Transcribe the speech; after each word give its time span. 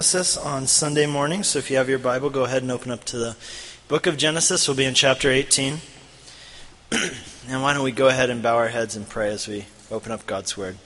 Genesis 0.00 0.36
on 0.36 0.68
Sunday 0.68 1.06
morning. 1.06 1.42
So 1.42 1.58
if 1.58 1.72
you 1.72 1.76
have 1.76 1.88
your 1.88 1.98
Bible, 1.98 2.30
go 2.30 2.44
ahead 2.44 2.62
and 2.62 2.70
open 2.70 2.92
up 2.92 3.02
to 3.06 3.18
the 3.18 3.36
book 3.88 4.06
of 4.06 4.16
Genesis. 4.16 4.68
We'll 4.68 4.76
be 4.76 4.84
in 4.84 4.94
chapter 4.94 5.28
18. 5.28 5.78
and 6.92 7.62
why 7.62 7.74
don't 7.74 7.82
we 7.82 7.90
go 7.90 8.06
ahead 8.06 8.30
and 8.30 8.40
bow 8.40 8.54
our 8.54 8.68
heads 8.68 8.94
and 8.94 9.08
pray 9.08 9.28
as 9.30 9.48
we 9.48 9.64
open 9.90 10.12
up 10.12 10.24
God's 10.24 10.56
Word? 10.56 10.76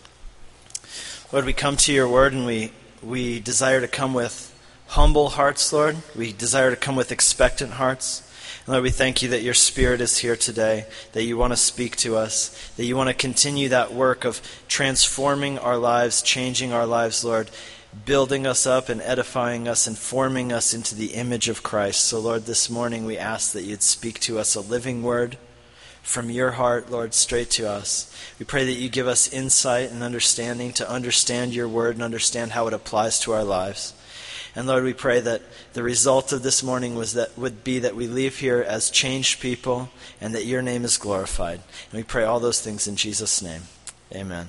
Lord, 1.31 1.45
we 1.45 1.53
come 1.53 1.77
to 1.77 1.93
your 1.93 2.09
Word 2.09 2.33
and 2.33 2.47
we, 2.47 2.73
we 3.03 3.39
desire 3.39 3.83
to 3.83 3.87
come 3.87 4.15
with 4.15 4.59
humble 4.87 5.29
hearts, 5.29 5.71
Lord. 5.75 5.99
We 6.17 6.33
desire 6.33 6.71
to 6.71 6.77
come 6.77 6.97
with 6.97 7.13
expectant 7.13 7.73
hearts. 7.73 8.27
And 8.65 8.73
Lord, 8.73 8.83
we 8.83 8.91
thank 8.91 9.21
you 9.21 9.29
that 9.29 9.43
your 9.43 9.53
Spirit 9.53 10.01
is 10.01 10.17
here 10.17 10.37
today, 10.37 10.87
that 11.13 11.25
you 11.25 11.37
want 11.37 11.53
to 11.53 11.59
speak 11.59 11.97
to 11.97 12.17
us, 12.17 12.73
that 12.79 12.87
you 12.87 12.97
want 12.97 13.11
to 13.11 13.15
continue 13.15 13.69
that 13.69 13.93
work 13.93 14.25
of 14.25 14.41
transforming 14.69 15.59
our 15.59 15.77
lives, 15.77 16.23
changing 16.23 16.73
our 16.73 16.87
lives, 16.87 17.23
Lord 17.23 17.51
building 18.05 18.47
us 18.47 18.67
up 18.67 18.89
and 18.89 19.01
edifying 19.03 19.69
us 19.69 19.87
and 19.87 19.97
forming 19.97 20.53
us 20.53 20.73
into 20.73 20.95
the 20.95 21.15
image 21.15 21.49
of 21.49 21.63
Christ. 21.63 22.05
So, 22.05 22.19
Lord, 22.19 22.47
this 22.47 22.71
morning 22.71 23.05
we 23.05 23.19
ask 23.19 23.53
that 23.53 23.65
you'd 23.65 23.83
speak 23.83 24.19
to 24.21 24.39
us 24.39 24.55
a 24.55 24.61
living 24.61 25.03
word 25.03 25.37
from 26.03 26.31
your 26.31 26.53
heart, 26.53 26.91
Lord, 26.91 27.15
straight 27.15 27.51
to 27.53 27.69
us. 27.69 28.13
We 28.39 28.45
pray 28.45 28.65
that 28.65 28.73
you 28.73 28.89
give 28.89 29.07
us 29.07 29.33
insight 29.33 29.91
and 29.91 30.03
understanding 30.03 30.73
to 30.75 30.91
understand 30.91 31.55
your 31.55 31.69
word 31.69 31.95
and 31.95 32.03
understand 32.03 32.53
how 32.53 32.67
it 32.67 32.75
applies 32.75 33.21
to 33.21 33.33
our 33.33 33.45
lives. 33.45 33.95
And 34.55 34.67
Lord, 34.67 34.85
we 34.85 34.93
pray 34.93 35.21
that 35.21 35.43
the 35.73 35.83
result 35.83 36.33
of 36.33 36.43
this 36.43 36.63
morning 36.63 36.95
was 36.95 37.15
that 37.15 37.39
would 37.39 37.65
be 37.65 37.79
that 37.79 37.97
we 37.97 38.07
leave 38.07 38.39
here 38.39 38.61
as 38.61 38.91
changed 38.91 39.41
people 39.41 39.91
and 40.21 40.35
that 40.35 40.45
your 40.45 40.61
name 40.61 40.85
is 40.85 40.99
glorified. 40.99 41.61
And 41.91 41.99
we 41.99 42.03
pray 42.03 42.25
all 42.25 42.41
those 42.41 42.61
things 42.61 42.87
in 42.87 42.97
Jesus' 42.97 43.41
name. 43.41 43.63
Amen. 44.15 44.49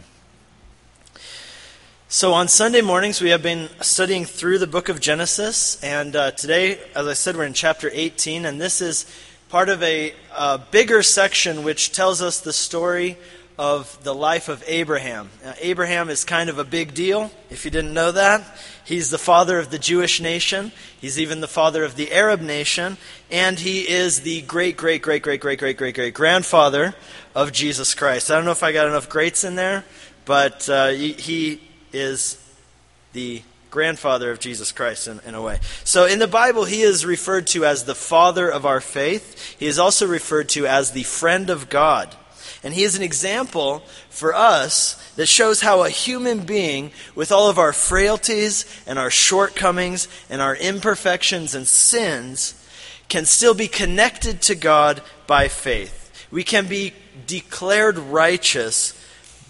So, 2.13 2.33
on 2.35 2.47
Sunday 2.47 2.81
mornings, 2.81 3.21
we 3.21 3.31
have 3.31 3.41
been 3.41 3.69
studying 3.81 4.25
through 4.25 4.59
the 4.59 4.67
book 4.67 4.87
of 4.87 4.99
Genesis. 4.99 5.83
And 5.83 6.15
uh, 6.15 6.29
today, 6.29 6.77
as 6.95 7.07
I 7.07 7.13
said, 7.13 7.35
we're 7.35 7.45
in 7.45 7.53
chapter 7.53 7.89
18. 7.91 8.45
And 8.45 8.61
this 8.61 8.81
is 8.81 9.07
part 9.49 9.67
of 9.67 9.81
a, 9.81 10.13
a 10.37 10.59
bigger 10.59 11.01
section 11.01 11.63
which 11.63 11.91
tells 11.91 12.21
us 12.21 12.39
the 12.39 12.53
story 12.53 13.17
of 13.57 13.97
the 14.03 14.13
life 14.13 14.47
of 14.47 14.63
Abraham. 14.67 15.31
Now, 15.43 15.55
Abraham 15.59 16.07
is 16.11 16.23
kind 16.23 16.51
of 16.51 16.59
a 16.59 16.63
big 16.63 16.93
deal, 16.93 17.31
if 17.49 17.65
you 17.65 17.71
didn't 17.71 17.95
know 17.95 18.11
that. 18.11 18.43
He's 18.85 19.09
the 19.09 19.17
father 19.17 19.57
of 19.57 19.71
the 19.71 19.79
Jewish 19.79 20.21
nation, 20.21 20.71
he's 21.01 21.19
even 21.19 21.41
the 21.41 21.47
father 21.47 21.83
of 21.83 21.95
the 21.95 22.11
Arab 22.11 22.41
nation, 22.41 22.97
and 23.31 23.57
he 23.57 23.89
is 23.89 24.21
the 24.21 24.43
great, 24.43 24.77
great, 24.77 25.01
great, 25.01 25.23
great, 25.23 25.41
great, 25.41 25.57
great, 25.57 25.77
great, 25.77 25.95
great 25.95 26.13
grandfather 26.13 26.93
of 27.33 27.51
Jesus 27.51 27.95
Christ. 27.95 28.29
I 28.29 28.35
don't 28.35 28.45
know 28.45 28.51
if 28.51 28.61
I 28.61 28.71
got 28.71 28.87
enough 28.87 29.09
greats 29.09 29.43
in 29.43 29.55
there, 29.55 29.83
but 30.25 30.69
uh, 30.69 30.89
he 30.89 31.59
is 31.93 32.37
the 33.13 33.41
grandfather 33.69 34.31
of 34.31 34.39
Jesus 34.39 34.71
Christ 34.71 35.07
in, 35.07 35.19
in, 35.25 35.33
a 35.33 35.41
way. 35.41 35.59
So 35.83 36.05
in 36.05 36.19
the 36.19 36.27
Bible, 36.27 36.65
he 36.65 36.81
is 36.81 37.05
referred 37.05 37.47
to 37.47 37.65
as 37.65 37.85
the 37.85 37.95
father 37.95 38.47
of 38.49 38.65
our 38.65 38.81
faith. 38.81 39.55
He 39.57 39.65
is 39.65 39.79
also 39.79 40.05
referred 40.05 40.49
to 40.49 40.67
as 40.67 40.91
the 40.91 41.03
friend 41.03 41.49
of 41.49 41.69
God. 41.69 42.15
And 42.63 42.73
he 42.73 42.83
is 42.83 42.95
an 42.95 43.01
example 43.01 43.83
for 44.09 44.33
us 44.33 44.93
that 45.15 45.25
shows 45.25 45.61
how 45.61 45.83
a 45.83 45.89
human 45.89 46.39
being, 46.45 46.91
with 47.15 47.31
all 47.31 47.49
of 47.49 47.57
our 47.57 47.73
frailties 47.73 48.65
and 48.85 48.99
our 48.99 49.09
shortcomings 49.09 50.07
and 50.29 50.41
our 50.41 50.55
imperfections 50.55 51.55
and 51.55 51.67
sins, 51.67 52.53
can 53.09 53.25
still 53.25 53.53
be 53.53 53.67
connected 53.67 54.41
to 54.43 54.55
God 54.55 55.01
by 55.27 55.47
faith. 55.47 56.27
We 56.31 56.43
can 56.43 56.67
be 56.67 56.93
declared 57.27 57.97
righteous 57.97 58.93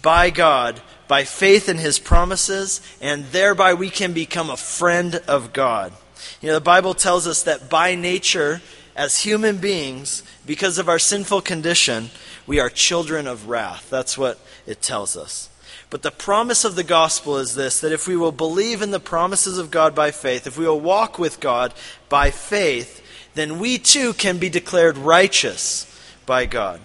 by 0.02 0.30
God 0.30 0.80
by 1.08 1.24
faith 1.24 1.68
in 1.68 1.78
his 1.78 1.98
promises, 1.98 2.80
and 3.00 3.24
thereby 3.26 3.74
we 3.74 3.90
can 3.90 4.12
become 4.12 4.50
a 4.50 4.56
friend 4.56 5.16
of 5.28 5.52
God. 5.52 5.92
You 6.40 6.48
know, 6.48 6.54
the 6.54 6.60
Bible 6.60 6.94
tells 6.94 7.26
us 7.26 7.42
that 7.42 7.68
by 7.68 7.94
nature, 7.94 8.62
as 8.96 9.20
human 9.20 9.58
beings, 9.58 10.22
because 10.46 10.78
of 10.78 10.88
our 10.88 10.98
sinful 10.98 11.42
condition, 11.42 12.10
we 12.46 12.60
are 12.60 12.70
children 12.70 13.26
of 13.26 13.48
wrath. 13.48 13.88
That's 13.90 14.16
what 14.16 14.38
it 14.66 14.80
tells 14.80 15.16
us. 15.16 15.50
But 15.90 16.02
the 16.02 16.10
promise 16.10 16.64
of 16.64 16.74
the 16.74 16.84
gospel 16.84 17.36
is 17.36 17.54
this 17.54 17.80
that 17.80 17.92
if 17.92 18.08
we 18.08 18.16
will 18.16 18.32
believe 18.32 18.82
in 18.82 18.90
the 18.90 19.00
promises 19.00 19.58
of 19.58 19.70
God 19.70 19.94
by 19.94 20.10
faith, 20.10 20.46
if 20.46 20.58
we 20.58 20.66
will 20.66 20.80
walk 20.80 21.18
with 21.18 21.40
God 21.40 21.72
by 22.08 22.30
faith, 22.30 23.00
then 23.34 23.58
we 23.58 23.78
too 23.78 24.12
can 24.12 24.38
be 24.38 24.48
declared 24.48 24.96
righteous 24.96 25.86
by 26.26 26.46
God. 26.46 26.80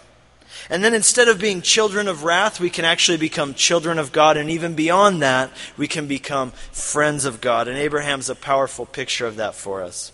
And 0.70 0.84
then 0.84 0.94
instead 0.94 1.28
of 1.28 1.40
being 1.40 1.62
children 1.64 2.08
of 2.08 2.24
wrath, 2.24 2.60
we 2.60 2.70
can 2.70 2.86
actually 2.86 3.18
become 3.18 3.56
children 3.56 3.98
of 3.98 4.12
God. 4.12 4.38
And 4.38 4.52
even 4.52 4.76
beyond 4.76 5.22
that, 5.24 5.50
we 5.78 5.88
can 5.88 6.08
become 6.08 6.52
friends 6.72 7.26
of 7.26 7.42
God. 7.42 7.68
And 7.68 7.78
Abraham's 7.78 8.30
a 8.30 8.36
powerful 8.36 8.86
picture 8.86 9.26
of 9.26 9.38
that 9.38 9.56
for 9.56 9.82
us. 9.82 10.12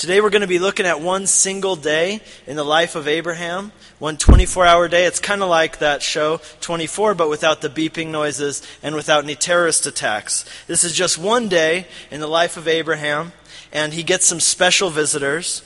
Today 0.00 0.22
we're 0.22 0.30
going 0.30 0.40
to 0.40 0.48
be 0.48 0.58
looking 0.58 0.86
at 0.86 1.02
one 1.02 1.26
single 1.26 1.76
day 1.76 2.22
in 2.46 2.56
the 2.56 2.64
life 2.64 2.96
of 2.96 3.06
Abraham, 3.06 3.70
one 3.98 4.16
24 4.16 4.64
hour 4.64 4.88
day. 4.88 5.04
It's 5.04 5.20
kind 5.20 5.42
of 5.42 5.50
like 5.50 5.78
that 5.78 6.02
show, 6.02 6.40
24, 6.62 7.14
but 7.14 7.28
without 7.28 7.60
the 7.60 7.68
beeping 7.68 8.06
noises 8.06 8.62
and 8.82 8.94
without 8.94 9.24
any 9.24 9.34
terrorist 9.34 9.84
attacks. 9.84 10.46
This 10.66 10.84
is 10.84 10.94
just 10.94 11.18
one 11.18 11.48
day 11.48 11.86
in 12.10 12.20
the 12.20 12.26
life 12.26 12.56
of 12.56 12.66
Abraham, 12.66 13.32
and 13.74 13.92
he 13.92 14.02
gets 14.02 14.24
some 14.24 14.40
special 14.40 14.88
visitors. 14.88 15.62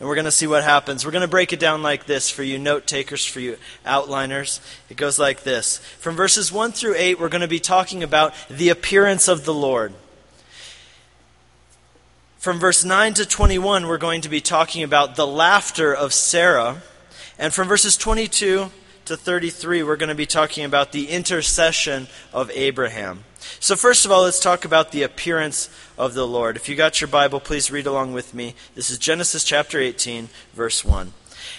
And 0.00 0.08
we're 0.08 0.16
going 0.16 0.24
to 0.24 0.30
see 0.30 0.46
what 0.46 0.64
happens. 0.64 1.04
We're 1.04 1.12
going 1.12 1.22
to 1.22 1.28
break 1.28 1.52
it 1.52 1.60
down 1.60 1.82
like 1.82 2.06
this 2.06 2.28
for 2.28 2.42
you 2.42 2.58
note 2.58 2.86
takers, 2.86 3.24
for 3.24 3.40
you 3.40 3.58
outliners. 3.86 4.60
It 4.90 4.96
goes 4.96 5.18
like 5.18 5.44
this. 5.44 5.78
From 5.98 6.16
verses 6.16 6.50
1 6.50 6.72
through 6.72 6.96
8, 6.96 7.20
we're 7.20 7.28
going 7.28 7.42
to 7.42 7.48
be 7.48 7.60
talking 7.60 8.02
about 8.02 8.34
the 8.48 8.70
appearance 8.70 9.28
of 9.28 9.44
the 9.44 9.54
Lord. 9.54 9.94
From 12.38 12.58
verse 12.58 12.84
9 12.84 13.14
to 13.14 13.24
21, 13.24 13.86
we're 13.86 13.96
going 13.96 14.20
to 14.20 14.28
be 14.28 14.40
talking 14.40 14.82
about 14.82 15.16
the 15.16 15.26
laughter 15.26 15.94
of 15.94 16.12
Sarah. 16.12 16.82
And 17.38 17.54
from 17.54 17.68
verses 17.68 17.96
22 17.96 18.70
to 19.06 19.16
33, 19.16 19.82
we're 19.82 19.96
going 19.96 20.08
to 20.10 20.14
be 20.14 20.26
talking 20.26 20.64
about 20.64 20.92
the 20.92 21.08
intercession 21.08 22.08
of 22.32 22.50
Abraham. 22.50 23.24
So, 23.60 23.76
first 23.76 24.04
of 24.04 24.12
all, 24.12 24.22
let's 24.22 24.40
talk 24.40 24.64
about 24.64 24.92
the 24.92 25.02
appearance 25.02 25.68
of 25.96 26.14
the 26.14 26.26
Lord. 26.26 26.56
If 26.56 26.68
you 26.68 26.76
got 26.76 27.00
your 27.00 27.08
Bible, 27.08 27.40
please 27.40 27.70
read 27.70 27.86
along 27.86 28.12
with 28.12 28.34
me. 28.34 28.54
This 28.74 28.90
is 28.90 28.98
Genesis 28.98 29.44
chapter 29.44 29.78
18, 29.78 30.28
verse 30.52 30.84
1. 30.84 31.12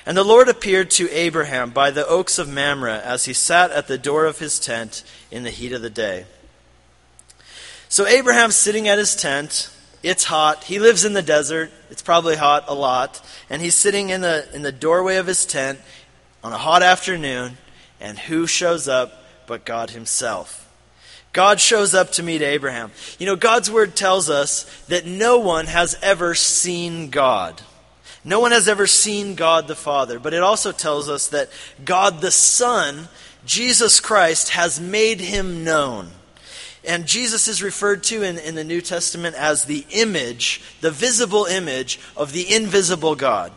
And 0.06 0.18
the 0.18 0.24
Lord 0.24 0.50
appeared 0.50 0.92
to 0.92 1.10
Abraham 1.12 1.72
by 1.72 1.92
the 1.92 2.08
oaks 2.08 2.38
of 2.38 2.48
Mamre 2.50 3.00
as 3.00 3.26
he 3.26 3.34
sat 3.34 3.72
at 3.72 3.88
the 3.88 3.98
door 3.98 4.26
of 4.26 4.40
his 4.40 4.60
tent 4.60 5.04
in 5.32 5.44
the 5.44 5.50
heat 5.50 5.72
of 5.72 5.82
the 5.82 5.90
day. 5.90 6.26
So, 7.90 8.06
Abraham's 8.06 8.56
sitting 8.56 8.88
at 8.88 8.98
his 8.98 9.16
tent. 9.16 9.70
It's 10.04 10.26
hot. 10.26 10.66
He 10.66 10.78
lives 10.80 11.06
in 11.06 11.14
the 11.14 11.22
desert. 11.24 11.72
It's 11.90 12.04
probably 12.04 12.36
hot 12.36 12.66
a 12.68 12.76
lot. 12.76 13.26
And 13.50 13.62
he's 13.62 13.76
sitting 13.76 14.10
in 14.10 14.22
the, 14.22 14.48
in 14.54 14.62
the 14.62 14.72
doorway 14.72 15.16
of 15.18 15.26
his 15.28 15.46
tent 15.46 15.80
on 16.44 16.54
a 16.54 16.58
hot 16.58 16.84
afternoon. 16.84 17.58
And 18.00 18.20
who 18.20 18.46
shows 18.46 18.88
up 18.88 19.24
but 19.48 19.66
God 19.66 19.92
Himself? 19.92 20.65
God 21.36 21.60
shows 21.60 21.94
up 21.94 22.14
to 22.14 22.24
meet 22.24 22.42
Abraham. 22.42 22.94
You 23.20 23.26
know, 23.26 23.36
God's 23.36 23.70
word 23.70 23.94
tells 23.94 24.30
us 24.30 24.64
that 24.88 25.06
no 25.06 25.38
one 25.38 25.66
has 25.66 25.98
ever 26.02 26.34
seen 26.34 27.10
God. 27.10 27.62
No 28.24 28.40
one 28.40 28.54
has 28.54 28.70
ever 28.70 28.88
seen 28.88 29.36
God 29.36 29.68
the 29.68 29.76
Father, 29.76 30.18
but 30.18 30.34
it 30.34 30.42
also 30.42 30.72
tells 30.72 31.10
us 31.10 31.28
that 31.28 31.50
God 31.84 32.22
the 32.22 32.32
Son, 32.32 33.10
Jesus 33.46 34.00
Christ, 34.00 34.52
has 34.52 34.80
made 34.80 35.20
him 35.20 35.66
known. 35.66 36.08
And 36.86 37.06
Jesus 37.06 37.50
is 37.50 37.62
referred 37.62 38.04
to 38.04 38.24
in, 38.24 38.38
in 38.38 38.56
the 38.56 38.64
New 38.64 38.80
Testament 38.80 39.36
as 39.36 39.66
the 39.66 39.86
image, 39.90 40.62
the 40.80 40.90
visible 40.90 41.44
image 41.44 42.00
of 42.16 42.32
the 42.32 42.56
invisible 42.56 43.16
God. 43.16 43.52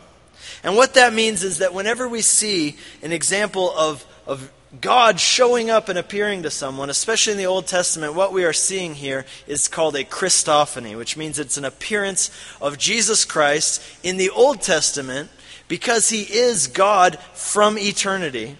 And 0.65 0.75
what 0.75 0.95
that 0.95 1.13
means 1.13 1.45
is 1.45 1.59
that 1.59 1.73
whenever 1.73 2.09
we 2.09 2.23
see 2.23 2.75
an 3.01 3.13
example 3.13 3.71
of, 3.77 4.05
of 4.27 4.51
God 4.81 5.19
showing 5.19 5.71
up 5.71 5.89
and 5.89 5.97
appearing 5.97 6.43
to 6.43 6.51
someone, 6.51 6.91
especially 6.91 7.31
in 7.31 7.39
the 7.39 7.47
Old 7.47 7.65
Testament, 7.65 8.13
what 8.13 8.31
we 8.31 8.45
are 8.45 8.53
seeing 8.53 8.93
here 8.93 9.25
is 9.47 9.67
called 9.67 9.95
a 9.95 10.03
Christophany, 10.03 10.95
which 10.95 11.17
means 11.17 11.39
it's 11.39 11.57
an 11.57 11.65
appearance 11.65 12.29
of 12.61 12.77
Jesus 12.77 13.25
Christ 13.25 13.81
in 14.03 14.17
the 14.17 14.29
Old 14.29 14.61
Testament 14.61 15.31
because 15.67 16.09
he 16.09 16.21
is 16.21 16.67
God 16.67 17.17
from 17.33 17.79
eternity. 17.79 18.57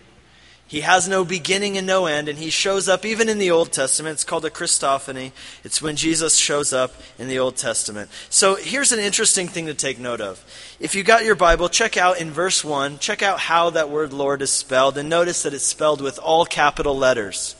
He 0.69 0.81
has 0.81 1.09
no 1.09 1.25
beginning 1.25 1.79
and 1.79 1.87
no 1.87 2.05
end, 2.05 2.29
and 2.29 2.37
he 2.37 2.51
shows 2.51 2.87
up 2.87 3.03
even 3.03 3.27
in 3.27 3.39
the 3.39 3.49
Old 3.49 3.71
Testament. 3.71 4.13
It's 4.13 4.23
called 4.23 4.45
a 4.45 4.51
Christophany. 4.51 5.31
It's 5.63 5.81
when 5.81 5.95
Jesus 5.95 6.37
shows 6.37 6.73
up 6.73 6.93
in 7.17 7.27
the 7.27 7.39
Old 7.39 7.55
Testament. 7.55 8.11
So 8.29 8.53
here's 8.53 8.91
an 8.91 8.99
interesting 8.99 9.47
thing 9.47 9.65
to 9.65 9.73
take 9.73 9.97
note 9.97 10.21
of. 10.21 10.45
If 10.79 10.93
you 10.93 11.01
got 11.01 11.25
your 11.25 11.33
Bible, 11.33 11.69
check 11.69 11.97
out 11.97 12.21
in 12.21 12.29
verse 12.29 12.63
1, 12.63 12.99
check 12.99 13.23
out 13.23 13.39
how 13.39 13.71
that 13.71 13.89
word 13.89 14.13
Lord 14.13 14.43
is 14.43 14.51
spelled, 14.51 14.99
and 14.99 15.09
notice 15.09 15.41
that 15.41 15.55
it's 15.55 15.65
spelled 15.65 16.01
with 16.01 16.19
all 16.19 16.45
capital 16.45 16.95
letters. 16.95 17.55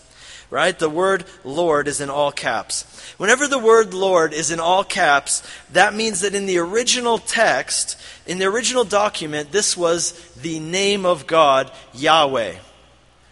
Right? 0.52 0.78
The 0.78 0.88
word 0.88 1.26
Lord 1.44 1.88
is 1.88 2.02
in 2.02 2.12
all 2.12 2.32
caps. 2.32 2.84
Whenever 3.18 3.48
the 3.48 3.58
word 3.58 3.96
Lord 3.96 4.34
is 4.34 4.52
in 4.52 4.60
all 4.60 4.84
caps, 4.84 5.42
that 5.72 5.96
means 5.96 6.22
that 6.22 6.36
in 6.36 6.46
the 6.46 6.60
original 6.60 7.18
text, 7.18 8.00
in 8.28 8.38
the 8.38 8.46
original 8.46 8.84
document, 8.84 9.52
this 9.52 9.76
was 9.76 10.12
the 10.36 10.60
name 10.60 11.08
of 11.08 11.26
God, 11.26 11.72
Yahweh 11.96 12.58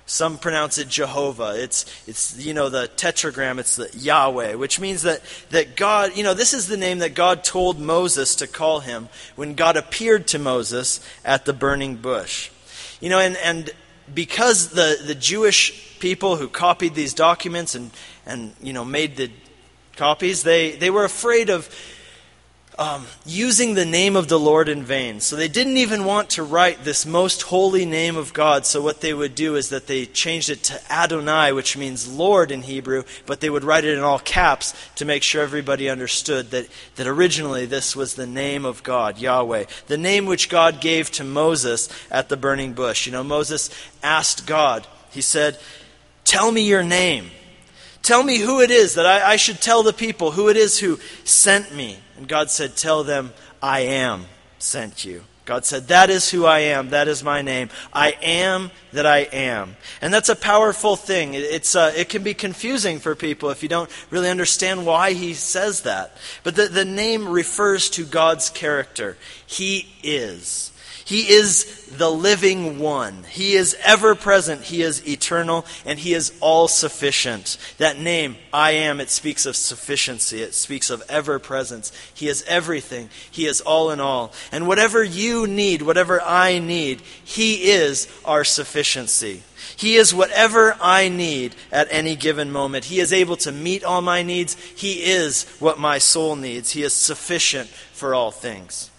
Some 0.09 0.37
pronounce 0.37 0.77
it 0.77 0.87
Jehovah. 0.87 1.61
It's, 1.61 1.85
it's 2.07 2.37
you 2.37 2.53
know, 2.53 2.69
the 2.69 2.87
tetragram, 2.87 3.59
it's 3.59 3.75
the 3.75 3.89
Yahweh, 3.93 4.53
which 4.53 4.79
means 4.79 5.01
that, 5.01 5.21
that 5.49 5.75
God, 5.75 6.15
you 6.15 6.23
know, 6.23 6.33
this 6.33 6.53
is 6.53 6.69
the 6.69 6.77
name 6.77 6.99
that 6.99 7.13
God 7.13 7.43
told 7.43 7.77
Moses 7.77 8.35
to 8.35 8.47
call 8.47 8.79
him 8.79 9.09
when 9.35 9.53
God 9.53 9.75
appeared 9.75 10.25
to 10.29 10.39
Moses 10.39 11.01
at 11.25 11.43
the 11.43 11.51
burning 11.51 11.97
bush. 11.97 12.49
You 13.01 13.09
know, 13.09 13.19
and, 13.19 13.35
and 13.43 13.69
because 14.13 14.69
the, 14.69 14.97
the 15.05 15.13
Jewish 15.13 15.99
people 15.99 16.37
who 16.37 16.47
copied 16.47 16.95
these 16.95 17.13
documents 17.13 17.75
and, 17.75 17.91
and, 18.25 18.53
you 18.63 18.71
know, 18.71 18.85
made 18.85 19.17
the 19.17 19.29
copies, 19.97 20.43
they, 20.43 20.71
they 20.71 20.89
were 20.89 21.03
afraid 21.03 21.49
of 21.49 21.69
um, 22.79 23.07
using 23.25 23.73
the 23.73 23.85
name 23.85 24.15
of 24.15 24.27
the 24.27 24.39
Lord 24.39 24.69
in 24.69 24.83
vain. 24.83 25.19
So 25.19 25.35
they 25.35 25.47
didn't 25.47 25.77
even 25.77 26.05
want 26.05 26.29
to 26.31 26.43
write 26.43 26.83
this 26.83 27.05
most 27.05 27.43
holy 27.43 27.85
name 27.85 28.15
of 28.17 28.33
God. 28.33 28.65
So 28.65 28.81
what 28.81 29.01
they 29.01 29.13
would 29.13 29.33
do 29.33 29.55
is 29.55 29.69
that 29.69 29.87
they 29.87 30.05
changed 30.05 30.49
it 30.49 30.63
to 30.65 30.79
Adonai, 30.91 31.53
which 31.53 31.75
means 31.75 32.07
Lord 32.07 32.51
in 32.51 32.61
Hebrew, 32.61 33.03
but 33.25 33.39
they 33.41 33.49
would 33.49 33.63
write 33.63 33.83
it 33.83 33.97
in 33.97 34.03
all 34.03 34.19
caps 34.19 34.75
to 34.95 35.05
make 35.05 35.23
sure 35.23 35.41
everybody 35.41 35.89
understood 35.89 36.51
that, 36.51 36.67
that 36.97 37.07
originally 37.07 37.65
this 37.65 37.95
was 37.95 38.13
the 38.13 38.27
name 38.27 38.63
of 38.63 38.83
God, 38.83 39.17
Yahweh. 39.17 39.65
The 39.87 39.97
name 39.97 40.27
which 40.27 40.49
God 40.49 40.79
gave 40.79 41.09
to 41.11 41.23
Moses 41.23 41.89
at 42.11 42.29
the 42.29 42.37
burning 42.37 42.73
bush. 42.73 43.07
You 43.07 43.11
know, 43.11 43.23
Moses 43.23 43.71
asked 44.03 44.45
God, 44.45 44.85
he 45.09 45.21
said, 45.21 45.57
Tell 46.25 46.51
me 46.51 46.67
your 46.67 46.83
name. 46.83 47.31
Tell 48.03 48.21
me 48.21 48.37
who 48.37 48.61
it 48.61 48.69
is 48.69 48.93
that 48.95 49.05
I, 49.05 49.31
I 49.31 49.35
should 49.37 49.61
tell 49.61 49.81
the 49.81 49.93
people 49.93 50.31
who 50.31 50.49
it 50.49 50.57
is 50.57 50.79
who 50.79 50.99
sent 51.23 51.73
me. 51.73 51.97
And 52.17 52.27
God 52.27 52.51
said, 52.51 52.75
Tell 52.75 53.03
them, 53.03 53.33
I 53.61 53.81
am 53.81 54.25
sent 54.59 55.05
you. 55.05 55.23
God 55.45 55.65
said, 55.65 55.87
That 55.87 56.09
is 56.09 56.29
who 56.29 56.45
I 56.45 56.59
am. 56.59 56.89
That 56.89 57.07
is 57.07 57.23
my 57.23 57.41
name. 57.41 57.69
I 57.93 58.17
am 58.21 58.69
that 58.91 59.05
I 59.05 59.19
am. 59.19 59.77
And 60.01 60.13
that's 60.13 60.29
a 60.29 60.35
powerful 60.35 60.97
thing. 60.97 61.33
It's, 61.35 61.75
uh, 61.75 61.93
it 61.95 62.09
can 62.09 62.21
be 62.21 62.33
confusing 62.33 62.99
for 62.99 63.15
people 63.15 63.49
if 63.49 63.63
you 63.63 63.69
don't 63.69 63.89
really 64.09 64.29
understand 64.29 64.85
why 64.85 65.13
he 65.13 65.33
says 65.33 65.81
that. 65.81 66.17
But 66.43 66.55
the, 66.55 66.67
the 66.67 66.85
name 66.85 67.29
refers 67.29 67.89
to 67.91 68.05
God's 68.05 68.49
character. 68.49 69.17
He 69.45 69.87
is. 70.03 70.73
He 71.05 71.31
is 71.31 71.85
the 71.97 72.11
living 72.11 72.79
one. 72.79 73.23
He 73.29 73.53
is 73.53 73.77
ever 73.81 74.15
present. 74.15 74.63
He 74.63 74.81
is 74.81 75.07
eternal 75.07 75.16
and 75.31 75.99
he 75.99 76.13
is 76.13 76.33
all 76.39 76.67
sufficient. 76.67 77.57
That 77.77 77.99
name, 77.99 78.37
I 78.53 78.71
am, 78.71 78.99
it 78.99 79.09
speaks 79.09 79.45
of 79.45 79.55
sufficiency. 79.55 80.41
It 80.41 80.53
speaks 80.53 80.89
of 80.89 81.03
ever 81.09 81.39
presence. 81.39 81.91
He 82.13 82.27
is 82.27 82.43
everything. 82.47 83.09
He 83.29 83.45
is 83.45 83.61
all 83.61 83.91
in 83.91 83.99
all. 83.99 84.33
And 84.51 84.67
whatever 84.67 85.03
you 85.03 85.47
need, 85.47 85.81
whatever 85.81 86.21
I 86.21 86.59
need, 86.59 87.01
he 87.23 87.71
is 87.71 88.07
our 88.25 88.43
sufficiency. 88.43 89.43
He 89.75 89.95
is 89.95 90.13
whatever 90.13 90.77
I 90.81 91.09
need 91.09 91.55
at 91.71 91.87
any 91.91 92.15
given 92.15 92.51
moment. 92.51 92.85
He 92.85 92.99
is 92.99 93.11
able 93.11 93.37
to 93.37 93.51
meet 93.51 93.83
all 93.83 94.01
my 94.01 94.23
needs. 94.23 94.55
He 94.55 95.03
is 95.03 95.43
what 95.59 95.79
my 95.79 95.97
soul 95.97 96.35
needs. 96.35 96.71
He 96.71 96.83
is 96.83 96.93
sufficient 96.93 97.69
for 97.69 98.15
all 98.15 98.31
things. 98.31 98.89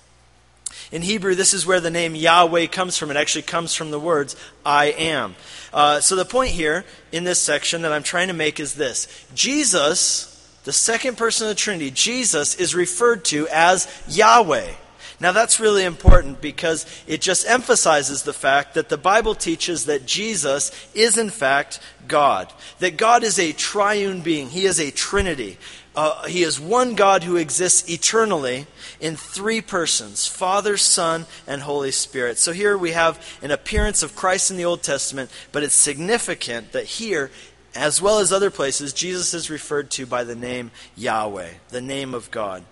In 0.91 1.03
Hebrew, 1.03 1.35
this 1.35 1.53
is 1.53 1.67
where 1.67 1.81
the 1.81 1.91
name 1.91 2.15
Yahweh 2.15 2.67
comes 2.67 2.97
from. 2.97 3.11
It 3.11 3.17
actually 3.17 3.43
comes 3.43 3.75
from 3.75 3.91
the 3.91 4.01
words, 4.01 4.37
I 4.65 4.87
am. 4.87 5.35
Uh, 5.73 6.01
so 6.01 6.17
the 6.17 6.25
point 6.25 6.53
here 6.53 6.85
in 7.13 7.25
this 7.25 7.39
section 7.39 7.83
that 7.83 7.93
I'm 7.93 8.03
trying 8.03 8.29
to 8.29 8.35
make 8.35 8.59
is 8.59 8.75
this 8.75 9.27
Jesus, 9.35 10.59
the 10.65 10.73
second 10.73 11.19
person 11.19 11.47
of 11.47 11.51
the 11.51 11.61
Trinity, 11.61 11.91
Jesus 11.91 12.55
is 12.55 12.75
referred 12.75 13.25
to 13.27 13.47
as 13.49 13.87
Yahweh. 14.09 14.73
Now 15.21 15.33
that's 15.33 15.61
really 15.61 15.85
important 15.85 16.41
because 16.41 16.87
it 17.07 17.21
just 17.21 17.47
emphasizes 17.47 18.23
the 18.23 18.33
fact 18.33 18.75
that 18.75 18.89
the 18.89 18.97
Bible 18.97 19.35
teaches 19.35 19.87
that 19.87 20.07
Jesus 20.07 20.71
is 20.95 21.19
in 21.19 21.29
fact 21.29 21.81
God. 22.07 22.51
That 22.79 22.97
God 22.97 23.25
is 23.25 23.39
a 23.39 23.53
triune 23.53 24.21
being. 24.23 24.49
He 24.49 24.65
is 24.65 24.79
a 24.79 24.93
trinity. 24.93 25.59
Uh, 25.97 26.25
he 26.27 26.45
is 26.45 26.61
one 26.61 26.95
God 26.95 27.25
who 27.25 27.37
exists 27.37 27.91
eternally 27.91 28.67
in 29.01 29.17
three 29.17 29.61
persons 29.61 30.27
Father, 30.27 30.77
Son, 30.77 31.27
and 31.47 31.63
Holy 31.63 31.91
Spirit. 31.91 32.39
So 32.39 32.53
here 32.53 32.77
we 32.77 32.93
have 32.93 33.39
an 33.43 33.51
appearance 33.51 34.03
of 34.03 34.17
Christ 34.17 34.51
in 34.51 34.57
the 34.57 34.65
Old 34.65 34.83
Testament, 34.83 35.31
but 35.53 35.63
it's 35.63 35.75
significant 35.75 36.73
that 36.73 36.85
here, 36.85 37.31
as 37.75 38.03
well 38.03 38.19
as 38.19 38.33
other 38.33 38.51
places, 38.51 38.93
Jesus 38.93 39.35
is 39.35 39.51
referred 39.51 39.91
to 39.93 40.07
by 40.07 40.25
the 40.25 40.35
name 40.35 40.71
Yahweh, 40.97 41.51
the 41.69 41.81
name 41.81 42.15
of 42.15 42.31
God. 42.31 42.65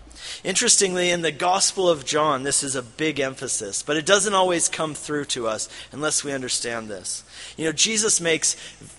Interestingly, 0.42 1.10
in 1.10 1.22
the 1.22 1.30
Gospel 1.30 1.88
of 1.88 2.04
John, 2.04 2.42
this 2.42 2.62
is 2.62 2.74
a 2.74 2.82
big 2.82 3.20
emphasis, 3.20 3.82
but 3.82 3.96
it 3.96 4.06
doesn't 4.06 4.34
always 4.34 4.68
come 4.68 4.94
through 4.94 5.26
to 5.26 5.46
us 5.46 5.68
unless 5.92 6.24
we 6.24 6.32
understand 6.32 6.88
this. 6.88 7.22
You 7.56 7.66
know, 7.66 7.72
Jesus 7.72 8.20
makes 8.20 8.56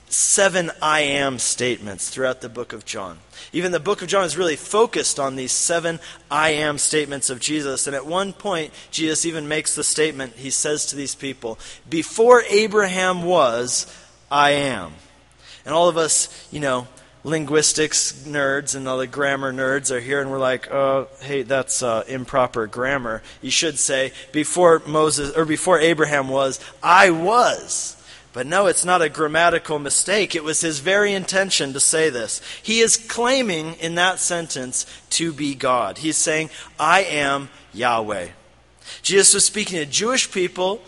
seven 0.09 0.71
I 0.81 1.01
am 1.01 1.39
statements 1.39 2.09
throughout 2.09 2.41
the 2.41 2.49
book 2.49 2.73
of 2.73 2.85
John. 2.85 3.19
Even 3.53 3.71
the 3.71 3.79
book 3.79 4.01
of 4.01 4.07
John 4.07 4.23
is 4.23 4.37
really 4.37 4.55
focused 4.55 5.19
on 5.19 5.35
these 5.35 5.51
seven 5.51 5.99
I 6.29 6.49
am 6.51 6.77
statements 6.77 7.29
of 7.29 7.39
Jesus. 7.39 7.87
And 7.87 7.95
at 7.95 8.05
one 8.05 8.33
point, 8.33 8.73
Jesus 8.91 9.25
even 9.25 9.47
makes 9.47 9.75
the 9.75 9.83
statement, 9.83 10.33
he 10.35 10.49
says 10.49 10.85
to 10.87 10.95
these 10.95 11.15
people, 11.15 11.59
Before 11.89 12.43
Abraham 12.49 13.23
was, 13.23 13.85
I 14.31 14.51
am. 14.51 14.93
And 15.65 15.73
all 15.73 15.89
of 15.89 15.97
us, 15.97 16.47
you 16.51 16.59
know, 16.59 16.87
linguistics 17.23 18.23
nerds 18.25 18.73
and 18.75 18.87
all 18.87 18.97
the 18.97 19.07
grammar 19.07 19.51
nerds 19.51 19.91
are 19.91 19.99
here 19.99 20.21
and 20.21 20.31
we're 20.31 20.39
like, 20.39 20.71
oh, 20.71 21.09
hey, 21.21 21.41
that's 21.41 21.83
uh, 21.83 22.03
improper 22.07 22.67
grammar. 22.67 23.21
You 23.41 23.51
should 23.51 23.77
say, 23.77 24.13
before 24.31 24.81
Moses, 24.87 25.35
or 25.35 25.43
before 25.43 25.79
Abraham 25.79 26.29
was, 26.29 26.59
I 26.81 27.09
was. 27.09 27.96
But 28.37 28.45
no, 28.45 28.67
it's 28.67 28.85
not 28.85 29.01
a 29.01 29.09
grammatical 29.09 29.79
mistake. 29.79 30.35
It 30.35 30.43
was 30.43 30.61
his 30.61 30.77
very 30.77 31.11
intention 31.11 31.73
to 31.73 31.79
say 31.79 32.11
this. 32.11 32.39
He 32.61 32.81
is 32.81 32.95
claiming 32.95 33.73
in 33.79 33.95
that 33.95 34.19
sentence 34.19 34.85
to 35.09 35.33
be 35.33 35.55
God. 35.55 35.97
He's 35.97 36.17
saying, 36.17 36.51
I 36.79 37.01
am 37.01 37.49
Yahweh. 37.73 38.27
Jesus 39.01 39.33
was 39.33 39.43
speaking 39.43 39.79
to 39.79 39.87
Jewish 39.87 40.31
people 40.31 40.83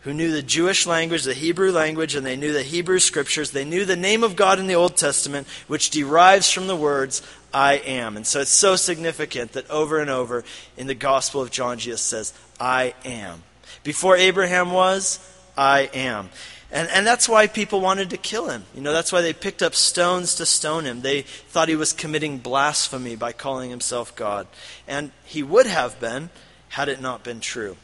who 0.00 0.14
knew 0.14 0.32
the 0.32 0.40
Jewish 0.40 0.86
language, 0.86 1.24
the 1.24 1.34
Hebrew 1.34 1.72
language, 1.72 2.14
and 2.14 2.24
they 2.24 2.36
knew 2.36 2.54
the 2.54 2.62
Hebrew 2.62 3.00
scriptures. 3.00 3.50
They 3.50 3.66
knew 3.66 3.84
the 3.84 3.94
name 3.94 4.24
of 4.24 4.34
God 4.34 4.58
in 4.58 4.66
the 4.66 4.76
Old 4.76 4.96
Testament, 4.96 5.46
which 5.66 5.90
derives 5.90 6.50
from 6.50 6.68
the 6.68 6.74
words, 6.74 7.20
I 7.52 7.74
am. 7.74 8.16
And 8.16 8.26
so 8.26 8.40
it's 8.40 8.50
so 8.50 8.76
significant 8.76 9.52
that 9.52 9.68
over 9.68 10.00
and 10.00 10.08
over 10.08 10.42
in 10.78 10.86
the 10.86 10.94
Gospel 10.94 11.42
of 11.42 11.50
John, 11.50 11.76
Jesus 11.78 12.00
says, 12.00 12.32
I 12.58 12.94
am. 13.04 13.42
Before 13.84 14.16
Abraham 14.16 14.70
was, 14.70 15.18
I 15.54 15.90
am. 15.92 16.30
And, 16.70 16.88
and 16.90 17.06
that's 17.06 17.28
why 17.28 17.46
people 17.46 17.80
wanted 17.80 18.10
to 18.10 18.18
kill 18.18 18.50
him. 18.50 18.64
You 18.74 18.82
know, 18.82 18.92
that's 18.92 19.10
why 19.10 19.22
they 19.22 19.32
picked 19.32 19.62
up 19.62 19.74
stones 19.74 20.34
to 20.34 20.44
stone 20.44 20.84
him. 20.84 21.00
They 21.00 21.22
thought 21.22 21.68
he 21.68 21.76
was 21.76 21.94
committing 21.94 22.38
blasphemy 22.38 23.16
by 23.16 23.32
calling 23.32 23.70
himself 23.70 24.14
God. 24.14 24.46
And 24.86 25.12
he 25.24 25.42
would 25.42 25.66
have 25.66 25.98
been 25.98 26.30
had 26.70 26.88
it 26.88 27.00
not 27.00 27.24
been 27.24 27.40
true. 27.40 27.76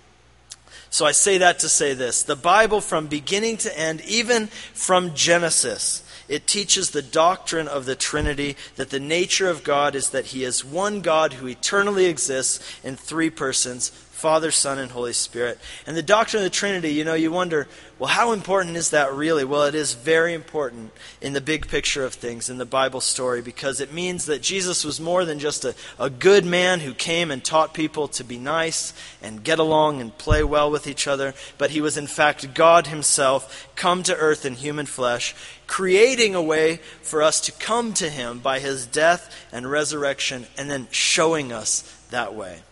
So 0.90 1.06
I 1.06 1.12
say 1.12 1.38
that 1.38 1.58
to 1.60 1.68
say 1.68 1.94
this 1.94 2.22
the 2.22 2.36
Bible, 2.36 2.80
from 2.80 3.06
beginning 3.06 3.56
to 3.58 3.78
end, 3.78 4.02
even 4.02 4.48
from 4.74 5.14
Genesis, 5.14 6.04
it 6.28 6.46
teaches 6.46 6.90
the 6.90 7.02
doctrine 7.02 7.68
of 7.68 7.84
the 7.84 7.96
Trinity 7.96 8.56
that 8.76 8.90
the 8.90 9.00
nature 9.00 9.48
of 9.50 9.64
God 9.64 9.94
is 9.94 10.10
that 10.10 10.26
He 10.26 10.44
is 10.44 10.64
one 10.64 11.00
God 11.00 11.34
who 11.34 11.46
eternally 11.46 12.06
exists 12.06 12.78
in 12.84 12.96
three 12.96 13.30
persons 13.30 13.90
Father, 14.24 14.50
Son, 14.50 14.78
and 14.78 14.90
Holy 14.90 15.12
Spirit. 15.12 15.58
And 15.86 15.94
the 15.94 16.02
doctrine 16.02 16.42
of 16.42 16.50
the 16.50 16.56
Trinity, 16.56 16.94
you 16.94 17.04
know, 17.04 17.12
you 17.12 17.30
wonder, 17.30 17.68
well, 17.98 18.08
how 18.08 18.32
important 18.32 18.74
is 18.74 18.88
that 18.88 19.12
really? 19.12 19.44
Well, 19.44 19.64
it 19.64 19.74
is 19.74 19.92
very 19.92 20.32
important 20.32 20.92
in 21.20 21.34
the 21.34 21.42
big 21.42 21.68
picture 21.68 22.06
of 22.06 22.14
things, 22.14 22.48
in 22.48 22.56
the 22.56 22.64
Bible 22.64 23.02
story, 23.02 23.42
because 23.42 23.82
it 23.82 23.92
means 23.92 24.24
that 24.24 24.40
Jesus 24.40 24.82
was 24.82 24.98
more 24.98 25.26
than 25.26 25.38
just 25.38 25.66
a, 25.66 25.74
a 25.98 26.08
good 26.08 26.46
man 26.46 26.80
who 26.80 26.94
came 26.94 27.30
and 27.30 27.44
taught 27.44 27.74
people 27.74 28.08
to 28.08 28.24
be 28.24 28.38
nice 28.38 28.94
and 29.22 29.44
get 29.44 29.58
along 29.58 30.00
and 30.00 30.16
play 30.16 30.42
well 30.42 30.70
with 30.70 30.86
each 30.86 31.06
other, 31.06 31.34
but 31.58 31.72
he 31.72 31.82
was 31.82 31.98
in 31.98 32.06
fact 32.06 32.54
God 32.54 32.86
himself, 32.86 33.68
come 33.76 34.02
to 34.04 34.16
earth 34.16 34.46
in 34.46 34.54
human 34.54 34.86
flesh, 34.86 35.34
creating 35.66 36.34
a 36.34 36.40
way 36.40 36.76
for 37.02 37.22
us 37.22 37.42
to 37.42 37.52
come 37.52 37.92
to 37.92 38.08
him 38.08 38.38
by 38.38 38.58
his 38.58 38.86
death 38.86 39.46
and 39.52 39.70
resurrection, 39.70 40.46
and 40.56 40.70
then 40.70 40.88
showing 40.90 41.52
us 41.52 41.82
that 42.08 42.34
way. 42.34 42.62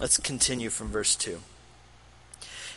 Let's 0.00 0.18
continue 0.18 0.70
from 0.70 0.88
verse 0.88 1.16
2. 1.16 1.40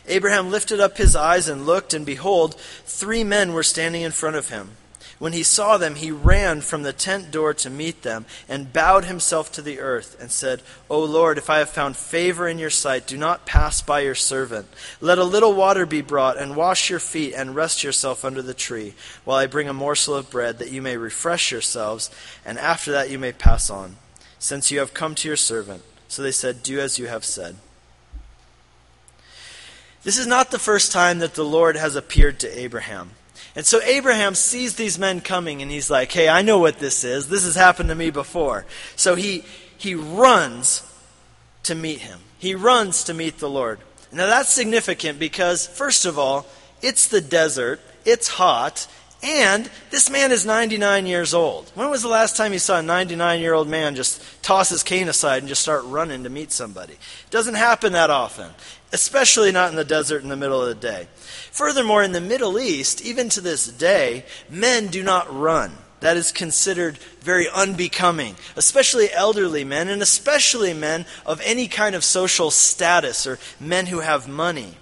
Abraham 0.08 0.50
lifted 0.50 0.80
up 0.80 0.96
his 0.96 1.14
eyes 1.14 1.48
and 1.48 1.66
looked, 1.66 1.94
and 1.94 2.04
behold, 2.04 2.56
three 2.84 3.22
men 3.22 3.52
were 3.52 3.62
standing 3.62 4.02
in 4.02 4.10
front 4.10 4.36
of 4.36 4.48
him. 4.48 4.76
When 5.20 5.32
he 5.32 5.44
saw 5.44 5.76
them, 5.76 5.94
he 5.94 6.10
ran 6.10 6.62
from 6.62 6.82
the 6.82 6.92
tent 6.92 7.30
door 7.30 7.54
to 7.54 7.70
meet 7.70 8.02
them, 8.02 8.26
and 8.48 8.72
bowed 8.72 9.04
himself 9.04 9.52
to 9.52 9.62
the 9.62 9.78
earth, 9.78 10.16
and 10.20 10.32
said, 10.32 10.62
O 10.90 10.98
Lord, 11.04 11.38
if 11.38 11.48
I 11.48 11.58
have 11.58 11.70
found 11.70 11.96
favor 11.96 12.48
in 12.48 12.58
your 12.58 12.70
sight, 12.70 13.06
do 13.06 13.16
not 13.16 13.46
pass 13.46 13.80
by 13.80 14.00
your 14.00 14.16
servant. 14.16 14.66
Let 15.00 15.18
a 15.18 15.24
little 15.24 15.54
water 15.54 15.86
be 15.86 16.00
brought, 16.00 16.38
and 16.38 16.56
wash 16.56 16.90
your 16.90 16.98
feet, 16.98 17.34
and 17.34 17.54
rest 17.54 17.84
yourself 17.84 18.24
under 18.24 18.42
the 18.42 18.54
tree, 18.54 18.94
while 19.24 19.38
I 19.38 19.46
bring 19.46 19.68
a 19.68 19.72
morsel 19.72 20.16
of 20.16 20.28
bread, 20.28 20.58
that 20.58 20.72
you 20.72 20.82
may 20.82 20.96
refresh 20.96 21.52
yourselves, 21.52 22.10
and 22.44 22.58
after 22.58 22.90
that 22.90 23.08
you 23.08 23.20
may 23.20 23.30
pass 23.30 23.70
on, 23.70 23.98
since 24.40 24.72
you 24.72 24.80
have 24.80 24.92
come 24.92 25.14
to 25.14 25.28
your 25.28 25.36
servant. 25.36 25.84
So 26.12 26.20
they 26.20 26.30
said, 26.30 26.62
Do 26.62 26.78
as 26.78 26.98
you 26.98 27.06
have 27.06 27.24
said. 27.24 27.56
This 30.02 30.18
is 30.18 30.26
not 30.26 30.50
the 30.50 30.58
first 30.58 30.92
time 30.92 31.20
that 31.20 31.32
the 31.32 31.42
Lord 31.42 31.74
has 31.74 31.96
appeared 31.96 32.38
to 32.40 32.58
Abraham. 32.60 33.12
And 33.56 33.64
so 33.64 33.80
Abraham 33.80 34.34
sees 34.34 34.76
these 34.76 34.98
men 34.98 35.22
coming 35.22 35.62
and 35.62 35.70
he's 35.70 35.88
like, 35.88 36.12
hey, 36.12 36.28
I 36.28 36.42
know 36.42 36.58
what 36.58 36.80
this 36.80 37.02
is. 37.02 37.30
This 37.30 37.46
has 37.46 37.54
happened 37.54 37.88
to 37.88 37.94
me 37.94 38.10
before. 38.10 38.66
So 38.94 39.14
he, 39.14 39.42
he 39.78 39.94
runs 39.94 40.86
to 41.62 41.74
meet 41.74 42.00
him. 42.00 42.20
He 42.38 42.54
runs 42.54 43.04
to 43.04 43.14
meet 43.14 43.38
the 43.38 43.48
Lord. 43.48 43.78
Now 44.12 44.26
that's 44.26 44.50
significant 44.50 45.18
because, 45.18 45.66
first 45.66 46.04
of 46.04 46.18
all, 46.18 46.44
it's 46.82 47.08
the 47.08 47.22
desert, 47.22 47.80
it's 48.04 48.28
hot, 48.28 48.86
and 49.22 49.70
this 49.90 50.10
man 50.10 50.32
is 50.32 50.44
99 50.44 51.06
years 51.06 51.32
old. 51.32 51.70
When 51.74 51.90
was 51.90 52.02
the 52.02 52.08
last 52.08 52.36
time 52.36 52.52
you 52.52 52.58
saw 52.58 52.80
a 52.80 52.82
99 52.82 53.40
year 53.40 53.54
old 53.54 53.68
man 53.68 53.94
just 53.94 54.20
toss 54.42 54.70
his 54.70 54.82
cane 54.82 55.08
aside 55.08 55.38
and 55.38 55.48
just 55.48 55.62
start 55.62 55.84
running 55.84 56.24
to 56.24 56.30
meet 56.30 56.50
somebody? 56.50 56.94
It 56.94 57.30
doesn't 57.30 57.54
happen 57.54 57.92
that 57.92 58.10
often, 58.10 58.50
especially 58.92 59.52
not 59.52 59.70
in 59.70 59.76
the 59.76 59.84
desert 59.84 60.24
in 60.24 60.28
the 60.28 60.36
middle 60.36 60.60
of 60.60 60.68
the 60.68 60.74
day. 60.74 61.06
Furthermore, 61.52 62.02
in 62.02 62.12
the 62.12 62.20
Middle 62.20 62.58
East, 62.58 63.00
even 63.04 63.28
to 63.28 63.40
this 63.40 63.66
day, 63.66 64.24
men 64.50 64.88
do 64.88 65.02
not 65.04 65.32
run. 65.32 65.72
That 66.00 66.16
is 66.16 66.32
considered 66.32 66.98
very 67.20 67.48
unbecoming, 67.48 68.34
especially 68.56 69.12
elderly 69.12 69.62
men, 69.62 69.88
and 69.88 70.02
especially 70.02 70.74
men 70.74 71.06
of 71.24 71.40
any 71.44 71.68
kind 71.68 71.94
of 71.94 72.02
social 72.02 72.50
status 72.50 73.24
or 73.24 73.38
men 73.60 73.86
who 73.86 74.00
have 74.00 74.26
money. 74.26 74.74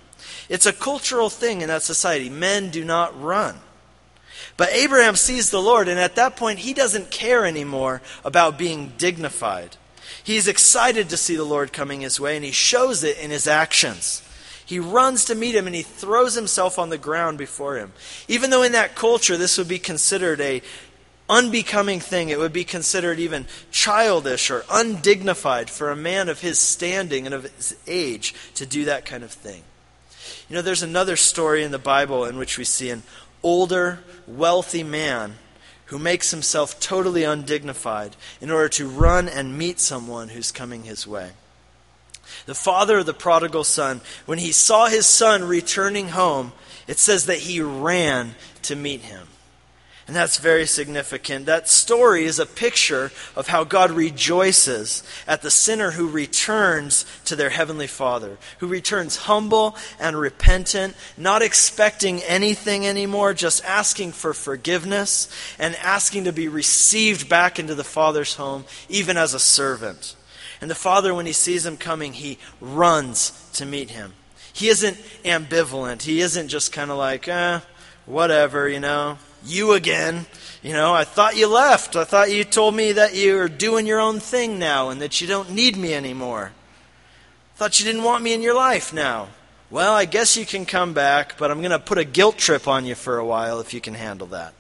It's 0.49 0.64
a 0.64 0.73
cultural 0.73 1.28
thing 1.28 1.61
in 1.61 1.68
that 1.68 1.82
society. 1.82 2.30
Men 2.30 2.70
do 2.70 2.87
not 2.87 3.20
run. 3.20 3.61
But 4.57 4.73
Abraham 4.73 5.16
sees 5.16 5.50
the 5.50 5.62
Lord, 5.62 5.88
and 5.88 5.99
at 5.99 6.16
that 6.16 6.37
point, 6.37 6.61
he 6.61 6.75
doesn't 6.75 7.11
care 7.11 7.47
anymore 7.47 8.02
about 8.25 8.59
being 8.59 8.92
dignified. 8.99 9.76
He's 10.23 10.49
excited 10.49 11.09
to 11.09 11.16
see 11.16 11.37
the 11.37 11.45
Lord 11.45 11.73
coming 11.73 12.02
his 12.02 12.21
way, 12.21 12.37
and 12.37 12.45
he 12.45 12.52
shows 12.52 13.02
it 13.02 13.19
in 13.19 13.30
his 13.30 13.47
actions. 13.47 14.23
He 14.71 14.78
runs 14.78 15.25
to 15.25 15.35
meet 15.35 15.57
him 15.57 15.66
and 15.66 15.75
he 15.75 15.83
throws 15.83 16.37
himself 16.37 16.78
on 16.78 16.90
the 16.90 16.97
ground 16.97 17.38
before 17.38 17.76
him. 17.76 17.92
Even 18.28 18.50
though 18.50 18.62
in 18.62 18.71
that 18.71 18.95
culture 18.95 19.37
this 19.37 19.59
would 19.59 19.66
be 19.66 19.80
considered 19.80 20.40
a 20.40 20.62
unbecoming 21.28 21.99
thing, 21.99 22.28
it 22.28 22.38
would 22.38 22.52
be 22.52 22.62
considered 22.62 23.19
even 23.19 23.47
childish 23.73 24.49
or 24.49 24.64
undignified 24.71 25.71
for 25.71 25.90
a 25.90 25.97
man 25.97 26.28
of 26.28 26.40
his 26.40 26.61
standing 26.61 27.26
and 27.26 27.35
of 27.35 27.52
his 27.57 27.76
age 27.88 28.33
to 28.54 28.64
do 28.64 28.85
that 28.85 29.04
kind 29.04 29.25
of 29.25 29.33
thing. 29.33 29.64
You 30.49 30.54
know, 30.54 30.62
there's 30.62 30.85
another 30.85 31.16
story 31.16 31.64
in 31.64 31.73
the 31.73 31.78
Bible 31.80 32.25
in 32.25 32.37
which 32.37 32.57
we 32.57 32.64
see 32.64 32.90
an 32.90 33.02
older, 33.42 34.00
wealthy 34.26 34.82
man 34.82 35.35
who 35.87 35.99
makes 35.99 36.30
himself 36.30 36.78
totally 36.78 37.25
undignified 37.25 38.14
in 38.40 38.50
order 38.50 38.68
to 38.68 38.88
run 38.88 39.28
and 39.28 39.59
meet 39.59 39.80
someone 39.80 40.28
who's 40.28 40.52
coming 40.52 40.85
his 40.85 41.06
way. 41.06 41.30
The 42.47 42.54
father 42.54 42.99
of 42.99 43.06
the 43.06 43.14
prodigal 43.14 43.64
son, 43.64 44.00
when 44.25 44.38
he 44.38 44.52
saw 44.52 44.87
his 44.87 45.06
son 45.06 45.44
returning 45.44 46.11
home, 46.11 46.52
it 46.87 46.99
says 46.99 47.26
that 47.26 47.38
he 47.38 47.61
ran 47.61 48.37
to 48.62 48.76
meet 48.76 49.00
him. 49.00 49.26
And 50.11 50.17
that's 50.17 50.38
very 50.38 50.67
significant. 50.67 51.47
That 51.47 51.69
story 51.69 52.25
is 52.25 52.40
a 52.40 52.45
picture 52.45 53.12
of 53.37 53.47
how 53.47 53.62
God 53.62 53.93
rejoices 53.93 55.05
at 55.25 55.43
the 55.43 55.52
sinner 55.52 55.93
who 55.93 56.09
returns 56.09 57.05
to 57.26 57.37
their 57.37 57.50
heavenly 57.50 57.87
Father, 57.87 58.37
who 58.59 58.67
returns 58.67 59.14
humble 59.14 59.76
and 60.00 60.19
repentant, 60.19 60.97
not 61.17 61.43
expecting 61.43 62.23
anything 62.23 62.88
anymore, 62.88 63.35
just 63.35 63.64
asking 63.64 64.11
for 64.11 64.35
forgiveness 64.35 65.29
and 65.61 65.76
asking 65.76 66.25
to 66.25 66.33
be 66.33 66.49
received 66.49 67.29
back 67.29 67.61
into 67.61 67.76
the 67.76 67.85
Father's 67.85 68.35
home, 68.35 68.64
even 68.88 69.17
as 69.17 69.33
a 69.33 69.38
servant. 69.38 70.17
And 70.61 70.69
the 70.69 70.75
Father, 70.75 71.14
when 71.14 71.26
he 71.26 71.33
sees 71.33 71.64
him 71.64 71.76
coming, 71.76 72.14
he 72.14 72.38
runs 72.61 73.31
to 73.52 73.64
meet 73.64 73.90
him. 73.90 74.14
He 74.52 74.67
isn't 74.71 74.97
ambivalent. 75.25 76.02
He 76.02 76.21
isn't 76.21 76.49
just 76.49 76.73
kind 76.73 76.90
of 76.90 76.99
like, 76.99 77.29
eh, 77.29 77.61
whatever, 78.07 78.69
you 78.69 78.81
know 78.81 79.17
you 79.44 79.73
again. 79.73 80.26
You 80.62 80.73
know, 80.73 80.92
I 80.92 81.04
thought 81.04 81.37
you 81.37 81.47
left. 81.47 81.97
I 81.97 82.04
thought 82.04 82.30
you 82.30 82.44
told 82.44 82.75
me 82.75 82.92
that 82.92 83.14
you're 83.14 83.49
doing 83.49 83.87
your 83.87 84.00
own 84.00 84.20
thing 84.20 84.59
now 84.59 84.90
and 84.90 85.00
that 85.00 85.20
you 85.20 85.26
don't 85.26 85.50
need 85.50 85.76
me 85.76 85.94
anymore. 85.94 86.52
Thought 87.56 87.80
you 87.80 87.87
didn't 87.87 88.04
want 88.04 88.23
me 88.23 88.32
in 88.32 88.42
your 88.42 88.54
life 88.54 88.92
now. 88.92 89.28
Well, 89.70 89.94
I 89.94 90.04
guess 90.04 90.37
you 90.37 90.44
can 90.44 90.66
come 90.66 90.94
back, 90.94 91.38
but 91.38 91.50
I'm 91.50 91.61
going 91.61 91.70
to 91.70 91.78
put 91.78 91.99
a 91.99 92.04
guilt 92.04 92.37
trip 92.37 92.66
on 92.66 92.85
you 92.85 92.94
for 92.94 93.18
a 93.18 93.25
while 93.25 93.61
if 93.61 93.73
you 93.73 93.80
can 93.80 93.94
handle 93.94 94.26
that. 94.28 94.52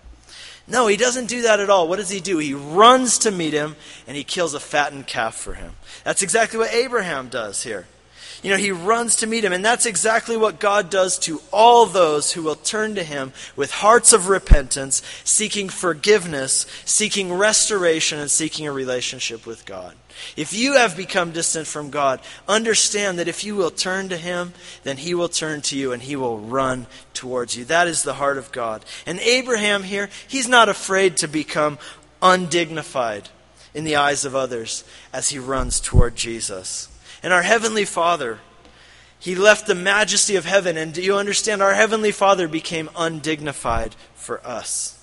No, 0.68 0.86
he 0.86 0.96
doesn't 0.96 1.26
do 1.26 1.42
that 1.42 1.58
at 1.58 1.68
all. 1.68 1.88
What 1.88 1.96
does 1.96 2.10
he 2.10 2.20
do? 2.20 2.38
He 2.38 2.54
runs 2.54 3.18
to 3.18 3.30
meet 3.32 3.52
him 3.52 3.74
and 4.06 4.16
he 4.16 4.22
kills 4.22 4.54
a 4.54 4.60
fattened 4.60 5.08
calf 5.08 5.34
for 5.34 5.54
him. 5.54 5.72
That's 6.04 6.22
exactly 6.22 6.58
what 6.58 6.72
Abraham 6.72 7.28
does 7.28 7.64
here. 7.64 7.86
You 8.42 8.50
know, 8.50 8.56
he 8.56 8.70
runs 8.70 9.16
to 9.16 9.26
meet 9.26 9.44
him. 9.44 9.52
And 9.52 9.64
that's 9.64 9.86
exactly 9.86 10.36
what 10.36 10.60
God 10.60 10.90
does 10.90 11.18
to 11.20 11.40
all 11.52 11.86
those 11.86 12.32
who 12.32 12.42
will 12.42 12.56
turn 12.56 12.94
to 12.94 13.02
him 13.02 13.32
with 13.56 13.70
hearts 13.70 14.12
of 14.12 14.28
repentance, 14.28 15.02
seeking 15.24 15.68
forgiveness, 15.68 16.66
seeking 16.84 17.32
restoration, 17.32 18.18
and 18.18 18.30
seeking 18.30 18.66
a 18.66 18.72
relationship 18.72 19.46
with 19.46 19.66
God. 19.66 19.94
If 20.36 20.52
you 20.52 20.74
have 20.74 20.96
become 20.96 21.32
distant 21.32 21.66
from 21.66 21.90
God, 21.90 22.20
understand 22.48 23.18
that 23.18 23.28
if 23.28 23.44
you 23.44 23.56
will 23.56 23.70
turn 23.70 24.08
to 24.10 24.16
him, 24.16 24.52
then 24.82 24.96
he 24.96 25.14
will 25.14 25.28
turn 25.28 25.60
to 25.62 25.78
you 25.78 25.92
and 25.92 26.02
he 26.02 26.16
will 26.16 26.38
run 26.38 26.86
towards 27.14 27.56
you. 27.56 27.64
That 27.64 27.88
is 27.88 28.02
the 28.02 28.14
heart 28.14 28.38
of 28.38 28.52
God. 28.52 28.84
And 29.06 29.18
Abraham 29.20 29.82
here, 29.82 30.10
he's 30.28 30.48
not 30.48 30.68
afraid 30.68 31.16
to 31.18 31.28
become 31.28 31.78
undignified 32.22 33.28
in 33.74 33.84
the 33.84 33.96
eyes 33.96 34.24
of 34.24 34.34
others 34.34 34.84
as 35.12 35.30
he 35.30 35.38
runs 35.38 35.80
toward 35.80 36.16
Jesus. 36.16 36.88
And 37.22 37.32
our 37.32 37.42
Heavenly 37.42 37.84
Father, 37.84 38.38
He 39.18 39.34
left 39.34 39.66
the 39.66 39.74
majesty 39.74 40.36
of 40.36 40.44
heaven. 40.44 40.76
And 40.76 40.92
do 40.92 41.02
you 41.02 41.16
understand? 41.16 41.62
Our 41.62 41.74
Heavenly 41.74 42.12
Father 42.12 42.48
became 42.48 42.90
undignified 42.96 43.94
for 44.14 44.44
us. 44.46 44.96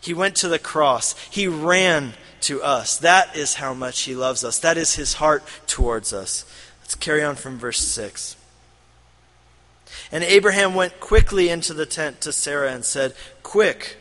He 0.00 0.14
went 0.14 0.36
to 0.36 0.48
the 0.48 0.58
cross. 0.58 1.14
He 1.30 1.48
ran 1.48 2.14
to 2.42 2.62
us. 2.62 2.98
That 2.98 3.36
is 3.36 3.54
how 3.54 3.74
much 3.74 4.02
He 4.02 4.14
loves 4.14 4.44
us. 4.44 4.58
That 4.58 4.78
is 4.78 4.94
His 4.94 5.14
heart 5.14 5.42
towards 5.66 6.12
us. 6.12 6.44
Let's 6.82 6.94
carry 6.94 7.22
on 7.22 7.36
from 7.36 7.58
verse 7.58 7.80
6. 7.80 8.36
And 10.12 10.22
Abraham 10.22 10.74
went 10.74 11.00
quickly 11.00 11.48
into 11.48 11.74
the 11.74 11.86
tent 11.86 12.20
to 12.22 12.32
Sarah 12.32 12.72
and 12.72 12.84
said, 12.84 13.14
Quick, 13.42 13.96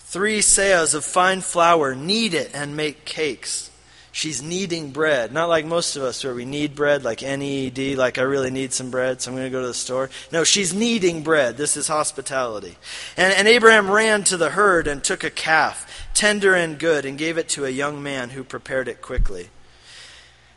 three 0.00 0.40
seahs 0.40 0.94
of 0.94 1.04
fine 1.04 1.40
flour, 1.40 1.94
knead 1.94 2.34
it 2.34 2.50
and 2.54 2.76
make 2.76 3.04
cakes 3.04 3.70
she's 4.14 4.40
needing 4.40 4.92
bread. 4.92 5.32
Not 5.32 5.48
like 5.48 5.66
most 5.66 5.96
of 5.96 6.04
us 6.04 6.22
where 6.22 6.34
we 6.34 6.44
need 6.44 6.76
bread, 6.76 7.04
like 7.04 7.22
N 7.22 7.42
E 7.42 7.66
E 7.66 7.70
D, 7.70 7.96
like 7.96 8.16
I 8.16 8.22
really 8.22 8.50
need 8.50 8.72
some 8.72 8.90
bread, 8.90 9.20
so 9.20 9.30
I'm 9.30 9.36
going 9.36 9.46
to 9.46 9.50
go 9.50 9.60
to 9.60 9.66
the 9.66 9.74
store. 9.74 10.08
No, 10.30 10.44
she's 10.44 10.72
needing 10.72 11.22
bread. 11.22 11.56
This 11.56 11.76
is 11.76 11.88
hospitality. 11.88 12.76
And, 13.16 13.34
and 13.34 13.48
Abraham 13.48 13.90
ran 13.90 14.22
to 14.24 14.36
the 14.36 14.50
herd 14.50 14.86
and 14.86 15.02
took 15.02 15.24
a 15.24 15.30
calf, 15.30 16.08
tender 16.14 16.54
and 16.54 16.78
good, 16.78 17.04
and 17.04 17.18
gave 17.18 17.36
it 17.36 17.48
to 17.50 17.66
a 17.66 17.70
young 17.70 18.02
man 18.02 18.30
who 18.30 18.44
prepared 18.44 18.86
it 18.86 19.02
quickly. 19.02 19.50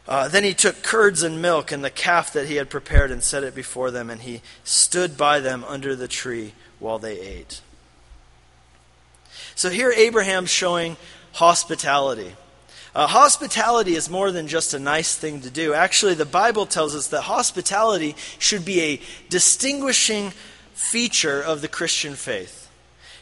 Uh, 0.07 0.27
then 0.27 0.43
he 0.43 0.53
took 0.53 0.83
curds 0.83 1.23
and 1.23 1.41
milk 1.41 1.71
and 1.71 1.83
the 1.83 1.89
calf 1.89 2.31
that 2.31 2.47
he 2.47 2.55
had 2.55 2.69
prepared 2.69 3.11
and 3.11 3.23
set 3.23 3.43
it 3.43 3.55
before 3.55 3.89
them, 3.89 4.09
and 4.09 4.21
he 4.21 4.41
stood 4.63 5.17
by 5.17 5.39
them 5.39 5.65
under 5.67 5.95
the 5.95 6.07
tree 6.07 6.53
while 6.79 6.99
they 6.99 7.19
ate. 7.19 7.59
So 9.55 9.71
here 9.71 9.91
Abraham's 9.91 10.51
showing 10.51 10.95
hospitality. 11.33 12.35
Uh, 12.96 13.08
hospitality 13.08 13.96
is 13.96 14.10
more 14.10 14.32
than 14.32 14.48
just 14.48 14.74
a 14.74 14.79
nice 14.79 15.15
thing 15.15 15.41
to 15.41 15.50
do. 15.50 15.74
Actually, 15.74 16.13
the 16.13 16.25
Bible 16.25 16.65
tells 16.65 16.96
us 16.96 17.08
that 17.08 17.24
hospitality 17.24 18.15
should 18.39 18.65
be 18.65 18.82
a 18.82 19.01
distinguishing 19.29 20.32
feature 20.74 21.41
of 21.41 21.62
the 21.62 21.67
Christian 21.67 22.15
faith. 22.15 22.67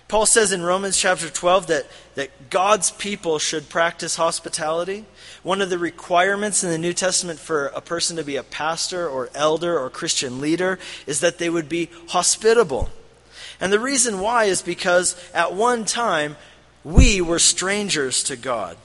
Paul 0.07 0.27
says 0.27 0.51
in 0.51 0.61
Romans 0.61 0.97
chapter 0.97 1.29
12 1.29 1.67
that, 1.67 1.87
that 2.13 2.51
God's 2.51 2.91
people 2.91 3.39
should 3.39 3.69
practice 3.69 4.17
hospitality. 4.17 5.05
One 5.41 5.61
of 5.61 5.71
the 5.71 5.79
requirements 5.79 6.63
in 6.63 6.69
the 6.69 6.77
New 6.77 6.93
Testament 6.93 7.39
for 7.39 7.67
a 7.67 7.81
person 7.81 8.15
to 8.17 8.23
be 8.23 8.35
a 8.35 8.43
pastor 8.43 9.09
or 9.09 9.31
elder 9.33 9.79
or 9.79 9.89
Christian 9.89 10.39
leader 10.39 10.77
is 11.07 11.21
that 11.21 11.39
they 11.39 11.49
would 11.49 11.67
be 11.67 11.89
hospitable. 12.09 12.89
And 13.59 13.73
the 13.73 13.79
reason 13.79 14.19
why 14.19 14.45
is 14.45 14.61
because 14.61 15.15
at 15.33 15.53
one 15.53 15.85
time 15.85 16.35
we 16.83 17.19
were 17.19 17.39
strangers 17.39 18.21
to 18.25 18.35
God. 18.35 18.77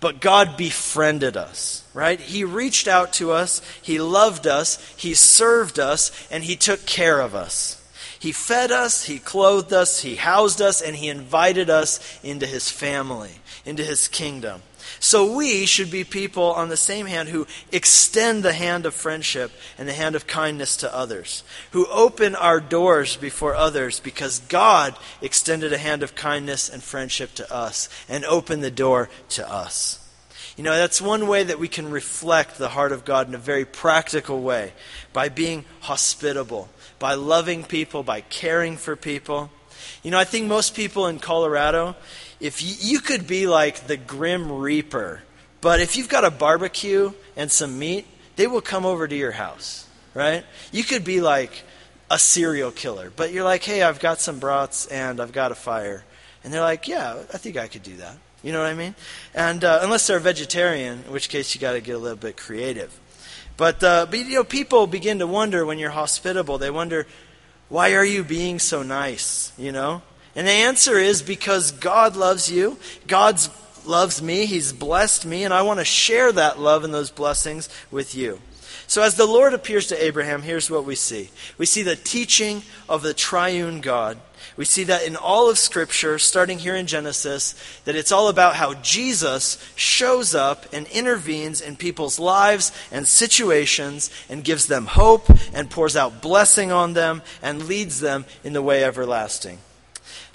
But 0.00 0.20
God 0.20 0.56
befriended 0.56 1.36
us, 1.36 1.82
right? 1.94 2.20
He 2.20 2.44
reached 2.44 2.86
out 2.86 3.12
to 3.14 3.32
us, 3.32 3.62
He 3.80 3.98
loved 3.98 4.46
us, 4.46 4.76
He 4.96 5.14
served 5.14 5.78
us, 5.78 6.12
and 6.30 6.44
He 6.44 6.56
took 6.56 6.84
care 6.84 7.20
of 7.20 7.34
us. 7.34 7.82
He 8.18 8.32
fed 8.32 8.70
us, 8.70 9.04
He 9.04 9.18
clothed 9.18 9.72
us, 9.72 10.00
He 10.00 10.16
housed 10.16 10.60
us, 10.60 10.82
and 10.82 10.96
He 10.96 11.08
invited 11.08 11.70
us 11.70 12.18
into 12.22 12.46
His 12.46 12.70
family, 12.70 13.40
into 13.64 13.84
His 13.84 14.08
kingdom. 14.08 14.62
So 15.06 15.36
we 15.36 15.66
should 15.66 15.92
be 15.92 16.02
people, 16.02 16.50
on 16.50 16.68
the 16.68 16.76
same 16.76 17.06
hand, 17.06 17.28
who 17.28 17.46
extend 17.70 18.42
the 18.42 18.52
hand 18.52 18.86
of 18.86 18.92
friendship 18.92 19.52
and 19.78 19.88
the 19.88 19.92
hand 19.92 20.16
of 20.16 20.26
kindness 20.26 20.78
to 20.78 20.92
others, 20.92 21.44
who 21.70 21.86
open 21.86 22.34
our 22.34 22.58
doors 22.58 23.14
before 23.14 23.54
others 23.54 24.00
because 24.00 24.40
God 24.40 24.96
extended 25.22 25.72
a 25.72 25.78
hand 25.78 26.02
of 26.02 26.16
kindness 26.16 26.68
and 26.68 26.82
friendship 26.82 27.34
to 27.34 27.54
us 27.54 27.88
and 28.08 28.24
opened 28.24 28.64
the 28.64 28.70
door 28.72 29.08
to 29.28 29.48
us. 29.48 30.04
You 30.56 30.64
know, 30.64 30.76
that's 30.76 31.00
one 31.00 31.28
way 31.28 31.44
that 31.44 31.60
we 31.60 31.68
can 31.68 31.88
reflect 31.88 32.58
the 32.58 32.70
heart 32.70 32.90
of 32.90 33.04
God 33.04 33.28
in 33.28 33.34
a 33.36 33.38
very 33.38 33.64
practical 33.64 34.42
way 34.42 34.72
by 35.12 35.28
being 35.28 35.66
hospitable, 35.82 36.68
by 36.98 37.14
loving 37.14 37.62
people, 37.62 38.02
by 38.02 38.22
caring 38.22 38.76
for 38.76 38.96
people. 38.96 39.52
You 40.02 40.10
know, 40.10 40.18
I 40.18 40.24
think 40.24 40.48
most 40.48 40.74
people 40.74 41.06
in 41.06 41.20
Colorado, 41.20 41.94
if 42.40 42.62
you, 42.62 42.74
you 42.78 43.00
could 43.00 43.26
be 43.26 43.46
like 43.46 43.86
the 43.86 43.96
Grim 43.96 44.52
Reaper, 44.52 45.22
but 45.60 45.80
if 45.80 45.96
you've 45.96 46.08
got 46.08 46.24
a 46.24 46.30
barbecue 46.30 47.12
and 47.36 47.50
some 47.50 47.78
meat, 47.78 48.06
they 48.36 48.46
will 48.46 48.60
come 48.60 48.84
over 48.84 49.08
to 49.08 49.16
your 49.16 49.32
house, 49.32 49.86
right? 50.14 50.44
You 50.70 50.84
could 50.84 51.04
be 51.04 51.20
like 51.20 51.64
a 52.10 52.18
serial 52.18 52.70
killer, 52.70 53.10
but 53.14 53.32
you're 53.32 53.44
like, 53.44 53.64
hey, 53.64 53.82
I've 53.82 53.98
got 53.98 54.20
some 54.20 54.38
brats 54.38 54.86
and 54.86 55.20
I've 55.20 55.32
got 55.32 55.52
a 55.52 55.54
fire. 55.54 56.04
And 56.44 56.52
they're 56.52 56.60
like, 56.60 56.86
yeah, 56.86 57.16
I 57.32 57.38
think 57.38 57.56
I 57.56 57.66
could 57.66 57.82
do 57.82 57.96
that. 57.96 58.16
You 58.42 58.52
know 58.52 58.60
what 58.60 58.68
I 58.68 58.74
mean? 58.74 58.94
And 59.34 59.64
uh, 59.64 59.80
unless 59.82 60.06
they're 60.06 60.18
a 60.18 60.20
vegetarian, 60.20 61.02
in 61.06 61.12
which 61.12 61.28
case 61.28 61.54
you 61.54 61.60
got 61.60 61.72
to 61.72 61.80
get 61.80 61.96
a 61.96 61.98
little 61.98 62.16
bit 62.16 62.36
creative. 62.36 62.96
But, 63.56 63.82
uh, 63.82 64.06
but 64.08 64.18
you 64.18 64.34
know, 64.34 64.44
people 64.44 64.86
begin 64.86 65.18
to 65.18 65.26
wonder 65.26 65.64
when 65.64 65.78
you're 65.78 65.90
hospitable. 65.90 66.58
They 66.58 66.70
wonder, 66.70 67.06
why 67.68 67.94
are 67.94 68.04
you 68.04 68.22
being 68.22 68.58
so 68.58 68.82
nice? 68.82 69.52
You 69.58 69.72
know? 69.72 70.02
And 70.36 70.46
the 70.46 70.52
answer 70.52 70.98
is 70.98 71.22
because 71.22 71.72
God 71.72 72.14
loves 72.14 72.50
you. 72.50 72.76
God 73.06 73.40
loves 73.86 74.20
me. 74.20 74.44
He's 74.44 74.72
blessed 74.72 75.24
me, 75.24 75.44
and 75.44 75.54
I 75.54 75.62
want 75.62 75.80
to 75.80 75.84
share 75.84 76.30
that 76.30 76.60
love 76.60 76.84
and 76.84 76.92
those 76.92 77.10
blessings 77.10 77.70
with 77.90 78.14
you. 78.14 78.38
So, 78.86 79.02
as 79.02 79.16
the 79.16 79.26
Lord 79.26 79.52
appears 79.54 79.88
to 79.88 80.04
Abraham, 80.04 80.42
here's 80.42 80.70
what 80.70 80.84
we 80.84 80.94
see 80.94 81.30
we 81.58 81.66
see 81.66 81.82
the 81.82 81.96
teaching 81.96 82.62
of 82.88 83.02
the 83.02 83.14
triune 83.14 83.80
God. 83.80 84.18
We 84.56 84.64
see 84.64 84.84
that 84.84 85.06
in 85.06 85.16
all 85.16 85.50
of 85.50 85.58
Scripture, 85.58 86.18
starting 86.18 86.58
here 86.58 86.76
in 86.76 86.86
Genesis, 86.86 87.54
that 87.84 87.96
it's 87.96 88.12
all 88.12 88.28
about 88.28 88.56
how 88.56 88.74
Jesus 88.74 89.58
shows 89.74 90.34
up 90.34 90.66
and 90.72 90.86
intervenes 90.88 91.60
in 91.60 91.76
people's 91.76 92.18
lives 92.18 92.72
and 92.92 93.06
situations 93.06 94.10
and 94.28 94.44
gives 94.44 94.66
them 94.66 94.86
hope 94.86 95.28
and 95.52 95.70
pours 95.70 95.96
out 95.96 96.22
blessing 96.22 96.70
on 96.70 96.92
them 96.92 97.22
and 97.42 97.66
leads 97.66 98.00
them 98.00 98.24
in 98.44 98.52
the 98.52 98.62
way 98.62 98.84
everlasting. 98.84 99.58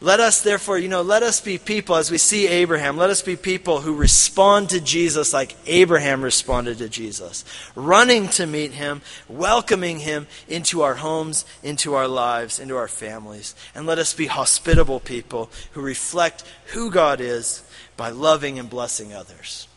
Let 0.04 0.20
us, 0.20 0.42
therefore, 0.42 0.80
you 0.80 0.88
know, 0.88 1.04
let 1.04 1.22
us 1.22 1.42
be 1.42 1.60
people, 1.60 1.96
as 1.96 2.10
we 2.10 2.18
see 2.18 2.48
Abraham, 2.48 2.98
let 2.98 3.12
us 3.12 3.22
be 3.22 3.36
people 3.36 3.82
who 3.82 3.94
respond 3.94 4.72
to 4.72 4.82
Jesus 4.82 5.32
like 5.32 5.56
Abraham 5.68 6.24
responded 6.24 6.80
to 6.80 6.90
Jesus, 6.90 7.46
running 7.76 8.28
to 8.30 8.48
meet 8.48 8.72
him, 8.72 9.04
welcoming 9.30 10.00
him 10.00 10.26
into 10.48 10.82
our 10.82 10.96
homes, 10.96 11.46
into 11.62 11.94
our 11.94 12.08
lives, 12.08 12.60
into 12.60 12.76
our 12.78 12.88
families. 12.88 13.54
And 13.76 13.86
let 13.86 14.00
us 14.00 14.12
be 14.16 14.26
hospitable 14.26 15.00
people 15.00 15.52
who 15.74 15.82
reflect 15.82 16.44
who 16.74 16.90
God 16.90 17.22
is 17.22 17.62
by 17.96 18.10
loving 18.10 18.58
and 18.58 18.68
blessing 18.68 19.14
others. 19.14 19.68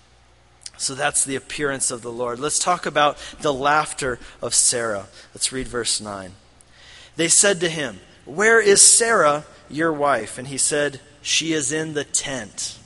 So 0.78 0.94
that's 0.94 1.22
the 1.22 1.36
appearance 1.36 1.90
of 1.90 2.00
the 2.00 2.10
Lord. 2.10 2.38
Let's 2.38 2.58
talk 2.58 2.86
about 2.86 3.18
the 3.42 3.52
laughter 3.52 4.18
of 4.40 4.54
Sarah. 4.54 5.06
Let's 5.34 5.52
read 5.52 5.68
verse 5.68 6.00
9. 6.00 6.32
They 7.16 7.28
said 7.28 7.60
to 7.60 7.68
him, 7.68 8.00
Where 8.24 8.58
is 8.58 8.80
Sarah? 8.80 9.44
Your 9.70 9.92
wife? 9.92 10.38
And 10.38 10.48
he 10.48 10.58
said, 10.58 11.00
She 11.22 11.52
is 11.52 11.72
in 11.72 11.94
the 11.94 12.04
tent. 12.04 12.78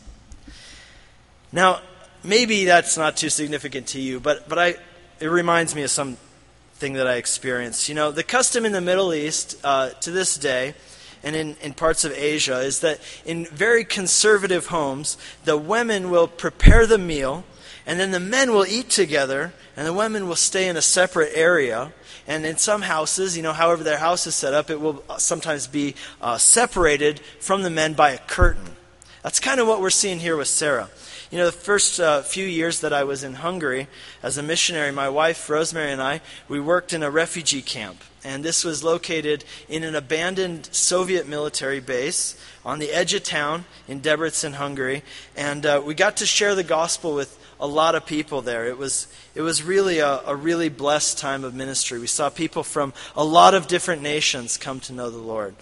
Now, 1.53 1.81
maybe 2.23 2.65
that's 2.65 2.97
not 2.97 3.17
too 3.17 3.31
significant 3.31 3.87
to 3.89 4.01
you, 4.01 4.21
but, 4.21 4.49
but 4.49 4.59
I, 4.59 4.75
it 5.21 5.27
reminds 5.27 5.75
me 5.75 5.83
of 5.83 5.91
something 5.91 6.93
that 6.93 7.07
I 7.07 7.15
experienced. 7.15 7.89
You 7.89 7.95
know, 7.95 8.11
the 8.11 8.23
custom 8.23 8.65
in 8.65 8.73
the 8.73 8.81
Middle 8.81 9.15
East 9.15 9.59
uh, 9.65 9.91
to 9.91 10.11
this 10.11 10.37
day, 10.37 10.75
and 11.23 11.35
in, 11.35 11.57
in 11.63 11.75
parts 11.75 12.05
of 12.05 12.13
Asia, 12.13 12.61
is 12.61 12.81
that 12.81 13.01
in 13.25 13.47
very 13.47 13.85
conservative 13.85 14.67
homes, 14.67 15.17
the 15.45 15.57
women 15.57 16.11
will 16.11 16.29
prepare 16.29 16.87
the 16.87 16.99
meal, 16.99 17.45
and 17.89 17.99
then 17.99 18.11
the 18.11 18.21
men 18.21 18.53
will 18.53 18.67
eat 18.67 18.91
together, 18.91 19.55
and 19.75 19.87
the 19.87 19.95
women 19.95 20.29
will 20.29 20.37
stay 20.37 20.69
in 20.69 20.77
a 20.77 20.83
separate 20.83 21.33
area. 21.35 21.91
And 22.27 22.45
in 22.45 22.59
some 22.59 22.83
houses, 22.83 23.35
you 23.35 23.43
know, 23.43 23.55
however 23.55 23.83
their 23.83 23.97
house 23.97 24.27
is 24.27 24.35
set 24.35 24.53
up, 24.53 24.69
it 24.69 24.79
will 24.79 25.03
sometimes 25.17 25.67
be 25.67 25.95
uh, 26.21 26.37
separated 26.37 27.21
from 27.41 27.63
the 27.63 27.71
men 27.71 27.95
by 27.95 28.11
a 28.11 28.19
curtain. 28.19 28.77
That's 29.23 29.41
kind 29.41 29.59
of 29.59 29.67
what 29.67 29.81
we're 29.81 29.89
seeing 29.89 30.19
here 30.19 30.37
with 30.37 30.49
Sarah. 30.49 30.91
You 31.31 31.39
know, 31.39 31.47
the 31.47 31.53
first 31.53 31.99
uh, 31.99 32.21
few 32.21 32.45
years 32.45 32.81
that 32.81 32.93
I 32.93 33.05
was 33.05 33.25
in 33.25 33.35
Hungary 33.35 33.87
as 34.23 34.37
a 34.37 34.43
missionary, 34.43 34.93
my 34.93 35.09
wife, 35.09 35.49
Rosemary, 35.49 35.91
and 35.91 36.03
I, 36.03 36.21
we 36.47 36.61
worked 36.61 36.93
in 36.93 37.03
a 37.03 37.11
refugee 37.11 37.63
camp. 37.63 38.05
And 38.23 38.45
this 38.45 38.65
was 38.65 38.85
located 38.85 39.45
in 39.67 39.83
an 39.83 39.95
abandoned 39.95 40.69
Soviet 40.73 41.27
military 41.27 41.81
base 41.81 42.39
on 42.67 42.81
the 42.81 42.91
edge 42.91 43.15
of 43.15 43.23
town 43.23 43.65
in 43.87 44.03
Debrecen, 44.03 44.55
Hungary. 44.55 45.03
And 45.35 45.65
uh, 45.65 45.83
we 45.83 45.95
got 45.95 46.19
to 46.19 46.27
share 46.27 46.55
the 46.55 46.65
gospel 46.65 47.15
with 47.15 47.39
a 47.61 47.67
lot 47.67 47.95
of 47.95 48.07
people 48.07 48.43
there. 48.43 48.67
It 48.67 48.79
was, 48.79 49.09
it 49.35 49.43
was 49.43 49.63
really 49.63 49.99
a, 49.99 50.21
a 50.27 50.37
really 50.37 50.69
blessed 50.69 51.19
time 51.19 51.45
of 51.45 51.55
ministry. 51.55 51.99
We 51.99 52.07
saw 52.07 52.31
people 52.31 52.63
from 52.63 52.93
a 53.17 53.25
lot 53.25 53.55
of 53.55 53.67
different 53.67 54.03
nations 54.03 54.57
come 54.57 54.81
to 54.81 54.93
know 54.93 55.11
the 55.11 55.19
Lord. 55.19 55.55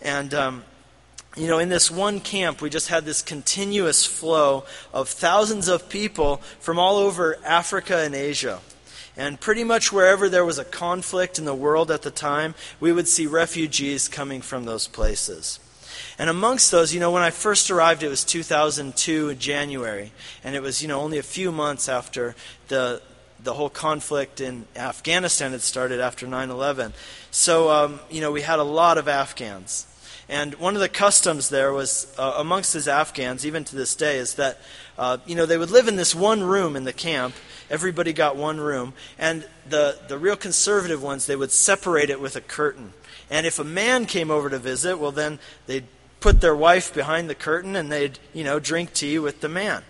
And, 0.00 0.32
um, 0.32 0.64
you 1.36 1.46
know, 1.46 1.58
in 1.58 1.68
this 1.68 1.90
one 1.90 2.20
camp, 2.20 2.60
we 2.60 2.70
just 2.70 2.88
had 2.88 3.04
this 3.04 3.22
continuous 3.22 4.04
flow 4.04 4.64
of 4.92 5.08
thousands 5.08 5.68
of 5.68 5.88
people 5.88 6.38
from 6.58 6.78
all 6.78 6.96
over 6.96 7.38
Africa 7.44 7.98
and 7.98 8.14
Asia. 8.14 8.60
And 9.16 9.40
pretty 9.40 9.64
much 9.64 9.92
wherever 9.92 10.28
there 10.28 10.44
was 10.44 10.58
a 10.58 10.64
conflict 10.64 11.38
in 11.38 11.44
the 11.44 11.54
world 11.54 11.90
at 11.90 12.02
the 12.02 12.10
time, 12.10 12.54
we 12.78 12.92
would 12.92 13.08
see 13.08 13.26
refugees 13.26 14.08
coming 14.08 14.40
from 14.40 14.64
those 14.64 14.86
places. 14.86 15.60
And 16.20 16.28
amongst 16.28 16.70
those, 16.70 16.92
you 16.92 17.00
know, 17.00 17.10
when 17.10 17.22
I 17.22 17.30
first 17.30 17.70
arrived, 17.70 18.02
it 18.02 18.08
was 18.08 18.24
2002 18.24 19.30
in 19.30 19.38
January, 19.38 20.12
and 20.44 20.54
it 20.54 20.60
was, 20.60 20.82
you 20.82 20.86
know, 20.86 21.00
only 21.00 21.16
a 21.16 21.22
few 21.22 21.50
months 21.50 21.88
after 21.88 22.36
the 22.68 23.00
the 23.42 23.54
whole 23.54 23.70
conflict 23.70 24.38
in 24.38 24.66
Afghanistan 24.76 25.52
had 25.52 25.62
started 25.62 25.98
after 25.98 26.26
9/11. 26.26 26.92
So, 27.30 27.70
um, 27.70 28.00
you 28.10 28.20
know, 28.20 28.30
we 28.30 28.42
had 28.42 28.58
a 28.58 28.64
lot 28.64 28.98
of 28.98 29.08
Afghans. 29.08 29.86
And 30.28 30.56
one 30.56 30.74
of 30.74 30.82
the 30.82 30.90
customs 30.90 31.48
there 31.48 31.72
was 31.72 32.14
uh, 32.18 32.34
amongst 32.36 32.74
these 32.74 32.86
Afghans, 32.86 33.46
even 33.46 33.64
to 33.64 33.74
this 33.74 33.94
day, 33.94 34.18
is 34.18 34.34
that 34.34 34.58
uh, 34.98 35.16
you 35.24 35.34
know 35.34 35.46
they 35.46 35.56
would 35.56 35.70
live 35.70 35.88
in 35.88 35.96
this 35.96 36.14
one 36.14 36.42
room 36.42 36.76
in 36.76 36.84
the 36.84 36.92
camp. 36.92 37.34
Everybody 37.70 38.12
got 38.12 38.36
one 38.36 38.60
room, 38.60 38.92
and 39.18 39.46
the 39.66 39.98
the 40.08 40.18
real 40.18 40.36
conservative 40.36 41.02
ones 41.02 41.24
they 41.24 41.34
would 41.34 41.50
separate 41.50 42.10
it 42.10 42.20
with 42.20 42.36
a 42.36 42.42
curtain. 42.42 42.92
And 43.30 43.46
if 43.46 43.58
a 43.58 43.64
man 43.64 44.04
came 44.04 44.30
over 44.30 44.50
to 44.50 44.58
visit, 44.58 44.98
well, 44.98 45.12
then 45.12 45.38
they'd 45.66 45.86
put 46.20 46.40
their 46.40 46.54
wife 46.54 46.94
behind 46.94 47.28
the 47.28 47.34
curtain 47.34 47.74
and 47.74 47.90
they'd, 47.90 48.18
you 48.32 48.44
know, 48.44 48.60
drink 48.60 48.92
tea 48.92 49.18
with 49.18 49.40
the 49.40 49.48
man. 49.48 49.82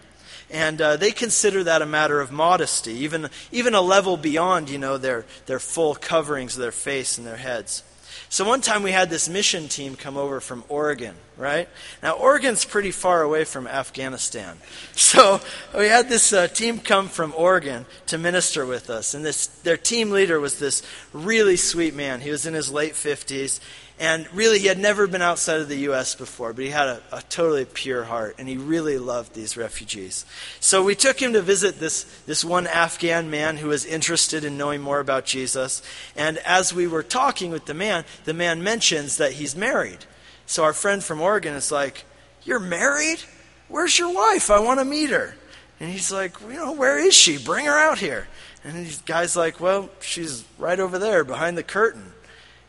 And 0.51 0.81
uh, 0.81 0.97
they 0.97 1.13
consider 1.13 1.63
that 1.65 1.83
a 1.83 1.87
matter 1.87 2.21
of 2.21 2.33
modesty, 2.33 2.93
even, 2.93 3.29
even 3.53 3.75
a 3.75 3.81
level 3.81 4.17
beyond, 4.17 4.69
you 4.69 4.79
know, 4.79 4.99
their, 4.99 5.25
their 5.47 5.61
full 5.61 5.95
coverings 5.95 6.57
of 6.57 6.63
their 6.63 6.73
face 6.73 7.19
and 7.19 7.27
their 7.27 7.37
heads. 7.37 7.85
So 8.29 8.45
one 8.45 8.61
time 8.61 8.83
we 8.83 8.93
had 8.93 9.11
this 9.11 9.29
mission 9.29 9.69
team 9.69 9.97
come 9.97 10.17
over 10.17 10.41
from 10.41 10.65
Oregon, 10.69 11.15
right? 11.41 11.69
Now, 12.03 12.13
Oregon's 12.13 12.65
pretty 12.65 12.91
far 12.91 13.23
away 13.23 13.45
from 13.45 13.67
Afghanistan. 13.67 14.59
So 15.11 15.41
we 15.77 15.89
had 15.89 16.09
this 16.09 16.33
uh, 16.33 16.47
team 16.47 16.79
come 16.79 17.09
from 17.09 17.35
Oregon 17.37 17.87
to 18.07 18.19
minister 18.19 18.65
with 18.65 18.91
us. 18.91 19.13
And 19.13 19.25
this, 19.25 19.47
their 19.47 19.77
team 19.77 20.11
leader 20.11 20.39
was 20.39 20.59
this 20.59 20.83
really 21.13 21.57
sweet 21.57 21.97
man. 21.97 22.21
He 22.21 22.31
was 22.31 22.47
in 22.47 22.55
his 22.55 22.71
late 22.71 22.93
50s. 22.93 23.59
And 24.01 24.33
really, 24.33 24.59
he 24.59 24.67
had 24.67 24.79
never 24.79 25.07
been 25.07 25.21
outside 25.21 25.61
of 25.61 25.69
the 25.69 25.81
U.S. 25.81 26.15
before, 26.15 26.55
but 26.55 26.65
he 26.65 26.71
had 26.71 26.89
a, 26.89 27.03
a, 27.13 27.23
totally 27.29 27.67
pure 27.67 28.05
heart, 28.05 28.37
and 28.39 28.49
he 28.49 28.57
really 28.57 28.97
loved 28.97 29.35
these 29.35 29.59
refugees. 29.59 30.25
So 30.59 30.83
we 30.83 30.95
took 30.95 31.21
him 31.21 31.35
to 31.35 31.43
visit 31.43 31.79
this, 31.79 32.05
this 32.25 32.43
one 32.43 32.67
Afghan 32.67 33.29
man 33.29 33.59
who 33.59 33.69
was 33.69 33.85
interested 33.85 34.43
in 34.43 34.57
knowing 34.57 34.81
more 34.81 35.01
about 35.01 35.27
Jesus. 35.27 35.83
And 36.17 36.39
as 36.39 36.73
we 36.73 36.87
were 36.87 37.03
talking 37.03 37.51
with 37.51 37.67
the 37.67 37.75
man, 37.75 38.07
the 38.25 38.33
man 38.33 38.63
mentions 38.63 39.19
that 39.19 39.33
he's 39.33 39.55
married. 39.55 40.07
So 40.51 40.65
our 40.65 40.73
friend 40.73 41.03
from 41.03 41.21
Oregon 41.21 41.55
is 41.55 41.71
like, 41.71 42.05
You're 42.43 42.59
married? 42.59 43.21
Where's 43.69 43.97
your 43.97 44.13
wife? 44.13 44.51
I 44.51 44.59
want 44.59 44.81
to 44.81 44.85
meet 44.85 45.11
her. 45.11 45.37
And 45.79 45.89
he's 45.89 46.11
like, 46.11 46.41
You 46.41 46.55
know, 46.55 46.73
where 46.73 46.99
is 46.99 47.15
she? 47.15 47.39
Bring 47.39 47.67
her 47.67 47.79
out 47.79 47.99
here. 47.99 48.27
And 48.65 48.85
the 48.85 48.99
guy's 49.07 49.37
like, 49.37 49.61
Well, 49.61 49.91
she's 50.01 50.45
right 50.59 50.81
over 50.81 50.99
there 50.99 51.23
behind 51.23 51.57
the 51.57 51.63
curtain. 51.63 52.15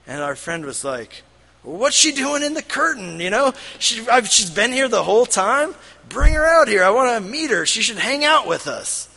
And 0.05 0.21
our 0.21 0.35
friend 0.35 0.63
was 0.63 0.83
like, 0.83 1.23
What's 1.63 1.95
she 1.95 2.11
doing 2.11 2.43
in 2.43 2.53
the 2.53 2.61
curtain? 2.61 3.19
You 3.19 3.31
know, 3.31 3.51
she, 3.79 4.05
she's 4.25 4.51
been 4.51 4.73
here 4.73 4.87
the 4.87 5.01
whole 5.01 5.25
time. 5.25 5.73
Bring 6.07 6.35
her 6.35 6.45
out 6.45 6.67
here. 6.67 6.83
I 6.83 6.91
want 6.91 7.23
to 7.23 7.31
meet 7.31 7.49
her. 7.49 7.65
She 7.65 7.81
should 7.81 7.97
hang 7.97 8.23
out 8.23 8.45
with 8.45 8.67
us. 8.67 9.09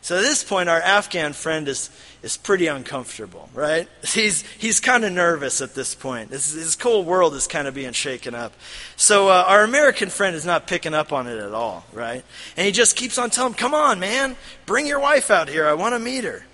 So 0.00 0.16
at 0.16 0.22
this 0.22 0.42
point, 0.42 0.70
our 0.70 0.80
Afghan 0.80 1.34
friend 1.34 1.68
is, 1.68 1.90
is 2.26 2.36
pretty 2.36 2.66
uncomfortable, 2.66 3.48
right? 3.54 3.88
He's, 4.04 4.42
he's 4.58 4.80
kind 4.80 5.04
of 5.04 5.12
nervous 5.12 5.60
at 5.60 5.74
this 5.74 5.94
point. 5.94 6.30
His, 6.30 6.52
his 6.52 6.78
whole 6.80 7.04
world 7.04 7.34
is 7.34 7.46
kind 7.46 7.68
of 7.68 7.74
being 7.74 7.92
shaken 7.92 8.34
up. 8.34 8.52
So 8.96 9.28
uh, 9.28 9.44
our 9.46 9.62
American 9.62 10.10
friend 10.10 10.34
is 10.34 10.44
not 10.44 10.66
picking 10.66 10.92
up 10.92 11.12
on 11.12 11.28
it 11.28 11.38
at 11.38 11.54
all, 11.54 11.84
right? 11.92 12.24
And 12.56 12.66
he 12.66 12.72
just 12.72 12.96
keeps 12.96 13.16
on 13.16 13.30
telling 13.30 13.52
him, 13.52 13.56
Come 13.56 13.74
on, 13.74 14.00
man, 14.00 14.36
bring 14.66 14.86
your 14.86 14.98
wife 14.98 15.30
out 15.30 15.48
here. 15.48 15.66
I 15.66 15.74
want 15.74 15.94
to 15.94 16.00
meet 16.00 16.24
her. 16.24 16.44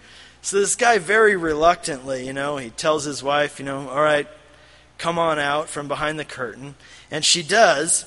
So 0.42 0.58
this 0.58 0.76
guy 0.76 0.98
very 0.98 1.36
reluctantly, 1.36 2.26
you 2.26 2.32
know, 2.32 2.58
he 2.58 2.70
tells 2.70 3.04
his 3.04 3.22
wife, 3.22 3.58
you 3.58 3.64
know, 3.64 3.88
all 3.88 4.02
right, 4.02 4.26
come 4.98 5.18
on 5.18 5.38
out 5.38 5.68
from 5.68 5.88
behind 5.88 6.18
the 6.18 6.24
curtain. 6.24 6.74
And 7.10 7.24
she 7.24 7.42
does. 7.42 8.04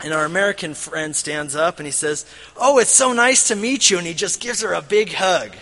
And 0.00 0.14
our 0.14 0.24
American 0.24 0.74
friend 0.74 1.14
stands 1.14 1.56
up 1.56 1.78
and 1.78 1.86
he 1.86 1.92
says, 1.92 2.24
Oh, 2.56 2.78
it's 2.78 2.90
so 2.90 3.12
nice 3.12 3.48
to 3.48 3.56
meet 3.56 3.90
you. 3.90 3.98
And 3.98 4.06
he 4.06 4.14
just 4.14 4.40
gives 4.40 4.62
her 4.62 4.72
a 4.72 4.82
big 4.82 5.12
hug. 5.12 5.52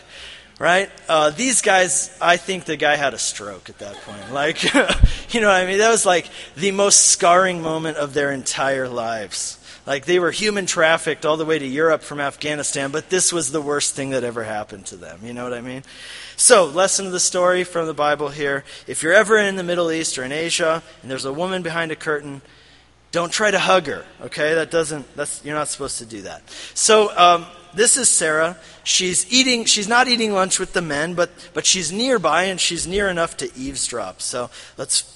Right? 0.59 0.91
Uh, 1.09 1.31
these 1.31 1.63
guys, 1.63 2.17
I 2.21 2.37
think 2.37 2.65
the 2.65 2.77
guy 2.77 2.97
had 2.97 3.15
a 3.15 3.19
stroke 3.19 3.69
at 3.69 3.79
that 3.79 3.97
point. 3.97 4.33
Like, 4.33 4.63
you 5.33 5.41
know 5.41 5.49
what 5.49 5.61
I 5.61 5.67
mean? 5.67 5.79
That 5.79 5.91
was 5.91 6.07
like 6.07 6.29
the 6.57 6.71
most 6.71 7.07
scarring 7.07 7.61
moment 7.63 7.97
of 7.97 8.15
their 8.15 8.33
entire 8.33 8.89
lives. 8.89 9.59
Like, 9.87 10.07
they 10.07 10.19
were 10.19 10.31
human 10.31 10.65
trafficked 10.65 11.27
all 11.27 11.37
the 11.37 11.45
way 11.45 11.59
to 11.59 11.67
Europe 11.67 12.03
from 12.03 12.19
Afghanistan, 12.19 12.91
but 12.91 13.11
this 13.11 13.35
was 13.35 13.53
the 13.53 13.61
worst 13.61 13.95
thing 13.95 14.11
that 14.11 14.25
ever 14.25 14.43
happened 14.43 14.87
to 14.87 14.97
them. 14.97 15.21
You 15.23 15.35
know 15.35 15.45
what 15.45 15.53
I 15.53 15.61
mean? 15.61 15.83
So, 16.37 16.65
lesson 16.65 17.05
of 17.05 17.13
the 17.13 17.21
story 17.21 17.65
from 17.65 17.87
the 17.87 17.95
Bible 17.95 18.31
here. 18.31 18.65
If 18.87 19.03
you're 19.03 19.13
ever 19.13 19.37
in 19.37 19.57
the 19.57 19.63
Middle 19.63 19.93
East 19.93 20.17
or 20.17 20.25
in 20.25 20.33
Asia 20.33 20.83
and 21.03 21.11
there's 21.11 21.27
a 21.27 21.33
woman 21.33 21.63
behind 21.63 21.93
a 21.93 21.97
curtain, 21.97 22.41
don't 23.13 23.31
try 23.31 23.51
to 23.51 23.59
hug 23.59 23.87
her, 23.87 24.07
okay? 24.23 24.55
That 24.55 24.71
doesn't, 24.71 25.15
that's, 25.17 25.45
you're 25.45 25.55
not 25.55 25.69
supposed 25.69 25.99
to 25.99 26.07
do 26.07 26.23
that. 26.23 26.49
So, 26.73 27.17
um, 27.17 27.47
this 27.75 27.97
is 27.97 28.09
Sarah. 28.09 28.57
She's 28.83 29.33
eating, 29.33 29.65
she's 29.65 29.89
not 29.89 30.09
eating 30.09 30.33
lunch 30.33 30.59
with 30.59 30.73
the 30.73 30.83
men, 30.83 31.15
but, 31.15 31.31
but 31.53 31.67
she's 31.67 31.93
nearby 31.93 32.45
and 32.45 32.61
she's 32.61 32.87
near 32.87 33.09
enough 33.09 33.37
to 33.39 33.55
eavesdrop. 33.57 34.21
So 34.21 34.51
let's 34.77 35.11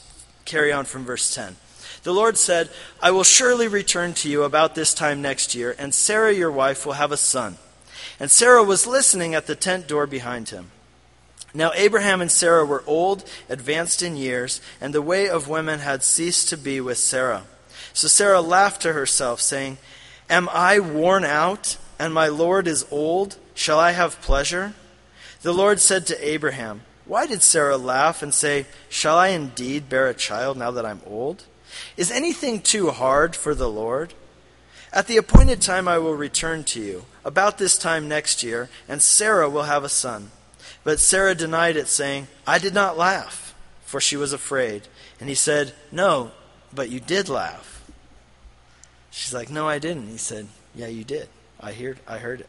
carry 0.45 0.73
on 0.73 0.85
from 0.85 1.05
verse 1.05 1.35
10. 1.35 1.57
The 2.03 2.13
Lord 2.13 2.37
said, 2.37 2.71
I 3.03 3.11
will 3.11 3.25
surely 3.25 3.69
return 3.69 4.15
to 4.15 4.29
you 4.29 4.45
about 4.45 4.75
this 4.75 4.95
time 4.95 5.21
next 5.21 5.55
year, 5.55 5.75
and 5.79 5.93
Sarah 5.93 6.33
your 6.33 6.51
wife 6.51 6.87
will 6.87 6.95
have 6.95 7.13
a 7.13 7.17
son. 7.17 7.59
And 8.21 8.31
Sarah 8.31 8.63
was 8.63 8.87
listening 8.87 9.35
at 9.35 9.47
the 9.47 9.55
tent 9.55 9.87
door 9.87 10.07
behind 10.07 10.49
him. 10.49 10.71
Now 11.55 11.73
Abraham 11.75 12.21
and 12.21 12.31
Sarah 12.31 12.65
were 12.65 12.85
old, 12.87 13.29
advanced 13.49 14.03
in 14.03 14.17
years, 14.17 14.61
and 14.81 14.95
the 14.95 15.03
way 15.03 15.29
of 15.29 15.49
women 15.49 15.81
had 15.81 16.03
ceased 16.03 16.49
to 16.51 16.57
be 16.57 16.81
with 16.81 16.99
Sarah. 16.99 17.45
So 17.93 18.07
Sarah 18.07 18.41
laughed 18.41 18.83
to 18.83 18.93
herself, 18.93 19.41
saying, 19.41 19.79
Am 20.31 20.49
I 20.51 20.79
worn 20.79 21.25
out? 21.25 21.79
And 21.99 22.15
my 22.15 22.29
Lord 22.29 22.67
is 22.67 22.87
old, 22.91 23.37
shall 23.55 23.79
I 23.79 23.93
have 23.93 24.21
pleasure? 24.23 24.75
The 25.43 25.53
Lord 25.53 25.81
said 25.81 26.07
to 26.07 26.29
Abraham, 26.29 26.83
Why 27.05 27.27
did 27.27 27.43
Sarah 27.43 27.77
laugh 27.77 28.23
and 28.23 28.33
say, 28.33 28.67
Shall 28.89 29.17
I 29.17 29.29
indeed 29.29 29.89
bear 29.89 30.09
a 30.09 30.15
child 30.15 30.57
now 30.57 30.71
that 30.71 30.87
I'm 30.87 31.03
old? 31.07 31.45
Is 31.97 32.11
anything 32.11 32.61
too 32.61 32.91
hard 32.91 33.37
for 33.37 33.55
the 33.55 33.69
Lord? 33.69 34.15
At 34.93 35.07
the 35.07 35.17
appointed 35.17 35.61
time 35.61 35.87
I 35.87 35.99
will 35.99 36.15
return 36.15 36.65
to 36.65 36.81
you, 36.81 37.05
about 37.25 37.59
this 37.59 37.77
time 37.77 38.09
next 38.09 38.43
year, 38.43 38.71
and 38.89 39.03
Sarah 39.03 39.51
will 39.51 39.65
have 39.65 39.85
a 39.85 39.89
son. 39.89 40.31
But 40.83 40.99
Sarah 40.99 41.35
denied 41.35 41.77
it, 41.77 41.89
saying, 41.89 42.29
I 42.47 42.59
did 42.59 42.73
not 42.73 42.97
laugh, 42.97 43.55
for 43.85 44.01
she 44.01 44.17
was 44.17 44.33
afraid. 44.33 44.89
And 45.21 45.29
he 45.29 45.35
said, 45.35 45.73
No, 45.93 46.31
but 46.75 46.89
you 46.89 47.01
did 47.01 47.29
laugh. 47.29 47.85
She's 49.11 49.35
like, 49.35 49.51
No, 49.51 49.69
I 49.69 49.79
didn't. 49.79 50.09
He 50.09 50.17
said, 50.17 50.49
Yeah, 50.75 50.87
you 50.87 51.05
did. 51.05 51.29
I 51.61 51.73
heard, 51.73 51.99
I 52.07 52.19
heard 52.19 52.41
it. 52.41 52.49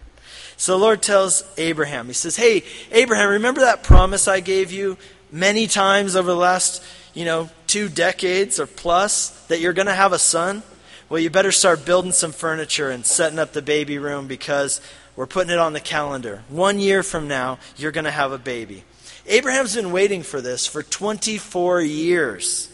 So 0.58 0.74
the 0.74 0.84
Lord 0.84 1.02
tells 1.02 1.44
Abraham, 1.58 2.08
He 2.08 2.14
says, 2.14 2.36
Hey, 2.36 2.64
Abraham, 2.92 3.30
remember 3.30 3.62
that 3.62 3.84
promise 3.84 4.28
I 4.28 4.40
gave 4.40 4.72
you 4.72 4.98
many 5.32 5.68
times 5.68 6.16
over 6.16 6.30
the 6.30 6.38
last, 6.38 6.84
you 7.14 7.26
know, 7.26 7.50
two 7.68 7.90
decades 7.90 8.60
or 8.60 8.68
plus 8.68 9.30
that 9.48 9.60
you're 9.60 9.74
going 9.74 9.88
to 9.88 9.94
have 9.94 10.14
a 10.14 10.20
son? 10.20 10.64
Well, 11.10 11.20
you 11.20 11.32
better 11.32 11.52
start 11.52 11.86
building 11.86 12.12
some 12.12 12.32
furniture 12.32 12.92
and 12.92 13.04
setting 13.04 13.40
up 13.40 13.54
the 13.54 13.64
baby 13.64 13.98
room 13.98 14.28
because 14.28 14.80
we're 15.16 15.26
putting 15.26 15.52
it 15.52 15.58
on 15.58 15.74
the 15.74 15.80
calendar. 15.80 16.44
One 16.50 16.80
year 16.80 17.02
from 17.02 17.28
now, 17.28 17.58
you're 17.78 17.92
going 17.92 18.06
to 18.06 18.12
have 18.12 18.32
a 18.32 18.38
baby. 18.38 18.84
Abraham's 19.26 19.76
been 19.76 19.92
waiting 19.92 20.24
for 20.24 20.40
this 20.40 20.68
for 20.68 20.84
24 20.84 21.82
years. 21.82 22.70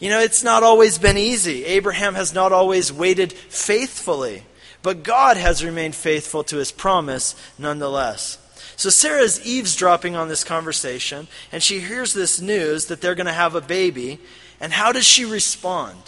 You 0.00 0.08
know, 0.08 0.20
it's 0.20 0.42
not 0.42 0.62
always 0.62 0.98
been 0.98 1.18
easy. 1.18 1.64
Abraham 1.66 2.14
has 2.14 2.34
not 2.34 2.52
always 2.52 2.92
waited 2.92 3.32
faithfully. 3.32 4.44
But 4.82 5.02
God 5.02 5.36
has 5.36 5.64
remained 5.64 5.94
faithful 5.94 6.42
to 6.44 6.56
his 6.56 6.72
promise 6.72 7.34
nonetheless. 7.58 8.38
So 8.76 8.88
Sarah 8.88 9.20
is 9.20 9.44
eavesdropping 9.44 10.16
on 10.16 10.28
this 10.28 10.42
conversation, 10.42 11.28
and 11.52 11.62
she 11.62 11.80
hears 11.80 12.14
this 12.14 12.40
news 12.40 12.86
that 12.86 13.00
they're 13.00 13.14
going 13.14 13.26
to 13.26 13.32
have 13.32 13.54
a 13.54 13.60
baby. 13.60 14.18
And 14.58 14.72
how 14.72 14.92
does 14.92 15.06
she 15.06 15.24
respond? 15.24 15.98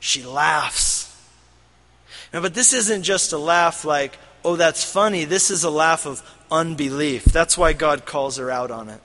She 0.00 0.22
laughs. 0.22 1.14
Now, 2.32 2.40
but 2.40 2.54
this 2.54 2.72
isn't 2.72 3.02
just 3.02 3.32
a 3.32 3.38
laugh 3.38 3.84
like, 3.84 4.18
oh, 4.44 4.56
that's 4.56 4.90
funny. 4.90 5.24
This 5.24 5.50
is 5.50 5.64
a 5.64 5.70
laugh 5.70 6.06
of 6.06 6.22
unbelief. 6.50 7.24
That's 7.24 7.58
why 7.58 7.72
God 7.72 8.06
calls 8.06 8.36
her 8.36 8.50
out 8.50 8.70
on 8.70 8.88
it. 8.88 9.00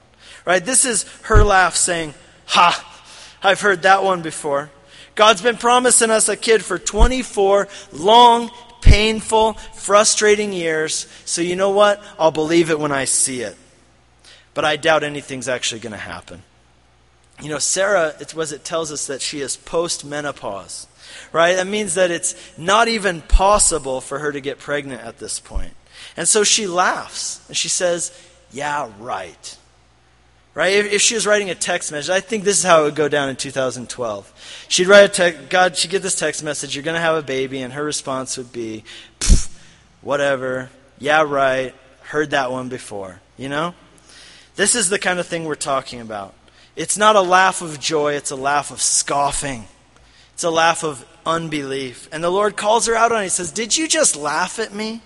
Right? 0.46 0.64
This 0.64 0.86
is 0.86 1.04
her 1.24 1.44
laugh 1.44 1.76
saying, 1.76 2.14
Ha, 2.48 3.04
I've 3.42 3.62
heard 3.62 3.84
that 3.84 4.04
one 4.04 4.22
before. 4.22 4.72
God's 5.16 5.42
been 5.42 5.58
promising 5.58 6.10
us 6.10 6.28
a 6.28 6.36
kid 6.36 6.64
for 6.64 6.80
24 6.80 7.68
long, 7.92 8.50
painful, 8.84 9.54
frustrating 9.54 10.54
years. 10.54 11.08
So 11.26 11.42
you 11.42 11.56
know 11.56 11.72
what? 11.72 12.04
I'll 12.20 12.32
believe 12.32 12.70
it 12.70 12.80
when 12.80 12.92
I 12.92 13.06
see 13.06 13.42
it. 13.42 13.56
But 14.54 14.66
I 14.66 14.76
doubt 14.76 15.04
anything's 15.04 15.48
actually 15.48 15.82
going 15.82 15.94
to 15.94 15.98
happen. 15.98 16.44
You 17.42 17.50
know, 17.50 17.60
Sarah, 17.60 18.14
it 18.20 18.36
was 18.36 18.52
it 18.52 18.64
tells 18.64 18.92
us 18.92 19.08
that 19.08 19.22
she 19.22 19.42
is 19.42 19.58
post 19.58 20.06
menopause. 20.06 20.88
Right? 21.32 21.56
That 21.56 21.68
means 21.68 21.96
that 21.96 22.12
it's 22.12 22.36
not 22.58 22.88
even 22.88 23.22
possible 23.22 24.02
for 24.02 24.20
her 24.20 24.32
to 24.32 24.42
get 24.42 24.60
pregnant 24.60 25.02
at 25.02 25.20
this 25.20 25.40
point. 25.40 25.74
And 26.16 26.28
so 26.28 26.44
she 26.44 26.68
laughs 26.68 27.46
and 27.48 27.58
she 27.58 27.70
says, 27.70 28.12
Yeah, 28.52 28.90
right. 29.00 29.58
Right? 30.56 30.74
If, 30.74 30.94
if, 30.94 31.02
she 31.02 31.16
was 31.16 31.26
writing 31.26 31.50
a 31.50 31.56
text 31.56 31.92
message, 31.92 32.12
I 32.12 32.20
think 32.20 32.44
this 32.44 32.60
is 32.60 32.64
how 32.64 32.82
it 32.82 32.84
would 32.86 32.96
go 32.96 33.08
down 33.08 33.30
in 33.30 33.36
2012. 33.36 34.66
She'd 34.68 34.88
write 34.88 35.04
a 35.04 35.10
text, 35.10 35.50
God, 35.50 35.76
she'd 35.76 35.90
get 35.90 36.04
this 36.04 36.16
text 36.16 36.44
message, 36.44 36.76
you're 36.76 36.84
going 36.84 36.94
to 36.94 37.02
have 37.02 37.16
a 37.16 37.24
baby, 37.24 37.62
and 37.64 37.74
her 37.74 37.84
response 37.84 38.38
would 38.38 38.54
be, 38.54 38.84
whatever, 40.02 40.70
yeah, 41.00 41.24
right, 41.24 41.74
heard 42.04 42.30
that 42.32 42.52
one 42.52 42.70
before. 42.70 43.20
You 43.36 43.50
know? 43.50 43.74
This 44.56 44.76
is 44.76 44.90
the 44.90 45.00
kind 45.00 45.20
of 45.20 45.26
thing 45.26 45.46
we're 45.46 45.56
talking 45.56 46.00
about. 46.00 46.36
It's 46.76 46.98
not 46.98 47.16
a 47.16 47.22
laugh 47.22 47.64
of 47.64 47.80
joy, 47.80 48.14
it's 48.14 48.32
a 48.32 48.36
laugh 48.36 48.70
of 48.70 48.80
scoffing. 48.80 49.66
It's 50.34 50.44
a 50.44 50.50
laugh 50.50 50.84
of 50.84 51.06
unbelief. 51.26 52.10
And 52.12 52.24
the 52.24 52.30
Lord 52.30 52.58
calls 52.58 52.88
her 52.88 52.96
out 52.96 53.12
on 53.12 53.22
it. 53.22 53.26
He 53.26 53.30
says, 53.30 53.52
Did 53.52 53.78
you 53.78 53.88
just 53.88 54.16
laugh 54.16 54.60
at 54.60 54.74
me? 54.74 55.02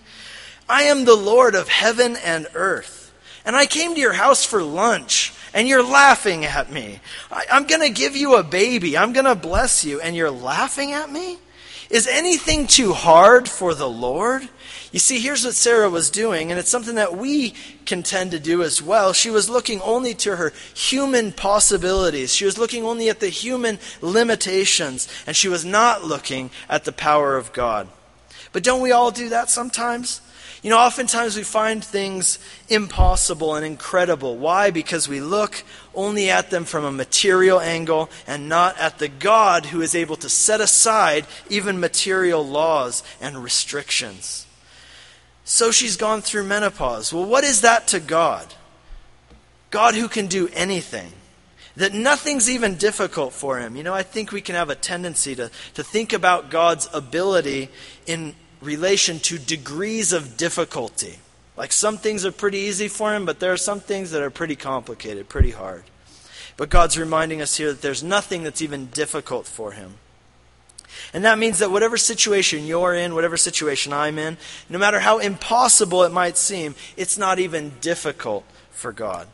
I 0.69 0.83
am 0.83 1.05
the 1.05 1.15
Lord 1.15 1.55
of 1.55 1.67
heaven 1.67 2.17
and 2.17 2.47
earth. 2.53 3.13
And 3.45 3.55
I 3.55 3.65
came 3.65 3.93
to 3.93 3.99
your 3.99 4.13
house 4.13 4.43
for 4.43 4.61
lunch 4.61 5.33
and 5.57 5.67
you're 5.67 5.81
laughing 5.81 6.45
at 6.45 6.71
me. 6.71 6.99
I, 7.31 7.45
am 7.49 7.65
going 7.65 7.81
to 7.81 7.89
give 7.89 8.15
you 8.15 8.35
a 8.35 8.43
baby. 8.43 8.95
I'm 8.95 9.11
going 9.11 9.25
to 9.25 9.33
bless 9.33 9.83
you, 9.83 9.99
and 9.99 10.15
you're 10.15 10.29
laughing 10.29 10.91
at 10.91 11.11
me? 11.11 11.39
Is 11.89 12.05
anything 12.05 12.67
too 12.67 12.93
hard 12.93 13.49
for 13.49 13.73
the 13.73 13.89
Lord? 13.89 14.47
You 14.91 14.99
see, 14.99 15.19
here's 15.19 15.43
what 15.43 15.55
Sarah 15.55 15.89
was 15.89 16.11
doing, 16.11 16.51
and 16.51 16.59
it's 16.59 16.69
something 16.69 16.93
that 16.93 17.17
we 17.17 17.55
can 17.87 18.03
tend 18.03 18.31
to 18.31 18.39
do 18.39 18.61
as 18.61 18.83
well. 18.83 19.13
She 19.13 19.31
was 19.31 19.49
looking 19.49 19.81
only 19.81 20.13
to 20.13 20.35
her 20.35 20.53
human 20.75 21.31
possibilities. 21.31 22.35
She 22.35 22.45
was 22.45 22.59
looking 22.59 22.85
only 22.85 23.09
at 23.09 23.19
the 23.19 23.29
human 23.29 23.79
limitations, 23.99 25.07
and 25.25 25.35
she 25.35 25.47
was 25.47 25.65
not 25.65 26.03
looking 26.03 26.51
at 26.69 26.83
the 26.83 26.91
power 26.91 27.35
of 27.35 27.51
God. 27.51 27.87
But 28.51 28.63
don't 28.63 28.81
we 28.81 28.91
all 28.91 29.09
do 29.09 29.29
that 29.29 29.49
sometimes? 29.49 30.21
You 30.67 30.71
know, 30.71 30.79
oftentimes 30.79 31.37
we 31.37 31.43
find 31.43 31.81
things 31.81 32.39
impossible 32.67 33.55
and 33.55 33.65
incredible. 33.65 34.35
Why? 34.35 34.69
Because 34.69 35.07
we 35.07 35.21
look 35.21 35.63
only 35.95 36.29
at 36.29 36.49
them 36.49 36.65
from 36.65 36.83
a 36.83 36.91
material 36.91 37.61
angle 37.61 38.09
and 38.27 38.49
not 38.49 38.77
at 38.77 38.99
the 38.99 39.07
God 39.07 39.67
who 39.67 39.79
is 39.79 39.95
able 39.95 40.17
to 40.17 40.27
set 40.27 40.59
aside 40.59 41.25
even 41.49 41.79
material 41.79 42.45
laws 42.45 43.01
and 43.21 43.41
restrictions. 43.41 44.45
So 45.45 45.71
she's 45.71 45.95
gone 45.95 46.21
through 46.21 46.43
menopause. 46.43 47.13
Well, 47.13 47.23
what 47.23 47.45
is 47.45 47.61
that 47.61 47.87
to 47.87 48.01
God? 48.01 48.53
God 49.69 49.95
who 49.95 50.09
can 50.09 50.27
do 50.27 50.49
anything. 50.53 51.13
That 51.77 51.93
nothing's 51.93 52.49
even 52.49 52.75
difficult 52.75 53.31
for 53.31 53.57
him. 53.57 53.77
You 53.77 53.83
know, 53.83 53.93
I 53.93 54.03
think 54.03 54.33
we 54.33 54.41
can 54.41 54.55
have 54.55 54.69
a 54.69 54.75
tendency 54.75 55.33
to, 55.35 55.49
to 55.75 55.83
think 55.83 56.11
about 56.11 56.49
God's 56.49 56.89
ability 56.91 57.69
in 58.05 58.35
relation 58.67 59.19
to 59.21 59.39
degrees 59.39 60.13
of 60.13 60.37
difficulty. 60.37 61.19
Like 61.55 61.71
some 61.71 61.97
things 61.97 62.25
are 62.25 62.31
pretty 62.31 62.59
easy 62.59 62.87
for 62.87 63.15
him, 63.15 63.25
but 63.25 63.39
there 63.39 63.51
are 63.51 63.57
some 63.57 63.79
things 63.79 64.11
that 64.11 64.21
are 64.21 64.29
pretty 64.29 64.55
complicated, 64.55 65.29
pretty 65.29 65.51
hard. 65.51 65.85
But 66.57 66.69
God's 66.69 66.97
reminding 66.97 67.41
us 67.41 67.57
here 67.57 67.71
that 67.71 67.81
there's 67.81 68.03
nothing 68.03 68.43
that's 68.43 68.61
even 68.61 68.87
difficult 68.87 69.47
for 69.47 69.71
him. 69.71 69.95
And 71.13 71.23
that 71.23 71.39
means 71.39 71.59
that 71.59 71.71
whatever 71.71 71.97
situation 71.97 72.65
you're 72.65 72.93
in, 72.93 73.15
whatever 73.15 73.37
situation 73.37 73.93
I'm 73.93 74.19
in, 74.19 74.37
no 74.69 74.77
matter 74.77 74.99
how 74.99 75.19
impossible 75.19 76.03
it 76.03 76.11
might 76.11 76.37
seem, 76.37 76.75
it's 76.95 77.17
not 77.17 77.39
even 77.39 77.73
difficult 77.81 78.43
for 78.71 78.91
God. 78.91 79.27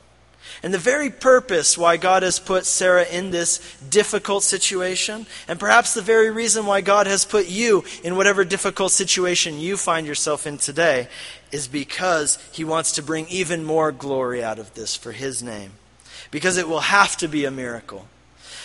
And 0.63 0.73
the 0.73 0.80
very 0.80 1.10
purpose 1.10 1.78
why 1.78 1.97
God 1.97 2.23
has 2.23 2.39
put 2.39 2.65
Sarah 2.65 3.04
in 3.04 3.32
this 3.32 3.60
difficult 3.89 4.43
situation, 4.43 5.28
and 5.45 5.60
perhaps 5.60 5.93
the 5.93 6.02
very 6.02 6.32
reason 6.32 6.65
why 6.65 6.80
God 6.80 7.06
has 7.06 7.26
put 7.26 7.47
you 7.47 7.84
in 8.02 8.15
whatever 8.15 8.45
difficult 8.45 8.93
situation 8.93 9.60
you 9.60 9.76
find 9.76 10.08
yourself 10.08 10.47
in 10.47 10.58
today, 10.58 11.10
is 11.52 11.67
because 11.67 12.39
He 12.54 12.63
wants 12.63 12.93
to 12.93 13.04
bring 13.04 13.28
even 13.28 13.65
more 13.65 13.91
glory 13.91 14.41
out 14.41 14.58
of 14.58 14.73
this 14.73 14.95
for 14.95 15.12
His 15.12 15.43
name. 15.43 15.73
Because 16.32 16.56
it 16.56 16.69
will 16.69 16.80
have 16.80 17.17
to 17.17 17.28
be 17.28 17.43
a 17.43 17.52
miracle. 17.52 18.08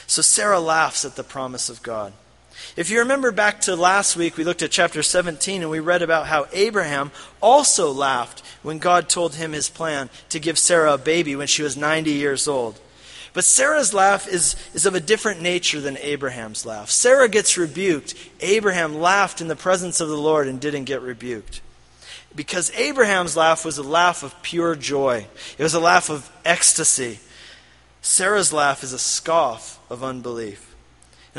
So 0.06 0.22
Sarah 0.22 0.60
laughs 0.60 1.04
at 1.04 1.16
the 1.16 1.24
promise 1.24 1.68
of 1.68 1.82
God. 1.82 2.12
If 2.76 2.90
you 2.90 3.00
remember 3.00 3.32
back 3.32 3.62
to 3.62 3.76
last 3.76 4.16
week, 4.16 4.36
we 4.36 4.44
looked 4.44 4.62
at 4.62 4.70
chapter 4.70 5.02
17 5.02 5.62
and 5.62 5.70
we 5.70 5.80
read 5.80 6.02
about 6.02 6.26
how 6.26 6.46
Abraham 6.52 7.10
also 7.40 7.90
laughed 7.92 8.42
when 8.62 8.78
God 8.78 9.08
told 9.08 9.34
him 9.34 9.52
his 9.52 9.68
plan 9.70 10.10
to 10.28 10.38
give 10.38 10.58
Sarah 10.58 10.94
a 10.94 10.98
baby 10.98 11.34
when 11.34 11.46
she 11.46 11.62
was 11.62 11.76
90 11.76 12.10
years 12.10 12.46
old. 12.46 12.78
But 13.32 13.44
Sarah's 13.44 13.94
laugh 13.94 14.26
is, 14.26 14.56
is 14.74 14.86
of 14.86 14.94
a 14.94 15.00
different 15.00 15.40
nature 15.40 15.80
than 15.80 15.96
Abraham's 15.98 16.66
laugh. 16.66 16.90
Sarah 16.90 17.28
gets 17.28 17.58
rebuked. 17.58 18.14
Abraham 18.40 18.98
laughed 18.98 19.40
in 19.40 19.48
the 19.48 19.56
presence 19.56 20.00
of 20.00 20.08
the 20.08 20.16
Lord 20.16 20.48
and 20.48 20.60
didn't 20.60 20.84
get 20.84 21.02
rebuked. 21.02 21.60
Because 22.34 22.70
Abraham's 22.72 23.36
laugh 23.36 23.64
was 23.64 23.78
a 23.78 23.82
laugh 23.82 24.22
of 24.22 24.40
pure 24.42 24.74
joy, 24.74 25.26
it 25.56 25.62
was 25.62 25.74
a 25.74 25.80
laugh 25.80 26.10
of 26.10 26.30
ecstasy. 26.44 27.20
Sarah's 28.00 28.52
laugh 28.52 28.82
is 28.82 28.92
a 28.92 28.98
scoff 28.98 29.78
of 29.90 30.04
unbelief. 30.04 30.67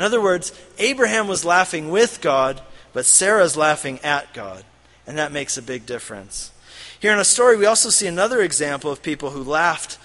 In 0.00 0.06
other 0.06 0.22
words, 0.22 0.58
Abraham 0.78 1.28
was 1.28 1.44
laughing 1.44 1.90
with 1.90 2.22
God, 2.22 2.62
but 2.94 3.04
Sarah's 3.04 3.54
laughing 3.54 4.00
at 4.02 4.32
God. 4.32 4.64
And 5.06 5.18
that 5.18 5.30
makes 5.30 5.58
a 5.58 5.62
big 5.62 5.84
difference. 5.84 6.52
Here 6.98 7.12
in 7.12 7.18
a 7.18 7.24
story, 7.24 7.58
we 7.58 7.66
also 7.66 7.90
see 7.90 8.06
another 8.06 8.40
example 8.40 8.90
of 8.90 9.02
people 9.02 9.32
who 9.32 9.42
laughed 9.42 9.98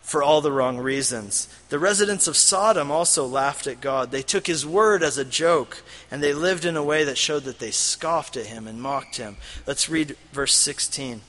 for 0.00 0.22
all 0.22 0.40
the 0.40 0.50
wrong 0.50 0.78
reasons. 0.78 1.54
The 1.68 1.78
residents 1.78 2.26
of 2.26 2.34
Sodom 2.34 2.90
also 2.90 3.26
laughed 3.26 3.66
at 3.66 3.82
God. 3.82 4.10
They 4.10 4.22
took 4.22 4.46
his 4.46 4.64
word 4.64 5.02
as 5.02 5.18
a 5.18 5.24
joke, 5.24 5.82
and 6.10 6.22
they 6.22 6.32
lived 6.32 6.64
in 6.64 6.74
a 6.74 6.82
way 6.82 7.04
that 7.04 7.18
showed 7.18 7.44
that 7.44 7.58
they 7.58 7.72
scoffed 7.72 8.38
at 8.38 8.46
him 8.46 8.66
and 8.66 8.80
mocked 8.80 9.18
him. 9.18 9.36
Let's 9.66 9.90
read 9.90 10.16
verse 10.32 10.54
16. 10.54 11.20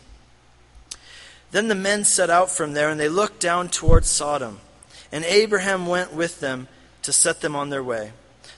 Then 1.51 1.67
the 1.67 1.75
men 1.75 2.05
set 2.05 2.29
out 2.29 2.49
from 2.49 2.71
there, 2.71 2.87
and 2.87 2.97
they 2.97 3.09
looked 3.09 3.41
down 3.41 3.67
toward 3.67 4.05
Sodom. 4.05 4.61
And 5.11 5.25
Abraham 5.25 5.87
went 5.87 6.13
with 6.13 6.39
them 6.39 6.69
to 7.03 7.13
set 7.13 7.41
them 7.41 7.55
on 7.55 7.69
their 7.69 7.83
way. 7.83 8.13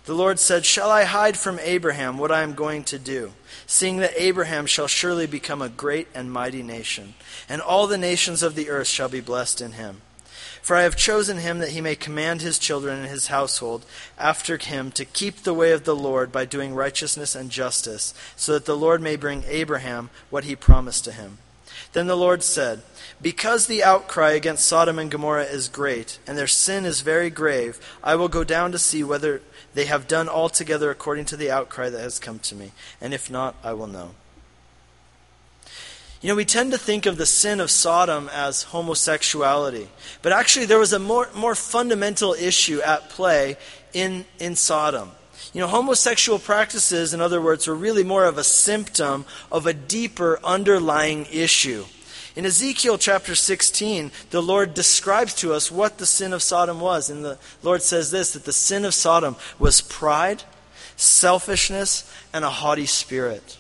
The 0.06 0.14
Lord 0.14 0.40
said, 0.40 0.66
Shall 0.66 0.92
I 0.92 1.04
hide 1.04 1.36
from 1.36 1.60
Abraham 1.60 2.18
what 2.18 2.32
I 2.32 2.44
am 2.44 2.54
going 2.54 2.84
to 2.86 3.00
do? 3.00 3.34
Seeing 3.66 3.98
that 3.98 4.14
Abraham 4.16 4.68
shall 4.68 4.88
surely 4.88 5.26
become 5.26 5.62
a 5.62 5.70
great 5.70 6.08
and 6.14 6.32
mighty 6.32 6.62
nation, 6.62 7.16
and 7.50 7.62
all 7.62 7.88
the 7.88 7.98
nations 7.98 8.44
of 8.44 8.56
the 8.56 8.70
earth 8.70 8.88
shall 8.88 9.10
be 9.10 9.22
blessed 9.22 9.62
in 9.62 9.74
him. 9.74 10.02
For 10.62 10.76
I 10.76 10.84
have 10.84 10.96
chosen 10.96 11.38
him 11.38 11.60
that 11.60 11.72
he 11.72 11.82
may 11.82 11.96
command 11.96 12.42
his 12.42 12.58
children 12.58 13.00
and 13.00 13.08
his 13.08 13.28
household 13.28 13.86
after 14.18 14.58
him 14.58 14.92
to 14.94 15.06
keep 15.06 15.38
the 15.38 15.54
way 15.54 15.72
of 15.72 15.84
the 15.84 15.96
Lord 15.96 16.32
by 16.32 16.46
doing 16.46 16.74
righteousness 16.74 17.36
and 17.36 17.52
justice, 17.52 18.14
so 18.36 18.54
that 18.54 18.66
the 18.66 18.78
Lord 18.78 19.02
may 19.02 19.16
bring 19.16 19.44
Abraham 19.48 20.10
what 20.30 20.44
he 20.44 20.56
promised 20.56 21.04
to 21.06 21.12
him. 21.12 21.38
Then 21.94 22.08
the 22.08 22.18
Lord 22.18 22.44
said, 22.44 22.82
Because 23.22 23.68
the 23.68 23.84
outcry 23.84 24.32
against 24.32 24.68
Sodom 24.68 25.00
and 25.00 25.12
Gomorrah 25.12 25.44
is 25.44 25.70
great, 25.70 26.20
and 26.28 26.38
their 26.38 26.48
sin 26.48 26.86
is 26.86 27.02
very 27.02 27.30
grave, 27.30 27.80
I 28.04 28.16
will 28.16 28.28
go 28.28 28.44
down 28.44 28.72
to 28.72 28.80
see 28.80 29.04
whether 29.04 29.42
they 29.74 29.86
have 29.86 30.08
done 30.08 30.30
altogether 30.30 30.90
according 30.90 31.26
to 31.26 31.38
the 31.38 31.52
outcry 31.52 31.90
that 31.90 32.02
has 32.02 32.20
come 32.20 32.40
to 32.40 32.56
me, 32.56 32.72
and 33.02 33.14
if 33.14 33.30
not, 33.30 33.56
I 33.64 33.74
will 33.74 33.88
know. 33.88 34.12
You 36.22 36.30
know, 36.30 36.36
we 36.36 36.46
tend 36.46 36.72
to 36.72 36.78
think 36.78 37.06
of 37.06 37.18
the 37.18 37.26
sin 37.26 37.60
of 37.60 37.70
Sodom 37.70 38.30
as 38.34 38.64
homosexuality, 38.64 39.90
but 40.22 40.32
actually 40.32 40.66
there 40.66 40.80
was 40.80 40.94
a 40.94 40.98
more, 40.98 41.30
more 41.36 41.54
fundamental 41.54 42.34
issue 42.34 42.82
at 42.82 43.10
play 43.10 43.58
in, 43.94 44.26
in 44.40 44.56
Sodom. 44.56 45.12
You 45.56 45.62
know, 45.62 45.68
homosexual 45.68 46.38
practices, 46.38 47.14
in 47.14 47.22
other 47.22 47.40
words, 47.40 47.66
were 47.66 47.76
really 47.76 48.04
more 48.04 48.26
of 48.26 48.38
a 48.38 48.44
symptom 48.44 49.24
of 49.50 49.66
a 49.66 49.74
deeper 49.74 50.38
underlying 50.44 51.28
issue. 51.32 51.86
In 52.36 52.46
Ezekiel 52.46 52.98
chapter 52.98 53.36
16, 53.36 54.12
the 54.32 54.42
Lord 54.42 54.74
describes 54.74 55.34
to 55.36 55.54
us 55.54 55.72
what 55.72 55.98
the 55.98 56.06
sin 56.06 56.34
of 56.34 56.44
Sodom 56.44 56.82
was. 56.82 57.10
And 57.10 57.24
the 57.24 57.38
Lord 57.64 57.82
says 57.82 58.12
this 58.12 58.34
that 58.34 58.44
the 58.44 58.52
sin 58.52 58.84
of 58.84 58.94
Sodom 58.94 59.38
was 59.58 59.80
pride, 59.80 60.44
selfishness, 60.98 62.14
and 62.34 62.44
a 62.44 62.50
haughty 62.50 62.86
spirit. 62.86 63.58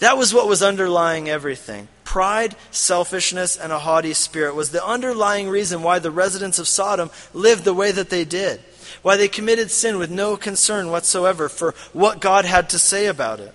That 0.00 0.18
was 0.18 0.34
what 0.34 0.48
was 0.48 0.62
underlying 0.62 1.30
everything. 1.30 1.88
Pride, 2.04 2.54
selfishness, 2.72 3.56
and 3.56 3.72
a 3.72 3.78
haughty 3.78 4.12
spirit 4.12 4.54
was 4.54 4.70
the 4.70 4.84
underlying 4.84 5.48
reason 5.48 5.82
why 5.82 5.98
the 5.98 6.10
residents 6.10 6.58
of 6.58 6.68
Sodom 6.68 7.10
lived 7.32 7.64
the 7.64 7.72
way 7.72 7.90
that 7.90 8.10
they 8.10 8.26
did. 8.26 8.60
Why 9.02 9.16
they 9.16 9.28
committed 9.28 9.70
sin 9.70 9.98
with 9.98 10.10
no 10.10 10.36
concern 10.36 10.90
whatsoever 10.90 11.48
for 11.48 11.74
what 11.92 12.20
God 12.20 12.44
had 12.44 12.70
to 12.70 12.78
say 12.78 13.06
about 13.06 13.40
it. 13.40 13.54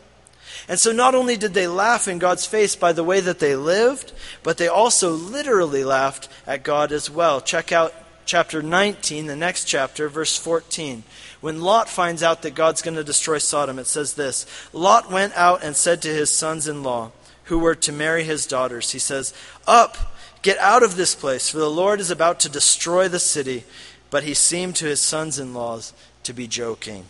And 0.67 0.79
so 0.79 0.91
not 0.91 1.13
only 1.13 1.38
did 1.38 1.53
they 1.53 1.67
laugh 1.67 2.08
in 2.08 2.17
God's 2.17 2.45
face 2.45 2.75
by 2.75 2.91
the 2.91 3.03
way 3.03 3.19
that 3.19 3.39
they 3.39 3.55
lived, 3.55 4.13
but 4.41 4.58
they 4.58 4.67
also 4.67 5.12
literally 5.12 5.84
laughed 5.84 6.27
at 6.47 6.63
God 6.63 6.91
as 6.91 7.10
well. 7.10 7.39
Check 7.39 7.71
out 7.71 7.93
chapter 8.25 8.63
19, 8.63 9.27
the 9.27 9.36
next 9.36 9.65
chapter, 9.65 10.10
verse 10.10 10.38
14. 10.38 11.03
When 11.41 11.62
Lot 11.62 11.88
finds 11.88 12.23
out 12.23 12.41
that 12.41 12.55
God's 12.55 12.81
going 12.81 12.95
to 12.95 13.03
destroy 13.03 13.38
Sodom, 13.38 13.77
it 13.77 13.86
says 13.86 14.15
this 14.15 14.47
Lot 14.73 15.12
went 15.12 15.36
out 15.36 15.63
and 15.63 15.75
said 15.75 16.01
to 16.01 16.08
his 16.08 16.31
sons 16.31 16.67
in 16.67 16.81
law, 16.81 17.12
who 17.45 17.60
were 17.60 17.75
to 17.75 17.91
marry 17.91 18.23
his 18.23 18.45
daughters, 18.45 18.91
He 18.91 18.99
says, 18.99 19.34
Up, 19.67 19.97
get 20.41 20.58
out 20.58 20.84
of 20.84 20.95
this 20.95 21.15
place, 21.15 21.49
for 21.49 21.58
the 21.58 21.69
Lord 21.69 21.99
is 21.99 22.12
about 22.12 22.39
to 22.41 22.49
destroy 22.49 23.08
the 23.08 23.19
city. 23.19 23.63
But 24.10 24.24
he 24.24 24.34
seemed 24.34 24.76
to 24.78 24.86
his 24.86 25.02
sons 25.02 25.39
in 25.39 25.54
laws 25.54 25.94
to 26.24 26.34
be 26.34 26.48
joking. 26.48 27.06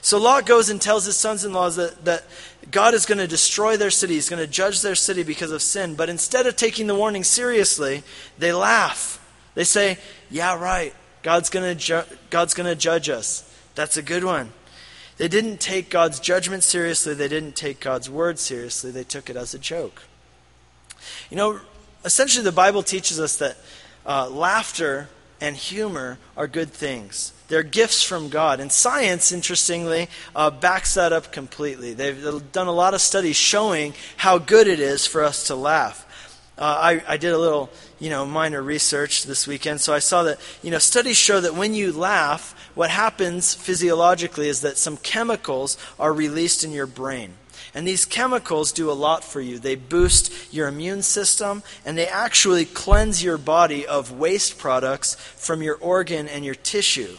So 0.00 0.18
Lot 0.18 0.46
goes 0.46 0.68
and 0.70 0.80
tells 0.80 1.04
his 1.04 1.16
sons 1.16 1.44
in 1.44 1.52
laws 1.52 1.76
that, 1.76 2.04
that 2.04 2.24
God 2.70 2.94
is 2.94 3.06
going 3.06 3.18
to 3.18 3.26
destroy 3.26 3.76
their 3.76 3.90
city. 3.90 4.14
He's 4.14 4.28
going 4.28 4.40
to 4.42 4.50
judge 4.50 4.80
their 4.80 4.94
city 4.94 5.22
because 5.22 5.50
of 5.50 5.62
sin. 5.62 5.94
But 5.94 6.08
instead 6.08 6.46
of 6.46 6.56
taking 6.56 6.86
the 6.86 6.94
warning 6.94 7.24
seriously, 7.24 8.02
they 8.38 8.52
laugh. 8.52 9.18
They 9.54 9.64
say, 9.64 9.98
Yeah, 10.30 10.58
right. 10.58 10.94
God's 11.22 11.50
going 11.50 11.76
to 11.76 11.80
ju- 11.80 12.16
to 12.30 12.74
judge 12.74 13.08
us. 13.08 13.48
That's 13.74 13.96
a 13.96 14.02
good 14.02 14.24
one. 14.24 14.52
They 15.18 15.28
didn't 15.28 15.60
take 15.60 15.88
God's 15.88 16.18
judgment 16.18 16.64
seriously. 16.64 17.14
They 17.14 17.28
didn't 17.28 17.54
take 17.54 17.78
God's 17.78 18.10
word 18.10 18.38
seriously. 18.38 18.90
They 18.90 19.04
took 19.04 19.30
it 19.30 19.36
as 19.36 19.54
a 19.54 19.58
joke. 19.58 20.02
You 21.30 21.36
know, 21.36 21.60
essentially, 22.04 22.44
the 22.44 22.52
Bible 22.52 22.82
teaches 22.82 23.20
us 23.20 23.36
that 23.36 23.56
uh, 24.04 24.28
laughter 24.30 25.08
and 25.42 25.56
humor 25.56 26.18
are 26.36 26.46
good 26.46 26.70
things. 26.70 27.32
They're 27.48 27.64
gifts 27.64 28.02
from 28.02 28.28
God. 28.28 28.60
And 28.60 28.70
science, 28.70 29.32
interestingly, 29.32 30.08
uh, 30.36 30.50
backs 30.50 30.94
that 30.94 31.12
up 31.12 31.32
completely. 31.32 31.94
They've 31.94 32.52
done 32.52 32.68
a 32.68 32.72
lot 32.72 32.94
of 32.94 33.00
studies 33.00 33.34
showing 33.34 33.92
how 34.16 34.38
good 34.38 34.68
it 34.68 34.78
is 34.78 35.04
for 35.04 35.24
us 35.24 35.48
to 35.48 35.56
laugh. 35.56 36.06
Uh, 36.56 36.62
I, 36.64 37.14
I 37.14 37.16
did 37.16 37.32
a 37.32 37.38
little, 37.38 37.70
you 37.98 38.08
know, 38.08 38.24
minor 38.24 38.62
research 38.62 39.24
this 39.24 39.48
weekend, 39.48 39.80
so 39.80 39.92
I 39.92 39.98
saw 39.98 40.22
that, 40.22 40.38
you 40.62 40.70
know, 40.70 40.78
studies 40.78 41.16
show 41.16 41.40
that 41.40 41.56
when 41.56 41.74
you 41.74 41.92
laugh, 41.92 42.54
what 42.76 42.90
happens 42.90 43.52
physiologically 43.52 44.48
is 44.48 44.60
that 44.60 44.78
some 44.78 44.96
chemicals 44.96 45.76
are 45.98 46.12
released 46.12 46.62
in 46.62 46.70
your 46.70 46.86
brain. 46.86 47.34
And 47.74 47.88
these 47.88 48.04
chemicals 48.04 48.70
do 48.70 48.90
a 48.90 48.92
lot 48.92 49.24
for 49.24 49.40
you. 49.40 49.58
They 49.58 49.76
boost 49.76 50.52
your 50.52 50.68
immune 50.68 51.02
system, 51.02 51.62
and 51.86 51.96
they 51.96 52.06
actually 52.06 52.66
cleanse 52.66 53.24
your 53.24 53.38
body 53.38 53.86
of 53.86 54.12
waste 54.12 54.58
products 54.58 55.14
from 55.14 55.62
your 55.62 55.76
organ 55.76 56.28
and 56.28 56.44
your 56.44 56.54
tissue. 56.54 57.16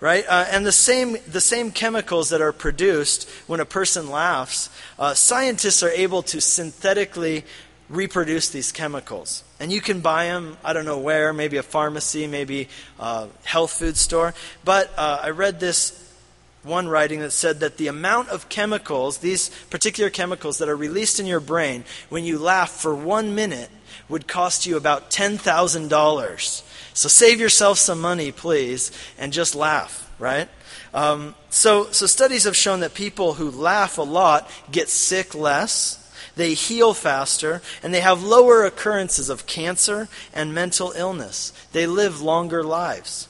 Right? 0.00 0.24
Uh, 0.28 0.46
and 0.50 0.64
the 0.64 0.72
same, 0.72 1.16
the 1.26 1.40
same 1.40 1.72
chemicals 1.72 2.30
that 2.30 2.40
are 2.40 2.52
produced 2.52 3.28
when 3.46 3.60
a 3.60 3.64
person 3.64 4.10
laughs, 4.10 4.70
uh, 4.98 5.12
scientists 5.12 5.82
are 5.82 5.90
able 5.90 6.22
to 6.22 6.40
synthetically 6.40 7.44
reproduce 7.88 8.48
these 8.48 8.70
chemicals. 8.70 9.42
And 9.60 9.72
you 9.72 9.80
can 9.80 10.00
buy 10.00 10.26
them, 10.26 10.56
I 10.62 10.72
don't 10.72 10.84
know 10.84 10.98
where, 10.98 11.32
maybe 11.32 11.56
a 11.56 11.62
pharmacy, 11.62 12.26
maybe 12.26 12.68
a 12.98 13.26
health 13.44 13.72
food 13.72 13.96
store. 13.96 14.34
But 14.64 14.92
uh, 14.96 15.20
I 15.24 15.30
read 15.30 15.58
this 15.58 16.07
one 16.62 16.88
writing 16.88 17.20
that 17.20 17.30
said 17.30 17.60
that 17.60 17.76
the 17.76 17.86
amount 17.86 18.28
of 18.28 18.48
chemicals, 18.48 19.18
these 19.18 19.50
particular 19.70 20.10
chemicals 20.10 20.58
that 20.58 20.68
are 20.68 20.76
released 20.76 21.20
in 21.20 21.26
your 21.26 21.40
brain 21.40 21.84
when 22.08 22.24
you 22.24 22.38
laugh 22.38 22.70
for 22.70 22.94
one 22.94 23.34
minute, 23.34 23.70
would 24.08 24.26
cost 24.26 24.66
you 24.66 24.76
about 24.76 25.10
$10,000. 25.10 26.62
So 26.94 27.08
save 27.08 27.40
yourself 27.40 27.78
some 27.78 28.00
money, 28.00 28.32
please, 28.32 28.90
and 29.18 29.32
just 29.32 29.54
laugh, 29.54 30.10
right? 30.18 30.48
Um, 30.94 31.34
so, 31.50 31.90
so 31.92 32.06
studies 32.06 32.44
have 32.44 32.56
shown 32.56 32.80
that 32.80 32.94
people 32.94 33.34
who 33.34 33.50
laugh 33.50 33.98
a 33.98 34.02
lot 34.02 34.50
get 34.70 34.88
sick 34.88 35.34
less, 35.34 36.04
they 36.36 36.54
heal 36.54 36.94
faster, 36.94 37.60
and 37.82 37.92
they 37.92 38.00
have 38.00 38.22
lower 38.22 38.64
occurrences 38.64 39.28
of 39.28 39.46
cancer 39.46 40.08
and 40.32 40.54
mental 40.54 40.92
illness. 40.96 41.52
They 41.72 41.86
live 41.86 42.20
longer 42.20 42.62
lives. 42.62 43.28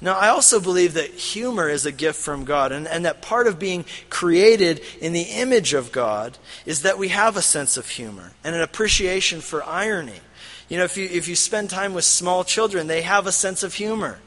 Now, 0.00 0.16
I 0.16 0.28
also 0.28 0.60
believe 0.60 0.94
that 0.94 1.10
humor 1.10 1.68
is 1.68 1.84
a 1.84 1.90
gift 1.90 2.20
from 2.20 2.44
God, 2.44 2.70
and, 2.70 2.86
and 2.86 3.04
that 3.04 3.20
part 3.20 3.48
of 3.48 3.58
being 3.58 3.84
created 4.10 4.80
in 5.00 5.12
the 5.12 5.22
image 5.22 5.74
of 5.74 5.90
God 5.90 6.38
is 6.64 6.82
that 6.82 6.98
we 6.98 7.08
have 7.08 7.36
a 7.36 7.42
sense 7.42 7.76
of 7.76 7.88
humor 7.88 8.32
and 8.44 8.54
an 8.54 8.62
appreciation 8.62 9.40
for 9.40 9.64
irony. 9.64 10.20
You 10.68 10.78
know, 10.78 10.84
if 10.84 10.96
you, 10.96 11.06
if 11.06 11.26
you 11.26 11.34
spend 11.34 11.70
time 11.70 11.94
with 11.94 12.04
small 12.04 12.44
children, 12.44 12.86
they 12.86 13.02
have 13.02 13.26
a 13.26 13.32
sense 13.32 13.64
of 13.64 13.74
humor. 13.74 14.20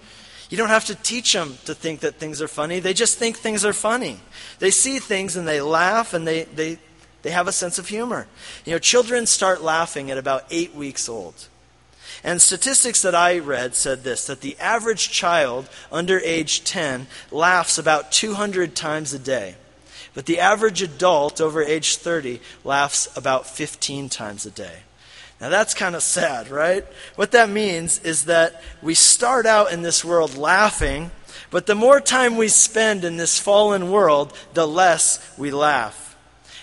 You 0.50 0.58
don't 0.58 0.68
have 0.68 0.86
to 0.86 0.96
teach 0.96 1.32
them 1.32 1.58
to 1.64 1.74
think 1.74 2.02
that 2.02 2.16
things 2.16 2.42
are 2.42 2.48
funny. 2.50 2.80
They 2.80 2.94
just 2.94 3.18
think 3.18 3.38
things 3.38 3.64
are 3.64 3.72
funny. 3.72 4.20
They 4.60 4.72
see 4.72 5.00
things 5.00 5.38
and 5.38 5.48
they 5.48 5.62
laugh 5.62 6.14
and 6.14 6.28
they, 6.28 6.44
they, 6.44 6.80
they 7.22 7.32
have 7.32 7.48
a 7.48 7.54
sense 7.54 7.80
of 7.80 7.88
humor. 7.88 8.28
You 8.66 8.74
know, 8.74 8.80
children 8.80 9.26
start 9.26 9.62
laughing 9.62 10.12
at 10.12 10.18
about 10.18 10.44
eight 10.52 10.76
weeks 10.76 11.08
old. 11.08 11.48
And 12.24 12.42
statistics 12.42 13.02
that 13.02 13.16
I 13.16 13.40
read 13.40 13.76
said 13.76 14.04
this 14.04 14.28
that 14.28 14.42
the 14.42 14.58
average 14.60 15.10
child 15.10 15.68
under 15.92 16.20
age 16.20 16.64
10 16.64 17.08
laughs 17.32 17.78
about 17.78 18.12
200 18.12 18.76
times 18.76 19.14
a 19.14 19.20
day. 19.20 19.56
But 20.14 20.26
the 20.26 20.40
average 20.40 20.82
adult 20.82 21.40
over 21.40 21.64
age 21.64 21.96
30 21.96 22.42
laughs 22.64 23.16
about 23.16 23.48
15 23.48 24.10
times 24.10 24.46
a 24.46 24.52
day. 24.52 24.80
Now 25.40 25.50
that's 25.50 25.74
kind 25.74 25.96
of 25.96 26.04
sad, 26.04 26.50
right? 26.50 26.86
What 27.16 27.32
that 27.32 27.50
means 27.50 28.00
is 28.00 28.26
that 28.26 28.62
we 28.84 28.94
start 28.94 29.48
out 29.48 29.72
in 29.72 29.82
this 29.82 30.06
world 30.06 30.38
laughing, 30.38 31.10
but 31.50 31.66
the 31.66 31.76
more 31.76 32.00
time 32.00 32.38
we 32.38 32.50
spend 32.50 33.04
in 33.04 33.18
this 33.18 33.40
fallen 33.40 33.90
world, 33.90 34.38
the 34.54 34.68
less 34.68 35.36
we 35.40 35.50
laugh. 35.50 36.11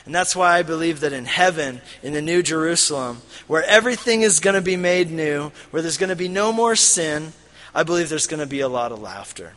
And 0.09 0.15
that's 0.15 0.35
why 0.35 0.57
I 0.57 0.63
believe 0.63 1.01
that 1.01 1.13
in 1.13 1.27
heaven, 1.27 1.83
in 2.03 2.15
the 2.15 2.23
New 2.23 2.43
Jerusalem, 2.43 3.21
where 3.47 3.63
everything 3.65 4.23
is 4.23 4.41
going 4.41 4.55
to 4.55 4.63
be 4.63 4.75
made 4.75 5.11
new, 5.11 5.53
where 5.71 5.83
there's 5.83 5.99
going 5.99 6.09
to 6.09 6.17
be 6.17 6.29
no 6.29 6.51
more 6.51 6.77
sin, 6.77 7.35
I 7.75 7.83
believe 7.83 8.09
there's 8.09 8.27
going 8.27 8.41
to 8.41 8.47
be 8.47 8.61
a 8.61 8.69
lot 8.69 8.91
of 8.91 9.03
laughter. 9.03 9.53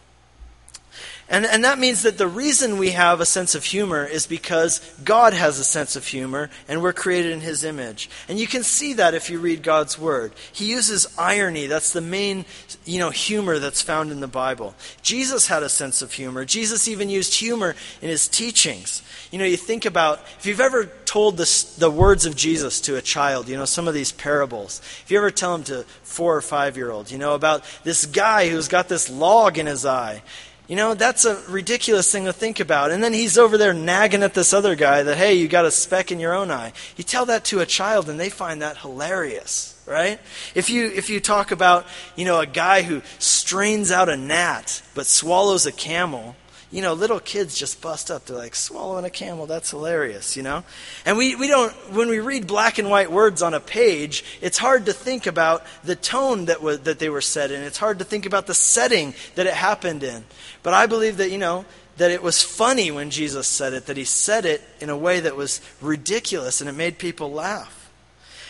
And, 1.31 1.45
and 1.45 1.63
that 1.63 1.79
means 1.79 2.03
that 2.03 2.17
the 2.17 2.27
reason 2.27 2.77
we 2.77 2.91
have 2.91 3.21
a 3.21 3.25
sense 3.25 3.55
of 3.55 3.63
humor 3.63 4.05
is 4.05 4.27
because 4.27 4.79
God 5.01 5.33
has 5.33 5.59
a 5.59 5.63
sense 5.63 5.95
of 5.95 6.05
humor 6.05 6.49
and 6.67 6.83
we're 6.83 6.91
created 6.91 7.31
in 7.31 7.39
His 7.39 7.63
image. 7.63 8.09
And 8.27 8.37
you 8.37 8.47
can 8.47 8.63
see 8.63 8.93
that 8.95 9.13
if 9.13 9.29
you 9.29 9.39
read 9.39 9.63
God's 9.63 9.97
Word. 9.97 10.33
He 10.51 10.69
uses 10.69 11.07
irony. 11.17 11.67
That's 11.67 11.93
the 11.93 12.01
main 12.01 12.43
you 12.83 12.99
know, 12.99 13.11
humor 13.11 13.59
that's 13.59 13.81
found 13.81 14.11
in 14.11 14.19
the 14.19 14.27
Bible. 14.27 14.75
Jesus 15.03 15.47
had 15.47 15.63
a 15.63 15.69
sense 15.69 16.01
of 16.01 16.11
humor. 16.11 16.43
Jesus 16.43 16.89
even 16.89 17.09
used 17.09 17.35
humor 17.35 17.77
in 18.01 18.09
His 18.09 18.27
teachings. 18.27 19.01
You 19.31 19.39
know, 19.39 19.45
you 19.45 19.55
think 19.55 19.85
about, 19.85 20.19
if 20.37 20.45
you've 20.45 20.59
ever 20.59 20.91
told 21.05 21.37
this, 21.37 21.75
the 21.77 21.89
words 21.89 22.25
of 22.25 22.35
Jesus 22.35 22.81
to 22.81 22.97
a 22.97 23.01
child, 23.01 23.47
you 23.47 23.55
know, 23.55 23.63
some 23.63 23.87
of 23.87 23.93
these 23.93 24.11
parables, 24.11 24.81
if 25.03 25.09
you 25.09 25.17
ever 25.17 25.31
tell 25.31 25.53
them 25.53 25.63
to 25.65 25.83
four 26.03 26.35
or 26.35 26.41
five 26.41 26.75
year 26.75 26.91
olds, 26.91 27.09
you 27.09 27.17
know, 27.17 27.35
about 27.35 27.63
this 27.85 28.05
guy 28.05 28.49
who's 28.49 28.67
got 28.67 28.89
this 28.89 29.09
log 29.09 29.57
in 29.57 29.65
his 29.67 29.85
eye 29.85 30.21
you 30.67 30.75
know, 30.75 30.93
that's 30.93 31.25
a 31.25 31.35
ridiculous 31.49 32.11
thing 32.11 32.25
to 32.25 32.33
think 32.33 32.59
about. 32.59 32.91
And 32.91 33.03
then 33.03 33.13
he's 33.13 33.37
over 33.37 33.57
there 33.57 33.73
nagging 33.73 34.23
at 34.23 34.33
this 34.33 34.53
other 34.53 34.75
guy 34.75 35.03
that, 35.03 35.17
hey, 35.17 35.33
you 35.33 35.47
got 35.47 35.65
a 35.65 35.71
speck 35.71 36.11
in 36.11 36.19
your 36.19 36.33
own 36.33 36.49
eye. 36.49 36.73
You 36.95 37.03
tell 37.03 37.25
that 37.25 37.43
to 37.45 37.59
a 37.59 37.65
child 37.65 38.09
and 38.09 38.19
they 38.19 38.29
find 38.29 38.61
that 38.61 38.77
hilarious, 38.77 39.81
right? 39.85 40.19
If 40.55 40.69
you, 40.69 40.85
if 40.87 41.09
you 41.09 41.19
talk 41.19 41.51
about, 41.51 41.85
you 42.15 42.25
know, 42.25 42.39
a 42.39 42.45
guy 42.45 42.83
who 42.83 43.01
strains 43.19 43.91
out 43.91 44.07
a 44.07 44.15
gnat 44.15 44.81
but 44.95 45.07
swallows 45.07 45.65
a 45.65 45.71
camel, 45.71 46.35
you 46.71 46.81
know, 46.81 46.93
little 46.93 47.19
kids 47.19 47.57
just 47.57 47.81
bust 47.81 48.09
up. 48.09 48.25
They're 48.25 48.37
like, 48.37 48.55
swallowing 48.55 49.03
a 49.03 49.09
camel, 49.09 49.45
that's 49.45 49.71
hilarious, 49.71 50.37
you 50.37 50.43
know? 50.43 50.63
And 51.05 51.17
we, 51.17 51.35
we 51.35 51.47
don't, 51.47 51.73
when 51.93 52.07
we 52.07 52.19
read 52.19 52.47
black 52.47 52.77
and 52.77 52.89
white 52.89 53.11
words 53.11 53.41
on 53.41 53.53
a 53.53 53.59
page, 53.59 54.23
it's 54.39 54.57
hard 54.57 54.85
to 54.85 54.93
think 54.93 55.27
about 55.27 55.65
the 55.83 55.97
tone 55.97 56.45
that, 56.45 56.61
was, 56.61 56.79
that 56.81 56.97
they 56.97 57.09
were 57.09 57.19
said 57.19 57.51
in. 57.51 57.61
It's 57.61 57.77
hard 57.77 57.99
to 57.99 58.05
think 58.05 58.25
about 58.25 58.47
the 58.47 58.53
setting 58.53 59.13
that 59.35 59.47
it 59.47 59.53
happened 59.53 60.01
in. 60.01 60.23
But 60.63 60.73
I 60.73 60.85
believe 60.85 61.17
that, 61.17 61.31
you 61.31 61.37
know, 61.37 61.65
that 61.97 62.11
it 62.11 62.23
was 62.23 62.41
funny 62.41 62.91
when 62.91 63.09
Jesus 63.09 63.47
said 63.47 63.73
it, 63.73 63.85
that 63.87 63.97
he 63.97 64.05
said 64.05 64.45
it 64.45 64.61
in 64.79 64.89
a 64.89 64.97
way 64.97 65.19
that 65.19 65.35
was 65.35 65.61
ridiculous 65.81 66.61
and 66.61 66.69
it 66.69 66.73
made 66.73 66.97
people 66.97 67.31
laugh. 67.31 67.91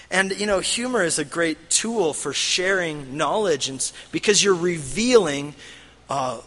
And, 0.09 0.37
you 0.37 0.45
know, 0.45 0.59
humor 0.59 1.03
is 1.03 1.19
a 1.19 1.25
great 1.25 1.69
tool 1.69 2.13
for 2.13 2.33
sharing 2.33 3.15
knowledge 3.15 3.69
and, 3.69 3.91
because 4.11 4.43
you're 4.43 4.53
revealing 4.53 5.55
uh, 6.09 6.41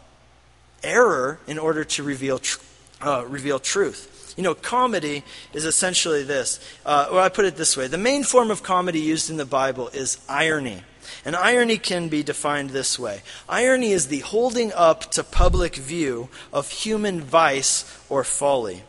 error 0.83 1.41
in 1.47 1.59
order 1.59 1.85
to 1.85 2.03
reveal, 2.03 2.39
tr- 2.39 2.61
uh, 3.01 3.25
reveal 3.27 3.59
truth. 3.59 4.35
You 4.37 4.43
know, 4.43 4.55
comedy 4.55 5.25
is 5.53 5.65
essentially 5.65 6.25
this. 6.25 6.61
Uh, 6.85 7.09
well, 7.13 7.25
I 7.25 7.29
put 7.29 7.45
it 7.45 7.57
this 7.57 7.77
way 7.77 7.87
the 7.87 7.99
main 7.99 8.25
form 8.25 8.51
of 8.51 8.63
comedy 8.63 9.01
used 9.01 9.31
in 9.31 9.37
the 9.37 9.47
Bible 9.47 9.89
is 9.89 10.19
irony. 10.29 10.83
And 11.25 11.37
irony 11.37 11.79
can 11.79 12.09
be 12.09 12.23
defined 12.23 12.71
this 12.71 12.99
way 12.99 13.23
irony 13.49 13.93
is 13.93 14.09
the 14.09 14.21
holding 14.21 14.73
up 14.73 15.11
to 15.13 15.25
public 15.25 15.77
view 15.77 16.29
of 16.53 16.71
human 16.71 17.21
vice 17.21 17.85
or 18.09 18.25
folly. 18.25 18.83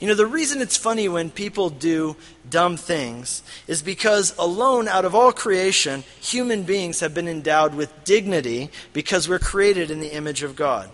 You 0.00 0.08
know, 0.08 0.14
the 0.14 0.26
reason 0.26 0.60
it's 0.60 0.76
funny 0.76 1.08
when 1.08 1.30
people 1.30 1.70
do 1.70 2.16
dumb 2.48 2.76
things 2.76 3.42
is 3.66 3.82
because 3.82 4.36
alone 4.38 4.88
out 4.88 5.04
of 5.04 5.14
all 5.14 5.32
creation, 5.32 6.04
human 6.20 6.62
beings 6.64 7.00
have 7.00 7.14
been 7.14 7.28
endowed 7.28 7.74
with 7.74 8.04
dignity 8.04 8.70
because 8.92 9.28
we're 9.28 9.38
created 9.38 9.90
in 9.90 10.00
the 10.00 10.12
image 10.12 10.42
of 10.42 10.56
God. 10.56 10.90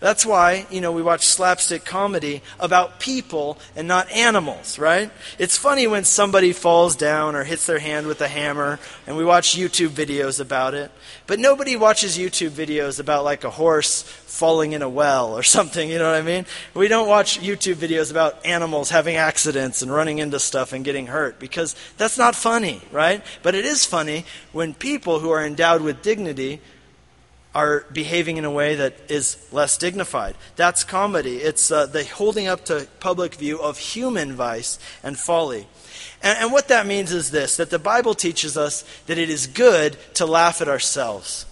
That's 0.00 0.24
why, 0.24 0.66
you 0.70 0.80
know, 0.80 0.92
we 0.92 1.02
watch 1.02 1.26
slapstick 1.26 1.84
comedy 1.84 2.42
about 2.58 3.00
people 3.00 3.58
and 3.76 3.86
not 3.86 4.10
animals, 4.10 4.78
right? 4.78 5.10
It's 5.38 5.56
funny 5.56 5.86
when 5.86 6.04
somebody 6.04 6.52
falls 6.52 6.96
down 6.96 7.36
or 7.36 7.44
hits 7.44 7.66
their 7.66 7.78
hand 7.78 8.06
with 8.06 8.20
a 8.20 8.28
hammer, 8.28 8.78
and 9.06 9.16
we 9.16 9.24
watch 9.24 9.56
YouTube 9.56 9.88
videos 9.88 10.40
about 10.40 10.74
it. 10.74 10.90
But 11.26 11.38
nobody 11.38 11.76
watches 11.76 12.18
YouTube 12.18 12.50
videos 12.50 12.98
about 13.00 13.24
like 13.24 13.44
a 13.44 13.50
horse 13.50 14.02
falling 14.02 14.72
in 14.72 14.82
a 14.82 14.88
well 14.88 15.36
or 15.36 15.42
something, 15.56 15.90
you 15.90 15.98
know 15.98 16.10
what 16.10 16.18
I 16.18 16.22
mean? 16.22 16.46
We 16.74 16.88
don't 16.88 17.08
watch 17.08 17.40
YouTube 17.40 17.76
videos 17.76 18.10
about 18.10 18.44
animals 18.46 18.90
having 18.90 19.16
accidents 19.16 19.82
and 19.82 19.92
running 19.92 20.18
into 20.18 20.38
stuff 20.38 20.72
and 20.72 20.84
getting 20.84 21.06
hurt 21.06 21.38
because 21.38 21.74
that's 21.98 22.18
not 22.18 22.34
funny, 22.34 22.80
right? 22.92 23.22
But 23.42 23.54
it 23.54 23.64
is 23.64 23.84
funny 23.84 24.24
when 24.52 24.74
people 24.74 25.20
who 25.20 25.30
are 25.30 25.44
endowed 25.44 25.82
with 25.82 26.02
dignity 26.02 26.60
are 27.54 27.84
behaving 27.92 28.36
in 28.36 28.44
a 28.44 28.50
way 28.50 28.76
that 28.76 28.94
is 29.08 29.36
less 29.50 29.76
dignified. 29.76 30.36
That's 30.56 30.84
comedy. 30.84 31.38
It's 31.38 31.70
uh, 31.70 31.86
the 31.86 32.04
holding 32.04 32.46
up 32.46 32.64
to 32.66 32.86
public 33.00 33.34
view 33.34 33.60
of 33.60 33.78
human 33.78 34.34
vice 34.34 34.78
and 35.02 35.18
folly. 35.18 35.66
And, 36.22 36.38
and 36.38 36.52
what 36.52 36.68
that 36.68 36.86
means 36.86 37.12
is 37.12 37.30
this 37.30 37.56
that 37.56 37.70
the 37.70 37.78
Bible 37.78 38.14
teaches 38.14 38.56
us 38.56 38.84
that 39.06 39.18
it 39.18 39.30
is 39.30 39.46
good 39.46 39.96
to 40.14 40.26
laugh 40.26 40.60
at 40.60 40.68
ourselves. 40.68 41.46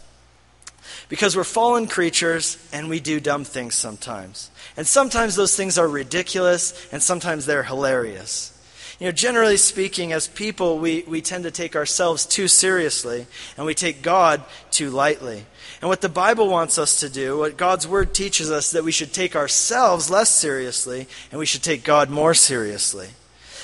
Because 1.09 1.35
we're 1.35 1.45
fallen 1.45 1.87
creatures 1.87 2.59
and 2.71 2.91
we 2.91 3.01
do 3.01 3.19
dumb 3.19 3.45
things 3.45 3.75
sometimes. 3.75 4.51
And 4.77 4.87
sometimes 4.87 5.37
those 5.37 5.57
things 5.57 5.79
are 5.79 5.89
ridiculous 5.89 6.87
and 6.93 7.03
sometimes 7.03 7.47
they're 7.47 7.63
hilarious. 7.63 8.55
You 9.01 9.07
know, 9.07 9.13
generally 9.13 9.57
speaking, 9.57 10.13
as 10.13 10.29
people, 10.29 10.79
we, 10.79 11.05
we 11.07 11.23
tend 11.23 11.45
to 11.45 11.51
take 11.51 11.77
ourselves 11.77 12.27
too 12.27 12.47
seriously 12.49 13.27
and 13.57 13.65
we 13.65 13.75
take 13.75 14.03
God 14.03 14.43
too 14.71 14.91
lightly. 14.91 15.47
And 15.81 15.89
what 15.89 16.01
the 16.01 16.09
Bible 16.09 16.49
wants 16.49 16.77
us 16.77 16.99
to 17.01 17.09
do, 17.09 17.39
what 17.39 17.57
God's 17.57 17.87
Word 17.87 18.13
teaches 18.13 18.51
us, 18.51 18.73
that 18.73 18.85
we 18.85 18.93
should 18.93 19.13
take 19.13 19.37
ourselves 19.37 20.11
less 20.11 20.29
seriously 20.29 21.07
and 21.31 21.39
we 21.39 21.47
should 21.47 21.63
take 21.63 21.85
God 21.85 22.11
more 22.11 22.35
seriously. 22.35 23.11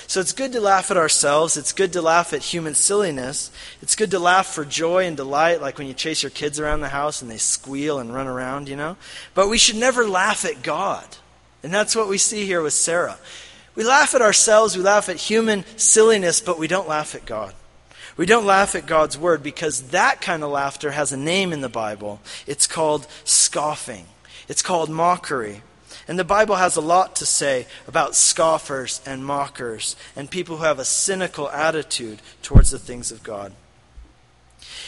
So 0.07 0.21
it's 0.21 0.33
good 0.33 0.53
to 0.53 0.61
laugh 0.61 0.91
at 0.91 0.97
ourselves. 0.97 1.57
It's 1.57 1.73
good 1.73 1.93
to 1.95 2.03
laugh 2.03 2.33
at 2.33 2.43
human 2.43 2.75
silliness. 2.75 3.51
It's 3.81 3.97
good 3.97 4.11
to 4.13 4.19
laugh 4.19 4.47
for 4.47 4.65
joy 4.65 5.07
and 5.07 5.17
delight, 5.17 5.61
like 5.61 5.79
when 5.79 5.87
you 5.87 5.95
chase 5.95 6.23
your 6.23 6.31
kids 6.31 6.61
around 6.61 6.81
the 6.81 6.91
house 6.91 7.23
and 7.23 7.31
they 7.31 7.39
squeal 7.39 7.99
and 7.99 8.15
run 8.15 8.27
around, 8.27 8.69
you 8.69 8.77
know. 8.77 8.97
But 9.35 9.49
we 9.49 9.59
should 9.59 9.77
never 9.77 10.07
laugh 10.07 10.45
at 10.45 10.63
God. 10.63 11.05
And 11.63 11.73
that's 11.73 11.97
what 11.97 12.09
we 12.09 12.19
see 12.19 12.45
here 12.45 12.63
with 12.63 12.75
Sarah. 12.75 13.17
We 13.75 13.83
laugh 13.83 14.15
at 14.15 14.23
ourselves, 14.23 14.77
we 14.77 14.83
laugh 14.83 15.09
at 15.09 15.17
human 15.17 15.65
silliness, 15.77 16.41
but 16.41 16.59
we 16.59 16.69
don't 16.69 16.89
laugh 16.89 17.15
at 17.15 17.25
God. 17.25 17.55
We 18.17 18.27
don't 18.27 18.47
laugh 18.47 18.75
at 18.75 18.87
God's 18.87 19.19
word 19.19 19.43
because 19.43 19.89
that 19.89 20.21
kind 20.21 20.45
of 20.45 20.51
laughter 20.51 20.93
has 20.93 21.13
a 21.13 21.17
name 21.17 21.53
in 21.53 21.63
the 21.63 21.69
Bible. 21.69 22.21
It's 22.47 22.67
called 22.67 23.07
scoffing, 23.25 24.07
it's 24.49 24.63
called 24.63 24.91
mockery. 24.91 25.63
And 26.07 26.19
the 26.19 26.25
Bible 26.25 26.57
has 26.57 26.77
a 26.77 26.83
lot 26.83 27.17
to 27.17 27.27
say 27.27 27.67
about 27.89 28.15
scoffers 28.15 29.01
and 29.07 29.25
mockers 29.25 29.97
and 30.15 30.31
people 30.31 30.59
who 30.59 30.65
have 30.65 30.79
a 30.79 30.85
cynical 30.85 31.49
attitude 31.51 32.21
towards 32.43 32.71
the 32.71 32.79
things 32.79 33.11
of 33.11 33.23
God. 33.23 33.53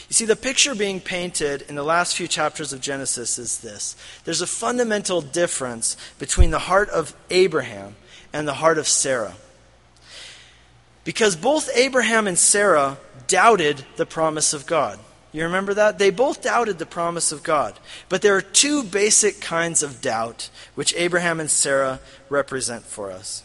You 0.09 0.15
see, 0.15 0.25
the 0.25 0.37
picture 0.37 0.75
being 0.75 1.01
painted 1.01 1.63
in 1.63 1.75
the 1.75 1.83
last 1.83 2.17
few 2.17 2.29
chapters 2.29 2.73
of 2.73 2.81
Genesis 2.81 3.39
is 3.39 3.59
this 3.59 3.97
there's 4.25 4.41
a 4.41 4.47
fundamental 4.47 5.21
difference 5.21 5.97
between 6.19 6.51
the 6.51 6.61
heart 6.61 6.89
of 6.91 7.15
Abraham 7.31 7.97
and 8.33 8.47
the 8.47 8.55
heart 8.55 8.79
of 8.79 8.87
Sarah. 8.87 9.35
Because 11.07 11.37
both 11.37 11.71
Abraham 11.75 12.27
and 12.27 12.37
Sarah 12.37 12.99
doubted 13.29 13.87
the 13.95 14.05
promise 14.05 14.53
of 14.53 14.67
God. 14.67 14.99
You 15.31 15.45
remember 15.45 15.73
that? 15.75 16.01
They 16.01 16.11
both 16.11 16.43
doubted 16.43 16.79
the 16.79 16.85
promise 16.85 17.31
of 17.31 17.45
God. 17.45 17.79
But 18.09 18.23
there 18.23 18.37
are 18.37 18.43
two 18.43 18.83
basic 18.83 19.41
kinds 19.41 19.85
of 19.85 20.01
doubt 20.01 20.51
which 20.75 20.95
Abraham 20.97 21.39
and 21.39 21.51
Sarah 21.51 22.01
represent 22.29 22.83
for 22.83 23.13
us. 23.13 23.45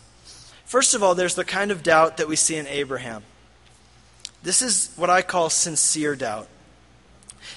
First 0.66 0.96
of 0.96 1.04
all, 1.04 1.14
there's 1.14 1.36
the 1.36 1.46
kind 1.46 1.70
of 1.70 1.84
doubt 1.84 2.18
that 2.18 2.28
we 2.28 2.36
see 2.36 2.56
in 2.56 2.66
Abraham. 2.66 3.24
This 4.42 4.64
is 4.64 4.92
what 4.96 5.12
I 5.12 5.22
call 5.22 5.52
sincere 5.52 6.16
doubt. 6.16 6.48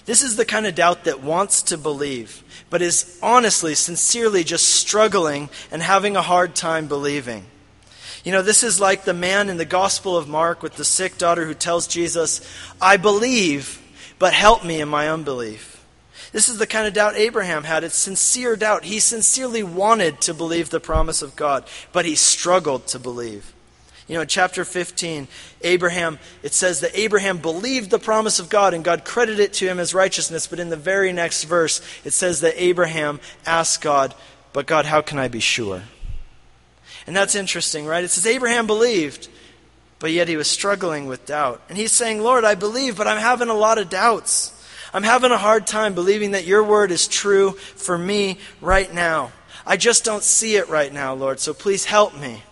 This 0.05 0.23
is 0.23 0.37
the 0.37 0.45
kind 0.45 0.67
of 0.67 0.75
doubt 0.75 1.05
that 1.05 1.23
wants 1.23 1.62
to 1.62 1.79
believe, 1.79 2.43
but 2.69 2.83
is 2.83 3.19
honestly, 3.23 3.75
sincerely 3.75 4.45
just 4.45 4.69
struggling 4.69 5.48
and 5.71 5.81
having 5.81 6.15
a 6.15 6.23
hard 6.23 6.55
time 6.55 6.88
believing. 6.88 7.46
You 8.25 8.33
know, 8.33 8.42
this 8.42 8.62
is 8.62 8.81
like 8.81 9.04
the 9.04 9.14
man 9.14 9.50
in 9.50 9.58
the 9.58 9.66
Gospel 9.66 10.16
of 10.16 10.29
Mark 10.29 10.62
with 10.62 10.77
the 10.77 10.85
sick 10.85 11.18
daughter 11.18 11.44
who 11.44 11.52
tells 11.52 11.87
Jesus, 11.87 12.40
I 12.81 12.96
believe, 12.96 13.83
but 14.18 14.33
help 14.33 14.64
me 14.64 14.81
in 14.81 14.88
my 14.88 15.10
unbelief. 15.10 15.85
This 16.33 16.48
is 16.48 16.58
the 16.58 16.66
kind 16.66 16.87
of 16.87 16.94
doubt 16.94 17.16
Abraham 17.16 17.64
had. 17.64 17.85
It's 17.85 17.94
sincere 17.94 18.56
doubt. 18.56 18.85
He 18.85 18.98
sincerely 18.98 19.62
wanted 19.62 20.22
to 20.22 20.35
believe 20.35 20.70
the 20.70 20.81
promise 20.81 21.20
of 21.20 21.37
God, 21.37 21.64
but 21.92 22.06
he 22.06 22.16
struggled 22.16 22.87
to 22.88 22.98
believe. 22.98 23.52
You 24.08 24.16
know, 24.16 24.22
in 24.22 24.29
chapter 24.29 24.64
15, 24.64 25.29
Abraham, 25.62 26.18
it 26.42 26.52
says 26.52 26.81
that 26.81 26.98
Abraham 26.98 27.38
believed 27.38 27.90
the 27.90 27.98
promise 27.98 28.38
of 28.38 28.48
God 28.48 28.75
and 28.75 28.83
God 28.85 29.04
credited 29.04 29.40
it 29.40 29.52
to 29.54 29.66
him 29.66 29.79
as 29.79 29.94
righteousness. 29.94 30.46
But 30.46 30.60
in 30.60 30.70
the 30.70 30.77
very 30.77 31.12
next 31.12 31.44
verse, 31.44 31.81
it 32.04 32.12
says 32.12 32.40
that 32.40 32.54
Abraham 32.62 33.20
asked 33.46 33.83
God, 33.83 34.14
But 34.52 34.66
God, 34.66 34.87
how 34.87 35.02
can 35.02 35.18
I 35.18 35.29
be 35.29 35.40
sure? 35.40 35.83
And 37.07 37.15
that's 37.15 37.35
interesting, 37.35 37.87
right? 37.87 38.05
It 38.05 38.09
says 38.09 38.27
Abraham 38.27 38.67
believed, 38.67 39.29
but 39.98 40.11
yet 40.11 40.29
he 40.29 40.37
was 40.37 40.48
struggling 40.48 41.07
with 41.07 41.27
doubt. 41.27 41.63
And 41.69 41.77
he's 41.77 41.92
saying, 41.92 42.21
Lord, 42.21 42.44
I 42.44 42.55
believe, 42.55 42.96
but 42.96 43.07
I'm 43.07 43.19
having 43.19 43.48
a 43.48 43.55
lot 43.55 43.79
of 43.79 43.90
doubts. 43.90 44.50
I'm 44.92 45.02
having 45.02 45.33
a 45.33 45.38
hard 45.38 45.67
time 45.67 45.94
believing 45.94 46.31
that 46.31 46.46
your 46.46 46.63
word 46.63 46.90
is 46.90 47.09
true 47.09 47.52
for 47.52 47.98
me 47.98 48.38
right 48.61 48.92
now. 48.92 49.33
I 49.67 49.77
just 49.77 50.05
don't 50.05 50.23
see 50.23 50.57
it 50.57 50.69
right 50.69 50.92
now, 50.92 51.15
Lord, 51.15 51.40
so 51.40 51.52
please 51.52 51.85
help 51.87 52.17
me. 52.19 52.42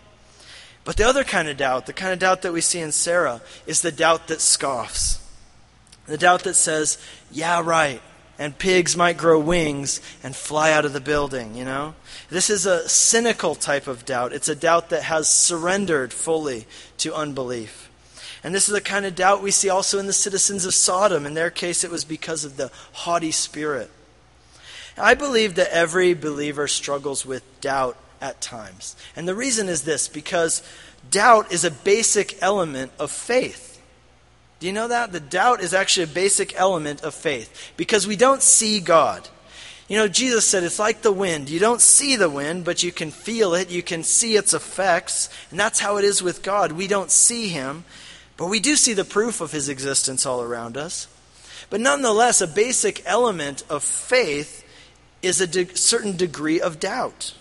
But 0.84 0.96
the 0.96 1.06
other 1.06 1.24
kind 1.24 1.48
of 1.48 1.56
doubt, 1.56 1.86
the 1.86 1.92
kind 1.92 2.12
of 2.12 2.18
doubt 2.18 2.42
that 2.42 2.52
we 2.52 2.60
see 2.60 2.80
in 2.80 2.90
Sarah, 2.90 3.40
is 3.66 3.82
the 3.82 3.92
doubt 3.92 4.28
that 4.28 4.40
scoffs. 4.40 5.20
The 6.06 6.18
doubt 6.18 6.42
that 6.44 6.54
says, 6.54 6.98
yeah, 7.30 7.62
right, 7.62 8.02
and 8.38 8.58
pigs 8.58 8.96
might 8.96 9.16
grow 9.16 9.38
wings 9.38 10.00
and 10.22 10.34
fly 10.34 10.72
out 10.72 10.84
of 10.84 10.92
the 10.92 11.00
building, 11.00 11.54
you 11.54 11.64
know? 11.64 11.94
This 12.30 12.50
is 12.50 12.66
a 12.66 12.88
cynical 12.88 13.54
type 13.54 13.86
of 13.86 14.04
doubt. 14.04 14.32
It's 14.32 14.48
a 14.48 14.54
doubt 14.54 14.90
that 14.90 15.04
has 15.04 15.28
surrendered 15.28 16.12
fully 16.12 16.66
to 16.98 17.14
unbelief. 17.14 17.90
And 18.44 18.54
this 18.54 18.68
is 18.68 18.74
the 18.74 18.80
kind 18.80 19.06
of 19.06 19.14
doubt 19.14 19.42
we 19.42 19.50
see 19.50 19.68
also 19.68 19.98
in 19.98 20.06
the 20.06 20.12
citizens 20.12 20.64
of 20.64 20.74
Sodom. 20.74 21.26
In 21.26 21.34
their 21.34 21.50
case, 21.50 21.84
it 21.84 21.90
was 21.90 22.04
because 22.04 22.44
of 22.44 22.56
the 22.56 22.72
haughty 22.92 23.30
spirit. 23.30 23.90
I 24.98 25.14
believe 25.14 25.54
that 25.54 25.72
every 25.72 26.14
believer 26.14 26.66
struggles 26.68 27.24
with 27.24 27.60
doubt 27.60 27.96
at 28.20 28.40
times. 28.40 28.96
And 29.14 29.28
the 29.28 29.34
reason 29.34 29.68
is 29.68 29.82
this 29.82 30.08
because 30.08 30.62
doubt 31.10 31.52
is 31.52 31.64
a 31.64 31.70
basic 31.70 32.42
element 32.42 32.92
of 32.98 33.10
faith. 33.10 33.71
Do 34.62 34.68
you 34.68 34.72
know 34.72 34.86
that? 34.86 35.10
The 35.10 35.18
doubt 35.18 35.60
is 35.60 35.74
actually 35.74 36.04
a 36.04 36.14
basic 36.14 36.54
element 36.54 37.02
of 37.02 37.14
faith 37.14 37.72
because 37.76 38.06
we 38.06 38.14
don't 38.14 38.40
see 38.40 38.78
God. 38.78 39.28
You 39.88 39.96
know, 39.96 40.06
Jesus 40.06 40.46
said 40.46 40.62
it's 40.62 40.78
like 40.78 41.02
the 41.02 41.10
wind. 41.10 41.50
You 41.50 41.58
don't 41.58 41.80
see 41.80 42.14
the 42.14 42.30
wind, 42.30 42.64
but 42.64 42.80
you 42.80 42.92
can 42.92 43.10
feel 43.10 43.54
it, 43.54 43.72
you 43.72 43.82
can 43.82 44.04
see 44.04 44.36
its 44.36 44.54
effects, 44.54 45.28
and 45.50 45.58
that's 45.58 45.80
how 45.80 45.96
it 45.96 46.04
is 46.04 46.22
with 46.22 46.44
God. 46.44 46.70
We 46.70 46.86
don't 46.86 47.10
see 47.10 47.48
Him, 47.48 47.82
but 48.36 48.46
we 48.46 48.60
do 48.60 48.76
see 48.76 48.92
the 48.92 49.04
proof 49.04 49.40
of 49.40 49.50
His 49.50 49.68
existence 49.68 50.24
all 50.24 50.40
around 50.40 50.76
us. 50.76 51.08
But 51.68 51.80
nonetheless, 51.80 52.40
a 52.40 52.46
basic 52.46 53.02
element 53.04 53.64
of 53.68 53.82
faith 53.82 54.64
is 55.22 55.40
a 55.40 55.48
de- 55.48 55.76
certain 55.76 56.16
degree 56.16 56.60
of 56.60 56.78
doubt 56.78 57.34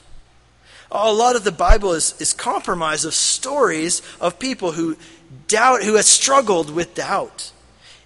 a 0.91 1.13
lot 1.13 1.35
of 1.35 1.43
the 1.43 1.51
Bible 1.51 1.93
is, 1.93 2.19
is 2.19 2.33
compromise 2.33 3.05
of 3.05 3.13
stories 3.13 4.01
of 4.19 4.39
people 4.39 4.73
who 4.73 4.97
doubt, 5.47 5.83
who 5.83 5.95
has 5.95 6.07
struggled 6.07 6.69
with 6.69 6.95
doubt 6.95 7.51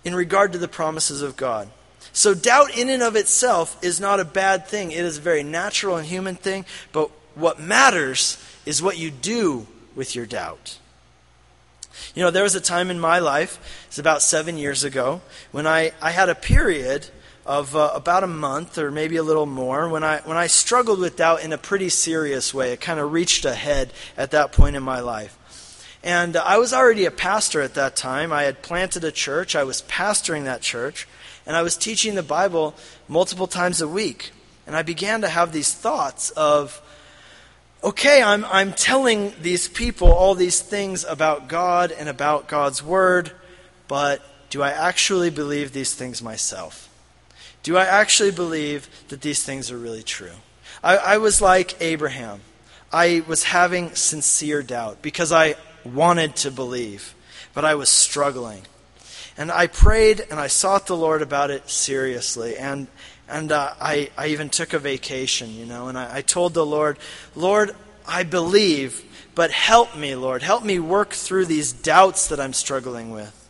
in 0.04 0.16
regard 0.16 0.52
to 0.54 0.58
the 0.58 0.68
promises 0.68 1.22
of 1.22 1.36
God. 1.36 1.70
So, 2.14 2.34
doubt 2.34 2.78
in 2.78 2.90
and 2.90 3.04
of 3.04 3.16
itself 3.16 3.78
is 3.84 4.00
not 4.00 4.20
a 4.20 4.26
bad 4.26 4.68
thing. 4.68 4.92
It 4.92 5.04
is 5.04 5.18
a 5.18 5.22
very 5.22 5.44
natural 5.44 5.98
and 5.98 6.08
human 6.08 6.36
thing, 6.36 6.66
but 6.92 7.12
what 7.36 7.60
matters 7.60 8.38
is 8.66 8.82
what 8.82 8.98
you 8.98 9.12
do 9.12 9.68
with 9.96 10.16
your 10.16 10.26
doubt. 10.26 10.80
You 12.14 12.24
know, 12.24 12.32
there 12.32 12.44
was 12.44 12.56
a 12.56 12.62
time 12.62 12.90
in 12.90 13.00
my 13.00 13.20
life, 13.20 13.84
it's 13.88 14.00
about 14.00 14.22
seven 14.22 14.58
years 14.58 14.84
ago, 14.84 15.22
when 15.52 15.68
I, 15.68 15.92
I 16.02 16.12
had 16.12 16.30
a 16.30 16.36
period 16.36 17.10
of 17.46 17.76
uh, 17.76 17.92
about 17.94 18.24
a 18.24 18.28
month 18.28 18.78
or 18.78 18.92
maybe 18.92 19.18
a 19.18 19.24
little 19.24 19.46
more 19.46 19.88
when 19.88 20.04
I, 20.04 20.20
when 20.20 20.38
I 20.38 20.48
struggled 20.48 21.00
with 21.00 21.18
doubt 21.18 21.44
in 21.44 21.54
a 21.54 21.58
pretty 21.58 21.90
serious 21.90 22.54
way. 22.54 22.72
It 22.72 22.82
kind 22.82 23.00
of 23.00 23.12
reached 23.12 23.46
a 23.46 23.54
head 23.54 23.94
at 24.18 24.32
that 24.32 24.52
point 24.52 24.76
in 24.76 24.84
my 24.84 25.00
life. 25.00 25.38
And 26.06 26.38
I 26.38 26.60
was 26.60 26.72
already 26.72 27.06
a 27.06 27.12
pastor 27.12 27.64
at 27.64 27.74
that 27.74 27.96
time. 27.96 28.32
I 28.32 28.44
had 28.44 28.62
planted 28.62 29.04
a 29.04 29.12
church, 29.12 29.56
I 29.56 29.64
was 29.64 29.82
pastoring 29.82 30.44
that 30.44 30.62
church, 30.62 31.08
and 31.48 31.58
I 31.58 31.64
was 31.64 31.76
teaching 31.76 32.14
the 32.14 32.22
Bible 32.22 32.76
multiple 33.08 33.48
times 33.48 33.82
a 33.82 33.88
week. 33.88 34.32
And 34.68 34.76
I 34.76 34.84
began 34.84 35.22
to 35.22 35.28
have 35.28 35.52
these 35.52 35.74
thoughts 35.74 36.30
of, 36.30 36.80
okay, 37.84 38.22
I'm, 38.22 38.46
I'm 38.46 38.74
telling 38.74 39.34
these 39.42 39.68
people 39.68 40.12
all 40.12 40.36
these 40.36 40.62
things 40.62 41.04
about 41.06 41.48
God 41.48 41.92
and 41.92 42.08
about 42.08 42.48
God's 42.48 42.84
Word, 42.84 43.32
but 43.88 44.22
do 44.52 44.62
I 44.62 44.70
actually 44.70 45.32
believe 45.32 45.74
these 45.74 45.96
things 45.96 46.22
myself? 46.22 46.88
Do 47.64 47.78
I 47.78 47.86
actually 47.86 48.32
believe 48.32 48.88
that 49.08 49.22
these 49.22 49.44
things 49.44 49.72
are 49.72 49.78
really 49.78 50.04
true? 50.04 50.38
I, 50.84 50.98
I 50.98 51.18
was 51.18 51.42
like 51.42 51.82
Abraham. 51.82 52.42
I 52.94 53.24
was 53.28 53.44
having 53.44 53.96
sincere 53.96 54.62
doubt 54.62 55.02
because 55.02 55.32
I 55.32 55.56
wanted 55.86 56.36
to 56.38 56.52
believe, 56.52 57.14
but 57.54 57.64
I 57.64 57.76
was 57.76 57.90
struggling. 57.90 58.64
And 59.38 59.52
I 59.52 59.68
prayed 59.68 60.26
and 60.32 60.40
I 60.40 60.48
sought 60.48 60.88
the 60.88 60.96
Lord 60.96 61.22
about 61.22 61.52
it 61.52 61.70
seriously. 61.70 62.58
And, 62.58 62.88
and 63.28 63.52
uh, 63.52 63.74
I, 63.80 64.10
I 64.18 64.28
even 64.28 64.50
took 64.50 64.74
a 64.74 64.80
vacation, 64.80 65.54
you 65.54 65.66
know, 65.66 65.88
and 65.88 65.98
I, 65.98 66.18
I 66.18 66.22
told 66.22 66.54
the 66.54 66.66
Lord, 66.66 66.98
Lord, 67.36 67.76
I 68.08 68.24
believe, 68.24 69.04
but 69.36 69.52
help 69.52 69.96
me, 69.98 70.16
Lord. 70.16 70.42
Help 70.42 70.64
me 70.64 70.80
work 70.80 71.12
through 71.12 71.46
these 71.46 71.74
doubts 71.74 72.30
that 72.30 72.40
I'm 72.40 72.54
struggling 72.54 73.12
with. 73.12 73.42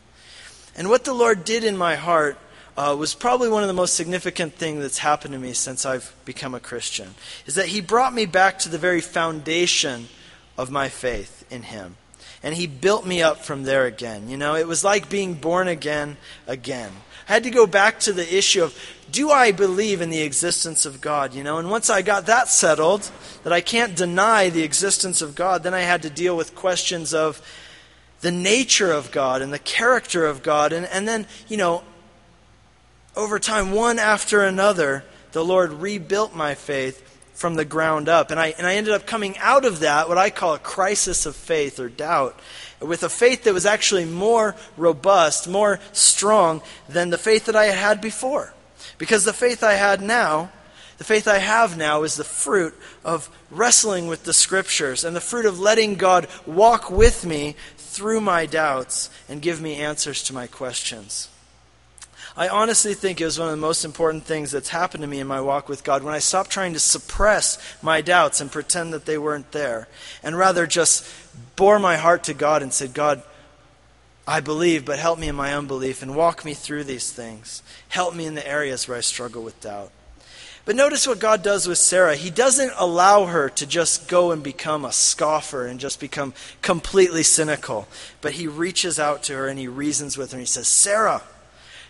And 0.76 0.90
what 0.90 1.06
the 1.06 1.14
Lord 1.14 1.46
did 1.46 1.64
in 1.64 1.78
my 1.78 1.96
heart 1.96 2.38
uh, 2.78 2.96
was 2.98 3.14
probably 3.14 3.50
one 3.50 3.64
of 3.64 3.68
the 3.68 3.74
most 3.74 3.94
significant 3.94 4.56
things 4.56 4.82
that's 4.82 4.98
happened 4.98 5.34
to 5.34 5.40
me 5.40 5.54
since 5.54 5.86
I've 5.86 6.14
become 6.26 6.54
a 6.54 6.60
Christian. 6.60 7.16
Is 7.46 7.56
that 7.56 7.68
he 7.68 7.80
brought 7.80 8.14
me 8.14 8.26
back 8.26 8.60
to 8.60 8.70
the 8.70 8.78
very 8.78 9.02
foundation 9.02 10.08
of 10.58 10.72
my 10.72 10.90
faith 10.90 11.46
in 11.50 11.64
him. 11.64 11.96
And 12.46 12.54
he 12.54 12.68
built 12.68 13.08
me 13.08 13.24
up 13.24 13.40
from 13.40 13.64
there 13.64 13.88
again. 13.88 14.30
You 14.30 14.38
know, 14.38 14.56
it 14.56 14.68
was 14.68 14.84
like 14.84 15.10
being 15.10 15.34
born 15.34 15.68
again 15.68 16.16
again. 16.46 16.92
I 17.28 17.34
had 17.34 17.44
to 17.46 17.50
go 17.50 17.66
back 17.66 18.00
to 18.02 18.14
the 18.14 18.38
issue 18.38 18.64
of 18.64 18.78
do 19.12 19.32
I 19.32 19.52
believe 19.52 20.00
in 20.00 20.12
the 20.12 20.22
existence 20.22 20.86
of 20.86 21.02
God? 21.02 21.34
You 21.34 21.44
know, 21.44 21.58
and 21.58 21.72
once 21.72 21.90
I 21.90 22.04
got 22.04 22.28
that 22.28 22.48
settled, 22.48 23.10
that 23.44 23.52
I 23.52 23.62
can't 23.62 23.96
deny 23.96 24.50
the 24.50 24.62
existence 24.62 25.24
of 25.24 25.34
God, 25.34 25.64
then 25.64 25.74
I 25.74 25.80
had 25.80 26.04
to 26.04 26.10
deal 26.12 26.38
with 26.38 26.54
questions 26.54 27.16
of 27.16 27.42
the 28.22 28.32
nature 28.32 28.92
of 28.92 29.12
God 29.12 29.42
and 29.42 29.52
the 29.52 29.58
character 29.58 30.28
of 30.28 30.44
God. 30.44 30.72
And, 30.72 30.86
and 30.86 31.08
then, 31.08 31.26
you 31.48 31.58
know, 31.58 31.84
over 33.16 33.40
time, 33.40 33.72
one 33.72 33.98
after 33.98 34.44
another, 34.44 35.04
the 35.32 35.44
Lord 35.44 35.74
rebuilt 35.74 36.36
my 36.36 36.54
faith 36.54 37.15
from 37.36 37.56
the 37.56 37.66
ground 37.66 38.10
up. 38.10 38.32
And 38.32 38.40
I, 38.40 38.56
and 38.58 38.66
I 38.66 38.76
ended 38.76 38.94
up 38.94 39.06
coming 39.06 39.38
out 39.38 39.66
of 39.66 39.82
that, 39.82 40.10
what 40.10 40.18
I 40.18 40.30
call 40.32 40.56
a 40.56 40.60
crisis 40.60 41.26
of 41.26 41.36
faith 41.36 41.80
or 41.80 41.90
doubt, 41.90 42.40
with 42.82 43.04
a 43.04 43.10
faith 43.10 43.44
that 43.44 43.54
was 43.54 43.66
actually 43.66 44.06
more 44.06 44.56
robust, 44.78 45.48
more 45.48 45.80
strong 45.92 46.62
than 46.90 47.10
the 47.10 47.18
faith 47.18 47.46
that 47.46 47.56
I 47.56 47.66
had 47.66 47.78
had 47.78 48.02
before. 48.02 48.54
Because 48.98 49.26
the 49.26 49.34
faith 49.34 49.64
I 49.64 49.74
had 49.74 50.02
now, 50.02 50.52
the 50.98 51.04
faith 51.04 51.28
I 51.28 51.40
have 51.40 51.78
now, 51.78 52.04
is 52.04 52.16
the 52.16 52.24
fruit 52.24 52.74
of 53.04 53.30
wrestling 53.52 54.08
with 54.08 54.24
the 54.24 54.34
Scriptures 54.34 55.04
and 55.04 55.16
the 55.16 55.22
fruit 55.22 55.46
of 55.46 55.60
letting 55.60 55.96
God 55.96 56.28
walk 56.46 56.90
with 56.90 57.26
me 57.26 57.56
through 57.78 58.22
my 58.22 58.46
doubts 58.46 59.10
and 59.28 59.42
give 59.42 59.62
me 59.62 59.76
answers 59.76 60.24
to 60.24 60.34
my 60.34 60.48
questions. 60.48 61.30
I 62.38 62.50
honestly 62.50 62.94
think 62.94 63.22
it 63.22 63.26
was 63.26 63.40
one 63.40 63.48
of 63.48 63.54
the 63.54 63.58
most 63.58 63.86
important 63.86 64.26
things 64.26 64.52
that's 64.52 64.70
happened 64.70 65.02
to 65.04 65.08
me 65.08 65.22
in 65.22 65.28
my 65.28 65.40
walk 65.40 65.70
with 65.70 65.86
God 65.86 66.04
when 66.04 66.14
I 66.14 66.20
stopped 66.20 66.50
trying 66.50 66.74
to 66.74 66.80
suppress 66.80 67.58
my 67.82 68.02
doubts 68.02 68.42
and 68.42 68.52
pretend 68.52 68.92
that 68.92 69.06
they 69.06 69.18
weren't 69.18 69.54
there, 69.54 69.88
and 70.22 70.38
rather 70.38 70.68
just 70.68 71.08
bore 71.56 71.80
my 71.80 71.96
heart 71.96 72.26
to 72.26 72.34
God 72.34 72.62
and 72.62 72.74
said, 72.74 72.94
God, 72.94 73.24
I 74.28 74.42
believe, 74.42 74.86
but 74.86 75.00
help 75.00 75.18
me 75.18 75.30
in 75.30 75.36
my 75.36 75.54
unbelief 75.54 76.02
and 76.02 76.16
walk 76.16 76.44
me 76.44 76.54
through 76.54 76.84
these 76.84 77.10
things. 77.10 77.64
Help 77.88 78.14
me 78.14 78.26
in 78.26 78.36
the 78.36 78.48
areas 78.48 78.88
where 78.88 78.98
I 78.98 79.02
struggle 79.02 79.44
with 79.44 79.62
doubt. 79.62 79.92
But 80.66 80.76
notice 80.76 81.08
what 81.08 81.20
God 81.20 81.44
does 81.44 81.68
with 81.68 81.78
Sarah. 81.78 82.16
He 82.16 82.32
doesn't 82.32 82.74
allow 82.76 83.26
her 83.26 83.50
to 83.50 83.68
just 83.68 84.08
go 84.08 84.32
and 84.32 84.42
become 84.42 84.84
a 84.84 84.92
scoffer 84.92 85.68
and 85.68 85.80
just 85.80 86.00
become 86.00 86.34
completely 86.64 87.22
cynical. 87.22 87.88
But 88.20 88.34
he 88.34 88.48
reaches 88.48 89.00
out 89.00 89.22
to 89.24 89.36
her 89.36 89.48
and 89.48 89.60
he 89.60 89.68
reasons 89.68 90.18
with 90.18 90.32
her 90.32 90.38
and 90.38 90.42
he 90.42 90.48
says, 90.48 90.68
Sarah, 90.68 91.22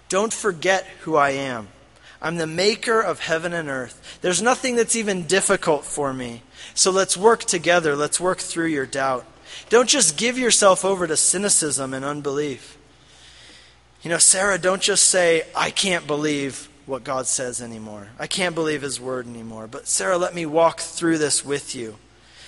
don't 0.09 0.33
forget 0.33 0.85
who 1.01 1.15
I 1.15 1.31
am. 1.31 1.67
I'm 2.21 2.37
the 2.37 2.47
maker 2.47 3.01
of 3.01 3.19
heaven 3.19 3.53
and 3.53 3.69
earth. 3.69 4.17
There's 4.21 4.41
nothing 4.41 4.75
that's 4.75 4.95
even 4.95 5.27
difficult 5.27 5.85
for 5.85 6.13
me. 6.13 6.41
So 6.73 6.91
let's 6.91 7.15
work 7.15 7.43
together. 7.43 7.95
Let's 7.95 8.19
work 8.19 8.39
through 8.39 8.67
your 8.67 8.85
doubt. 8.85 9.25
Don't 9.69 9.89
just 9.89 10.17
give 10.17 10.37
yourself 10.37 10.83
over 10.83 11.07
to 11.07 11.17
cynicism 11.17 11.93
and 11.93 12.03
unbelief. 12.03 12.77
You 14.01 14.09
know, 14.09 14.17
Sarah, 14.17 14.57
don't 14.57 14.81
just 14.81 15.05
say, 15.05 15.43
I 15.55 15.71
can't 15.71 16.07
believe 16.07 16.69
what 16.85 17.03
God 17.03 17.25
says 17.25 17.61
anymore. 17.61 18.09
I 18.19 18.27
can't 18.27 18.55
believe 18.55 18.81
His 18.81 18.99
word 18.99 19.27
anymore. 19.27 19.67
But 19.67 19.87
Sarah, 19.87 20.17
let 20.17 20.35
me 20.35 20.45
walk 20.45 20.79
through 20.79 21.17
this 21.17 21.43
with 21.43 21.75
you. 21.75 21.95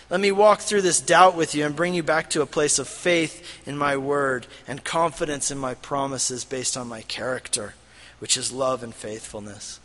Let 0.10 0.22
me 0.22 0.32
walk 0.32 0.62
through 0.62 0.84
this 0.84 1.02
doubt 1.02 1.36
with 1.36 1.54
you 1.54 1.66
and 1.66 1.76
bring 1.76 1.94
you 1.94 2.04
back 2.04 2.30
to 2.30 2.42
a 2.42 2.46
place 2.46 2.80
of 2.80 2.88
faith 2.88 3.46
in 3.66 3.78
my 3.78 3.98
word 3.98 4.48
and 4.68 4.84
confidence 4.84 5.52
in 5.52 5.58
my 5.58 5.74
promises 5.74 6.46
based 6.46 6.78
on 6.78 6.88
my 6.88 7.02
character, 7.02 7.76
which 8.20 8.38
is 8.38 8.52
love 8.52 8.84
and 8.84 8.96
faithfulness. 8.96 9.80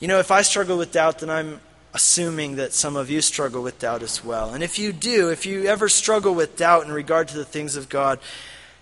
You 0.00 0.08
know, 0.08 0.18
if 0.18 0.30
I 0.30 0.42
struggle 0.42 0.78
with 0.78 0.92
doubt, 0.92 1.18
then 1.18 1.30
I'm, 1.30 1.60
assuming 1.94 2.56
that 2.56 2.72
some 2.72 2.96
of 2.96 3.08
you 3.08 3.20
struggle 3.20 3.62
with 3.62 3.78
doubt 3.78 4.02
as 4.02 4.24
well. 4.24 4.52
And 4.52 4.64
if 4.64 4.78
you 4.80 4.92
do, 4.92 5.30
if 5.30 5.46
you 5.46 5.66
ever 5.66 5.88
struggle 5.88 6.34
with 6.34 6.56
doubt 6.56 6.84
in 6.84 6.92
regard 6.92 7.28
to 7.28 7.36
the 7.36 7.44
things 7.44 7.76
of 7.76 7.88
God, 7.88 8.18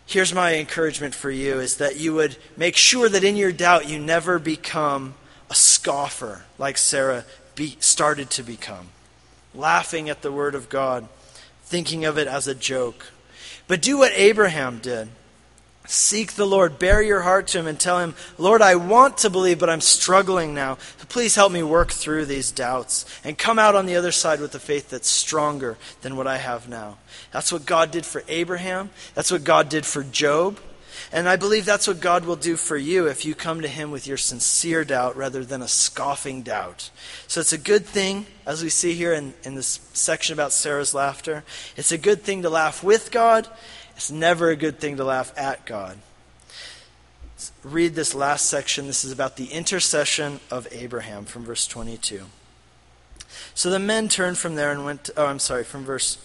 here's 0.06 0.32
my 0.32 0.56
encouragement 0.56 1.14
for 1.14 1.30
you 1.30 1.60
is 1.60 1.76
that 1.76 1.96
you 1.96 2.14
would 2.14 2.36
make 2.56 2.74
sure 2.74 3.10
that 3.10 3.22
in 3.22 3.36
your 3.36 3.52
doubt 3.52 3.88
you 3.88 3.98
never 3.98 4.38
become 4.38 5.14
a 5.50 5.54
scoffer 5.54 6.44
like 6.58 6.78
Sarah 6.78 7.26
be, 7.54 7.76
started 7.80 8.30
to 8.30 8.42
become, 8.42 8.88
laughing 9.54 10.08
at 10.08 10.22
the 10.22 10.32
word 10.32 10.54
of 10.54 10.68
God, 10.68 11.08
thinking 11.64 12.04
of 12.04 12.18
it 12.18 12.26
as 12.26 12.46
a 12.46 12.54
joke. 12.54 13.12
But 13.68 13.82
do 13.82 13.98
what 13.98 14.12
Abraham 14.14 14.78
did. 14.78 15.08
Seek 15.86 16.34
the 16.34 16.46
Lord. 16.46 16.78
Bare 16.78 17.02
your 17.02 17.22
heart 17.22 17.48
to 17.48 17.58
Him 17.58 17.66
and 17.66 17.78
tell 17.78 17.98
Him, 17.98 18.14
Lord, 18.38 18.62
I 18.62 18.76
want 18.76 19.18
to 19.18 19.30
believe, 19.30 19.58
but 19.58 19.68
I'm 19.68 19.80
struggling 19.80 20.54
now. 20.54 20.78
Please 21.08 21.34
help 21.34 21.52
me 21.52 21.62
work 21.62 21.90
through 21.90 22.24
these 22.26 22.52
doubts 22.52 23.04
and 23.24 23.36
come 23.36 23.58
out 23.58 23.74
on 23.74 23.86
the 23.86 23.96
other 23.96 24.12
side 24.12 24.40
with 24.40 24.54
a 24.54 24.60
faith 24.60 24.90
that's 24.90 25.08
stronger 25.08 25.76
than 26.00 26.16
what 26.16 26.26
I 26.26 26.38
have 26.38 26.68
now. 26.68 26.98
That's 27.32 27.52
what 27.52 27.66
God 27.66 27.90
did 27.90 28.06
for 28.06 28.22
Abraham. 28.28 28.90
That's 29.14 29.30
what 29.30 29.44
God 29.44 29.68
did 29.68 29.84
for 29.84 30.02
Job. 30.02 30.58
And 31.12 31.28
I 31.28 31.36
believe 31.36 31.66
that's 31.66 31.86
what 31.86 32.00
God 32.00 32.24
will 32.24 32.36
do 32.36 32.56
for 32.56 32.76
you 32.76 33.06
if 33.06 33.26
you 33.26 33.34
come 33.34 33.60
to 33.60 33.68
Him 33.68 33.90
with 33.90 34.06
your 34.06 34.16
sincere 34.16 34.82
doubt 34.82 35.14
rather 35.14 35.44
than 35.44 35.60
a 35.60 35.68
scoffing 35.68 36.42
doubt. 36.42 36.90
So 37.28 37.40
it's 37.40 37.52
a 37.52 37.58
good 37.58 37.84
thing, 37.84 38.26
as 38.46 38.62
we 38.62 38.70
see 38.70 38.94
here 38.94 39.12
in, 39.12 39.34
in 39.42 39.54
this 39.54 39.80
section 39.92 40.32
about 40.32 40.52
Sarah's 40.52 40.94
laughter. 40.94 41.44
It's 41.76 41.92
a 41.92 41.98
good 41.98 42.22
thing 42.22 42.42
to 42.42 42.50
laugh 42.50 42.82
with 42.82 43.10
God. 43.10 43.46
It's 43.94 44.10
never 44.10 44.48
a 44.48 44.56
good 44.56 44.78
thing 44.78 44.96
to 44.96 45.04
laugh 45.04 45.34
at 45.36 45.66
God. 45.66 45.98
Let's 47.34 47.52
read 47.62 47.94
this 47.94 48.14
last 48.14 48.46
section. 48.46 48.86
This 48.86 49.04
is 49.04 49.12
about 49.12 49.36
the 49.36 49.46
intercession 49.46 50.40
of 50.50 50.66
Abraham 50.72 51.26
from 51.26 51.44
verse 51.44 51.66
22. 51.66 52.22
So 53.54 53.68
the 53.68 53.78
men 53.78 54.08
turned 54.08 54.38
from 54.38 54.54
there 54.54 54.72
and 54.72 54.86
went. 54.86 55.04
To, 55.04 55.12
oh, 55.18 55.26
I'm 55.26 55.38
sorry, 55.38 55.64
from 55.64 55.84
verse 55.84 56.16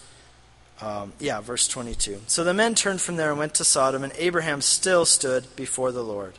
um, 0.80 1.12
yeah, 1.18 1.40
verse 1.40 1.66
22. 1.66 2.22
So 2.26 2.44
the 2.44 2.54
men 2.54 2.74
turned 2.74 3.00
from 3.00 3.16
there 3.16 3.30
and 3.30 3.38
went 3.38 3.54
to 3.54 3.64
Sodom, 3.64 4.04
and 4.04 4.12
Abraham 4.16 4.60
still 4.60 5.04
stood 5.04 5.44
before 5.56 5.92
the 5.92 6.04
Lord. 6.04 6.34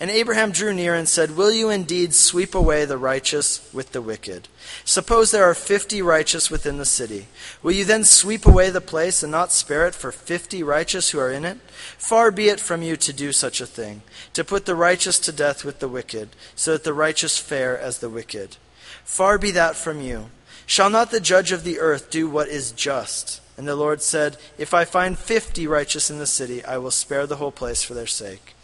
And 0.00 0.10
Abraham 0.10 0.50
drew 0.50 0.72
near 0.72 0.94
and 0.94 1.08
said, 1.08 1.36
Will 1.36 1.52
you 1.52 1.70
indeed 1.70 2.14
sweep 2.14 2.54
away 2.54 2.84
the 2.84 2.98
righteous 2.98 3.68
with 3.72 3.92
the 3.92 4.02
wicked? 4.02 4.48
Suppose 4.84 5.30
there 5.30 5.44
are 5.44 5.54
fifty 5.54 6.00
righteous 6.02 6.50
within 6.50 6.78
the 6.78 6.84
city. 6.84 7.26
Will 7.62 7.72
you 7.72 7.84
then 7.84 8.04
sweep 8.04 8.46
away 8.46 8.70
the 8.70 8.80
place 8.80 9.22
and 9.22 9.30
not 9.30 9.52
spare 9.52 9.86
it 9.86 9.94
for 9.94 10.10
fifty 10.12 10.62
righteous 10.62 11.10
who 11.10 11.18
are 11.18 11.30
in 11.30 11.44
it? 11.44 11.58
Far 11.98 12.30
be 12.30 12.48
it 12.48 12.60
from 12.60 12.82
you 12.82 12.96
to 12.96 13.12
do 13.12 13.32
such 13.32 13.60
a 13.60 13.66
thing, 13.66 14.02
to 14.32 14.44
put 14.44 14.66
the 14.66 14.76
righteous 14.76 15.18
to 15.20 15.32
death 15.32 15.64
with 15.64 15.80
the 15.80 15.88
wicked, 15.88 16.30
so 16.54 16.72
that 16.72 16.84
the 16.84 16.94
righteous 16.94 17.38
fare 17.38 17.78
as 17.78 17.98
the 17.98 18.10
wicked. 18.10 18.56
Far 19.04 19.38
be 19.38 19.50
that 19.52 19.76
from 19.76 20.00
you. 20.00 20.26
Shall 20.66 20.90
not 20.90 21.10
the 21.10 21.20
judge 21.20 21.52
of 21.52 21.62
the 21.62 21.78
earth 21.78 22.10
do 22.10 22.28
what 22.28 22.48
is 22.48 22.72
just? 22.72 23.40
And 23.56 23.68
the 23.68 23.76
Lord 23.76 24.02
said, 24.02 24.36
If 24.58 24.74
I 24.74 24.84
find 24.84 25.18
fifty 25.18 25.66
righteous 25.66 26.10
in 26.10 26.18
the 26.18 26.26
city, 26.26 26.64
I 26.64 26.78
will 26.78 26.90
spare 26.90 27.26
the 27.26 27.36
whole 27.36 27.52
place 27.52 27.82
for 27.82 27.94
their 27.94 28.06
sake. 28.06 28.54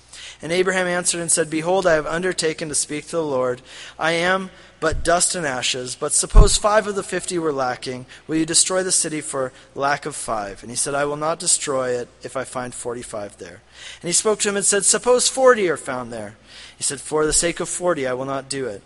And 0.42 0.52
Abraham 0.52 0.86
answered 0.86 1.20
and 1.20 1.30
said, 1.30 1.50
Behold, 1.50 1.86
I 1.86 1.94
have 1.94 2.06
undertaken 2.06 2.68
to 2.68 2.74
speak 2.74 3.06
to 3.06 3.16
the 3.16 3.22
Lord. 3.22 3.60
I 3.98 4.12
am 4.12 4.50
but 4.80 5.04
dust 5.04 5.34
and 5.34 5.46
ashes. 5.46 5.94
But 5.94 6.12
suppose 6.12 6.56
five 6.56 6.86
of 6.86 6.94
the 6.94 7.02
fifty 7.02 7.38
were 7.38 7.52
lacking. 7.52 8.06
Will 8.26 8.36
you 8.36 8.46
destroy 8.46 8.82
the 8.82 8.92
city 8.92 9.20
for 9.20 9.52
lack 9.74 10.06
of 10.06 10.16
five? 10.16 10.62
And 10.62 10.70
he 10.70 10.76
said, 10.76 10.94
I 10.94 11.04
will 11.04 11.16
not 11.16 11.38
destroy 11.38 11.90
it 11.90 12.08
if 12.22 12.36
I 12.36 12.44
find 12.44 12.74
forty 12.74 13.02
five 13.02 13.36
there. 13.36 13.60
And 14.00 14.08
he 14.08 14.12
spoke 14.12 14.40
to 14.40 14.48
him 14.48 14.56
and 14.56 14.64
said, 14.64 14.84
Suppose 14.84 15.28
forty 15.28 15.68
are 15.68 15.76
found 15.76 16.12
there. 16.12 16.36
He 16.76 16.82
said, 16.82 17.00
For 17.00 17.26
the 17.26 17.32
sake 17.34 17.60
of 17.60 17.68
forty, 17.68 18.06
I 18.06 18.14
will 18.14 18.24
not 18.24 18.48
do 18.48 18.66
it. 18.66 18.82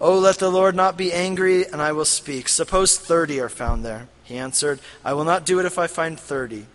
Oh, 0.00 0.18
let 0.18 0.38
the 0.38 0.50
Lord 0.50 0.74
not 0.74 0.96
be 0.96 1.12
angry, 1.12 1.66
and 1.66 1.80
I 1.80 1.92
will 1.92 2.04
speak. 2.04 2.48
Suppose 2.48 2.98
thirty 2.98 3.40
are 3.40 3.48
found 3.48 3.84
there. 3.84 4.08
He 4.24 4.36
answered, 4.36 4.80
I 5.04 5.14
will 5.14 5.24
not 5.24 5.46
do 5.46 5.58
it 5.58 5.66
if 5.66 5.78
I 5.78 5.86
find 5.86 6.18
thirty. 6.18 6.60
He 6.60 6.66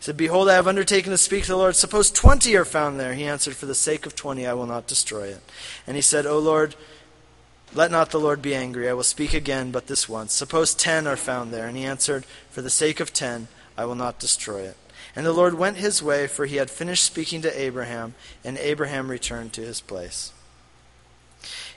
said, 0.00 0.16
Behold, 0.16 0.48
I 0.48 0.54
have 0.54 0.68
undertaken 0.68 1.10
to 1.10 1.18
speak 1.18 1.44
to 1.44 1.52
the 1.52 1.56
Lord. 1.56 1.76
Suppose 1.76 2.10
twenty 2.10 2.56
are 2.56 2.64
found 2.64 3.00
there. 3.00 3.14
He 3.14 3.24
answered, 3.24 3.56
For 3.56 3.66
the 3.66 3.74
sake 3.74 4.06
of 4.06 4.14
twenty, 4.14 4.46
I 4.46 4.52
will 4.52 4.66
not 4.66 4.86
destroy 4.86 5.28
it. 5.28 5.40
And 5.86 5.96
he 5.96 6.02
said, 6.02 6.26
O 6.26 6.38
Lord, 6.38 6.74
let 7.74 7.90
not 7.90 8.10
the 8.10 8.20
Lord 8.20 8.42
be 8.42 8.54
angry. 8.54 8.88
I 8.88 8.92
will 8.92 9.02
speak 9.02 9.34
again, 9.34 9.70
but 9.70 9.86
this 9.86 10.08
once. 10.08 10.32
Suppose 10.32 10.74
ten 10.74 11.06
are 11.06 11.16
found 11.16 11.52
there. 11.52 11.66
And 11.66 11.76
he 11.76 11.84
answered, 11.84 12.24
For 12.50 12.62
the 12.62 12.70
sake 12.70 13.00
of 13.00 13.12
ten, 13.12 13.48
I 13.76 13.86
will 13.86 13.96
not 13.96 14.18
destroy 14.18 14.60
it. 14.60 14.76
And 15.16 15.24
the 15.24 15.32
Lord 15.32 15.54
went 15.54 15.78
his 15.78 16.02
way, 16.02 16.26
for 16.26 16.46
he 16.46 16.56
had 16.56 16.70
finished 16.70 17.04
speaking 17.04 17.40
to 17.42 17.60
Abraham, 17.60 18.14
and 18.44 18.58
Abraham 18.58 19.10
returned 19.10 19.52
to 19.54 19.62
his 19.62 19.80
place. 19.80 20.32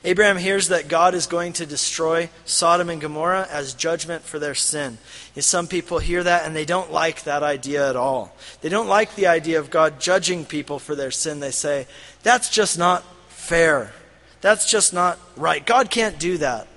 Abraham 0.07 0.37
hears 0.37 0.69
that 0.69 0.87
God 0.87 1.13
is 1.15 1.27
going 1.27 1.51
to 1.53 1.65
destroy 1.65 2.29
Sodom 2.45 2.89
and 2.89 3.01
Gomorrah 3.01 3.45
as 3.51 3.73
judgment 3.73 4.23
for 4.23 4.39
their 4.39 4.55
sin. 4.55 4.99
some 5.37 5.67
people 5.67 5.99
hear 5.99 6.23
that 6.23 6.45
and 6.45 6.55
they 6.55 6.63
don't 6.63 6.93
like 6.93 7.25
that 7.25 7.43
idea 7.43 7.89
at 7.89 7.97
all. 7.97 8.33
They 8.61 8.69
don't 8.69 8.87
like 8.87 9.15
the 9.15 9.27
idea 9.27 9.59
of 9.59 9.69
God 9.69 9.99
judging 9.99 10.45
people 10.45 10.79
for 10.79 10.95
their 10.95 11.11
sin. 11.11 11.41
They 11.41 11.51
say, 11.51 11.87
that's 12.23 12.49
just 12.49 12.77
not 12.77 13.03
fair. 13.27 13.91
That's 14.39 14.71
just 14.71 14.93
not 14.93 15.19
right. 15.35 15.65
God 15.65 15.89
can't 15.89 16.17
do 16.17 16.37
that. 16.37 16.69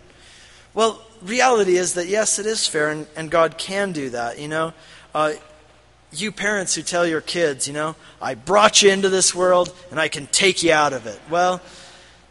Well, 0.75 1.01
reality 1.23 1.77
is 1.77 1.95
that 1.95 2.09
yes, 2.09 2.41
it 2.41 2.47
is 2.47 2.67
fair 2.67 2.91
and, 2.91 3.07
and 3.15 3.31
God 3.31 3.59
can 3.59 3.93
do 3.93 4.11
that. 4.11 4.41
You 4.41 4.49
know, 4.49 4.73
uh, 5.15 5.35
you 6.13 6.33
parents 6.33 6.75
who 6.75 6.83
tell 6.83 7.07
your 7.07 7.21
kids, 7.21 7.69
you 7.69 7.75
know, 7.75 7.95
I 8.21 8.35
brought 8.35 8.83
you 8.83 8.91
into 8.91 9.09
this 9.09 9.33
world 9.37 9.73
and 9.93 10.01
I 10.01 10.09
can 10.09 10.27
take 10.27 10.65
you 10.65 10.73
out 10.73 10.93
of 10.93 11.07
it. 11.07 11.21
Well, 11.31 11.61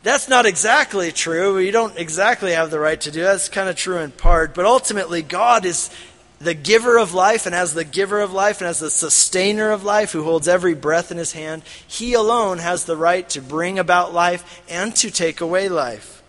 that's 0.01 0.29
not 0.29 0.45
exactly 0.45 1.11
true. 1.11 1.57
You 1.59 1.71
don't 1.71 1.97
exactly 1.97 2.53
have 2.53 2.71
the 2.71 2.79
right 2.79 2.99
to 3.01 3.11
do 3.11 3.21
that. 3.21 3.31
That's 3.33 3.49
kind 3.49 3.69
of 3.69 3.75
true 3.75 3.97
in 3.97 4.11
part. 4.11 4.55
But 4.55 4.65
ultimately, 4.65 5.21
God 5.21 5.65
is 5.65 5.89
the 6.39 6.53
giver 6.53 6.97
of 6.97 7.13
life, 7.13 7.45
and 7.45 7.53
as 7.53 7.73
the 7.73 7.83
giver 7.83 8.21
of 8.21 8.31
life 8.31 8.61
and 8.61 8.69
as 8.69 8.79
the 8.79 8.89
sustainer 8.89 9.71
of 9.71 9.83
life, 9.83 10.11
who 10.13 10.23
holds 10.23 10.47
every 10.47 10.73
breath 10.73 11.11
in 11.11 11.17
his 11.17 11.33
hand, 11.33 11.63
he 11.85 12.13
alone 12.13 12.59
has 12.59 12.85
the 12.85 12.95
right 12.95 13.27
to 13.29 13.41
bring 13.41 13.77
about 13.77 14.13
life 14.13 14.61
and 14.69 14.95
to 14.95 15.11
take 15.11 15.41
away 15.41 15.67
life. 15.67 16.23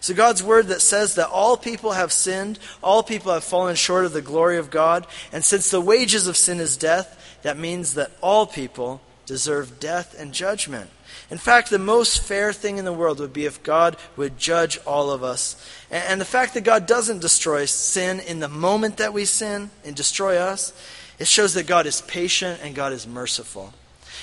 So, 0.00 0.14
God's 0.14 0.42
word 0.42 0.68
that 0.68 0.80
says 0.80 1.16
that 1.16 1.28
all 1.28 1.56
people 1.56 1.92
have 1.92 2.12
sinned, 2.12 2.58
all 2.82 3.02
people 3.02 3.32
have 3.32 3.44
fallen 3.44 3.74
short 3.74 4.04
of 4.04 4.12
the 4.12 4.22
glory 4.22 4.56
of 4.56 4.70
God, 4.70 5.06
and 5.32 5.44
since 5.44 5.70
the 5.70 5.80
wages 5.80 6.26
of 6.28 6.36
sin 6.36 6.60
is 6.60 6.76
death, 6.76 7.38
that 7.42 7.58
means 7.58 7.94
that 7.94 8.12
all 8.20 8.46
people 8.46 9.00
deserve 9.26 9.80
death 9.80 10.14
and 10.18 10.32
judgment. 10.32 10.90
In 11.30 11.38
fact, 11.38 11.70
the 11.70 11.78
most 11.78 12.20
fair 12.20 12.52
thing 12.52 12.78
in 12.78 12.84
the 12.84 12.92
world 12.92 13.20
would 13.20 13.32
be 13.32 13.46
if 13.46 13.62
God 13.62 13.96
would 14.16 14.38
judge 14.38 14.78
all 14.86 15.10
of 15.10 15.22
us. 15.22 15.56
And 15.90 16.20
the 16.20 16.24
fact 16.24 16.54
that 16.54 16.64
God 16.64 16.86
doesn't 16.86 17.20
destroy 17.20 17.66
sin 17.66 18.20
in 18.20 18.40
the 18.40 18.48
moment 18.48 18.96
that 18.96 19.12
we 19.12 19.24
sin 19.24 19.70
and 19.84 19.94
destroy 19.94 20.36
us, 20.36 20.72
it 21.18 21.26
shows 21.26 21.54
that 21.54 21.66
God 21.66 21.86
is 21.86 22.00
patient 22.02 22.60
and 22.62 22.74
God 22.74 22.92
is 22.92 23.06
merciful. 23.06 23.72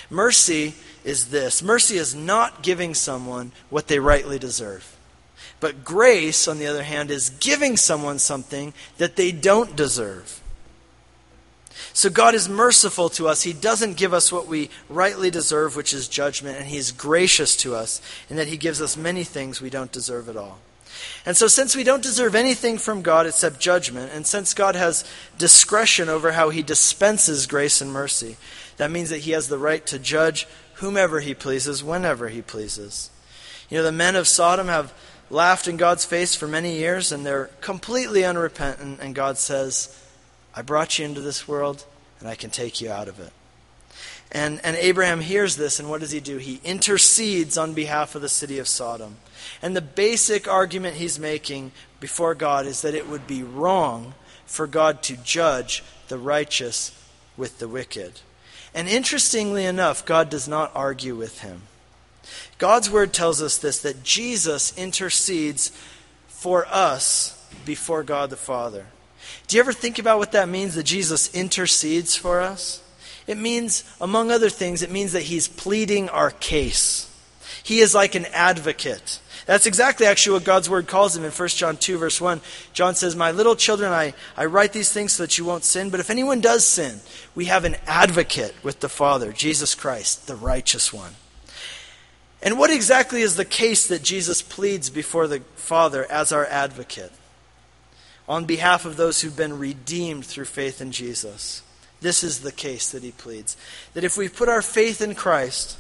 Mercy 0.10 0.76
is 1.04 1.30
this 1.30 1.64
mercy 1.64 1.98
is 1.98 2.14
not 2.14 2.62
giving 2.62 2.94
someone 2.94 3.52
what 3.70 3.88
they 3.88 4.00
rightly 4.00 4.38
deserve. 4.38 4.98
But 5.60 5.84
grace, 5.84 6.48
on 6.48 6.60
the 6.60 6.68
other 6.68 6.84
hand, 6.84 7.10
is 7.10 7.30
giving 7.30 7.78
someone 7.78 8.20
something 8.20 8.74
that 8.98 9.16
they 9.16 9.32
don't 9.32 9.76
deserve. 9.76 10.42
So 11.94 12.10
God 12.10 12.36
is 12.36 12.50
merciful 12.50 13.10
to 13.10 13.28
us. 13.28 13.44
He 13.44 13.54
doesn't 13.54 13.98
give 13.98 14.14
us 14.14 14.32
what 14.32 14.48
we 14.48 14.70
rightly 14.90 15.30
deserve, 15.30 15.76
which 15.76 15.94
is 15.94 16.08
judgment, 16.08 16.58
and 16.58 16.68
He 16.68 16.78
is 16.78 16.92
gracious 16.92 17.56
to 17.58 17.76
us 17.76 18.02
in 18.30 18.36
that 18.36 18.48
He 18.48 18.58
gives 18.58 18.82
us 18.82 18.98
many 18.98 19.24
things 19.24 19.62
we 19.62 19.70
don't 19.70 19.92
deserve 19.92 20.30
at 20.30 20.38
all. 20.38 20.60
And 21.26 21.38
so, 21.38 21.48
since 21.48 21.76
we 21.76 21.84
don't 21.84 22.04
deserve 22.04 22.36
anything 22.36 22.78
from 22.78 23.02
God 23.02 23.26
except 23.26 23.60
judgment, 23.60 24.12
and 24.14 24.26
since 24.26 24.54
God 24.54 24.76
has 24.76 25.06
discretion 25.38 26.10
over 26.10 26.32
how 26.32 26.50
He 26.50 26.64
dispenses 26.64 27.48
grace 27.48 27.82
and 27.82 27.92
mercy, 27.92 28.38
that 28.78 28.92
means 28.92 29.10
that 29.10 29.20
He 29.20 29.32
has 29.32 29.48
the 29.48 29.58
right 29.58 29.86
to 29.88 30.00
judge 30.00 30.48
whomever 30.76 31.20
He 31.20 31.34
pleases, 31.34 31.84
whenever 31.84 32.30
He 32.30 32.42
pleases. 32.42 33.10
You 33.70 33.78
know, 33.78 33.84
the 33.84 33.92
men 33.92 34.16
of 34.16 34.28
Sodom 34.28 34.68
have 34.68 34.94
laughed 35.30 35.68
in 35.68 35.78
God's 35.78 36.06
face 36.06 36.36
for 36.36 36.48
many 36.48 36.78
years, 36.78 37.12
and 37.12 37.26
they're 37.26 37.50
completely 37.62 38.24
unrepentant, 38.24 39.00
and 39.02 39.14
God 39.14 39.38
says, 39.38 39.96
I 40.58 40.64
brought 40.64 40.98
you 40.98 41.06
into 41.06 41.22
this 41.22 41.48
world, 41.48 41.86
and 42.20 42.28
I 42.28 42.34
can 42.34 42.50
take 42.50 42.82
you 42.82 42.90
out 42.92 43.08
of 43.08 43.20
it. 43.20 43.32
And, 44.32 44.60
and 44.64 44.76
Abraham 44.76 45.22
hears 45.22 45.56
this, 45.56 45.80
and 45.80 45.88
what 45.88 46.02
does 46.02 46.10
he 46.10 46.20
do? 46.20 46.38
He 46.38 46.60
intercedes 46.64 47.60
on 47.60 47.76
behalf 47.76 48.16
of 48.16 48.24
the 48.24 48.28
city 48.28 48.58
of 48.58 48.68
Sodom. 48.68 49.18
And 49.62 49.76
the 49.76 49.82
basic 49.82 50.48
argument 50.48 50.96
he's 50.96 51.20
making 51.20 51.74
before 52.00 52.34
God 52.34 52.66
is 52.66 52.82
that 52.82 52.96
it 52.96 53.08
would 53.08 53.28
be 53.28 53.44
wrong 53.44 54.16
for 54.48 54.66
God 54.66 55.04
to 55.04 55.18
judge 55.18 55.84
the 56.08 56.18
righteous 56.18 56.92
with 57.38 57.60
the 57.60 57.68
wicked. 57.68 58.22
And 58.74 58.88
interestingly 58.88 59.64
enough, 59.64 60.08
God 60.08 60.28
does 60.28 60.48
not 60.48 60.72
argue 60.74 61.16
with 61.16 61.42
him. 61.42 61.62
God's 62.58 62.90
word 62.90 63.14
tells 63.14 63.44
us 63.44 63.60
this 63.60 63.78
that 63.84 64.02
Jesus 64.02 64.76
intercedes 64.76 65.72
for 66.28 66.66
us 66.66 67.48
before 67.64 68.02
God 68.02 68.32
the 68.32 68.36
Father. 68.36 68.88
Do 69.48 69.56
you 69.56 69.62
ever 69.62 69.74
think 69.74 69.98
about 69.98 70.20
what 70.20 70.34
that 70.34 70.50
means 70.50 70.76
that 70.76 70.84
Jesus 70.84 71.34
intercedes 71.34 72.16
for 72.16 72.42
us? 72.42 72.84
It 73.28 73.38
means, 73.38 73.84
among 74.00 74.32
other 74.32 74.50
things, 74.50 74.82
it 74.82 74.92
means 74.92 75.12
that 75.12 75.24
he's 75.24 75.48
pleading 75.48 76.10
our 76.10 76.32
case. 76.32 77.14
He 77.64 77.80
is 77.80 77.94
like 77.94 78.16
an 78.16 78.26
advocate. 78.28 79.20
That's 79.46 79.66
exactly 79.66 80.06
actually 80.06 80.34
what 80.34 80.44
God's 80.46 80.70
word 80.70 80.88
calls 80.88 81.16
him 81.16 81.24
in 81.24 81.32
1 81.32 81.48
John 81.50 81.78
2, 81.78 81.98
verse 81.98 82.20
1. 82.20 82.42
John 82.74 82.96
says, 82.96 83.16
My 83.16 83.32
little 83.32 83.56
children, 83.56 83.92
I, 83.92 84.14
I 84.36 84.46
write 84.46 84.74
these 84.74 84.92
things 84.92 85.14
so 85.14 85.24
that 85.24 85.38
you 85.38 85.46
won't 85.46 85.64
sin. 85.64 85.90
But 85.90 86.00
if 86.00 86.10
anyone 86.10 86.42
does 86.42 86.66
sin, 86.66 87.00
we 87.36 87.46
have 87.46 87.66
an 87.66 87.76
advocate 87.86 88.56
with 88.64 88.82
the 88.82 88.90
Father, 88.90 89.32
Jesus 89.32 89.76
Christ, 89.76 90.28
the 90.28 90.36
righteous 90.36 90.94
one. 90.94 91.16
And 92.42 92.60
what 92.60 92.70
exactly 92.70 93.22
is 93.22 93.36
the 93.36 93.46
case 93.46 93.88
that 93.88 94.04
Jesus 94.04 94.42
pleads 94.42 94.90
before 94.90 95.28
the 95.28 95.40
Father 95.56 96.06
as 96.10 96.32
our 96.32 96.46
advocate 96.46 97.12
on 98.28 98.46
behalf 98.46 98.86
of 98.86 98.98
those 98.98 99.22
who've 99.22 99.36
been 99.36 99.58
redeemed 99.58 100.26
through 100.26 100.46
faith 100.46 100.82
in 100.82 100.92
Jesus? 100.92 101.62
This 102.02 102.24
is 102.24 102.42
the 102.42 102.52
case 102.52 102.92
that 102.92 103.04
he 103.04 103.12
pleads. 103.12 103.58
That 103.94 104.04
if 104.04 104.18
we 104.18 104.30
put 104.30 104.50
our 104.50 104.62
faith 104.62 105.02
in 105.02 105.16
Christ, 105.16 105.78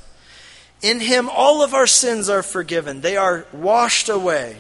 in 0.82 1.00
him 1.00 1.30
all 1.30 1.62
of 1.62 1.74
our 1.74 1.88
sins 1.88 2.30
are 2.30 2.44
forgiven, 2.44 3.02
they 3.02 3.18
are 3.18 3.46
washed 3.52 4.10
away. 4.10 4.58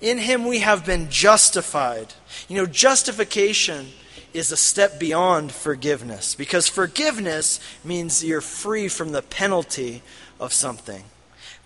In 0.00 0.18
him 0.18 0.44
we 0.44 0.60
have 0.60 0.84
been 0.84 1.08
justified. 1.10 2.14
You 2.48 2.56
know, 2.56 2.66
justification 2.66 3.88
is 4.34 4.52
a 4.52 4.56
step 4.56 4.98
beyond 4.98 5.52
forgiveness 5.52 6.34
because 6.34 6.68
forgiveness 6.68 7.58
means 7.82 8.22
you're 8.22 8.40
free 8.40 8.88
from 8.88 9.12
the 9.12 9.22
penalty 9.22 10.02
of 10.38 10.52
something. 10.52 11.04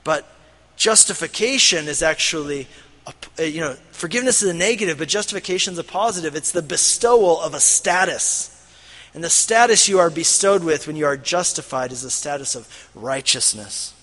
But 0.04 0.26
justification 0.76 1.88
is 1.88 2.02
actually 2.02 2.68
you 3.38 3.60
know, 3.60 3.74
forgiveness 3.92 4.42
is 4.42 4.50
a 4.50 4.54
negative, 4.54 4.98
but 4.98 5.08
justification 5.08 5.72
is 5.72 5.78
a 5.78 5.84
positive. 5.84 6.34
It's 6.36 6.52
the 6.52 6.62
bestowal 6.62 7.40
of 7.40 7.54
a 7.54 7.60
status. 7.60 8.56
And 9.14 9.24
the 9.24 9.30
status 9.30 9.88
you 9.88 9.98
are 9.98 10.10
bestowed 10.10 10.62
with 10.62 10.86
when 10.86 10.96
you 10.96 11.06
are 11.06 11.16
justified 11.16 11.92
is 11.92 12.02
the 12.02 12.10
status 12.10 12.54
of 12.54 12.90
righteousness. 12.94 13.94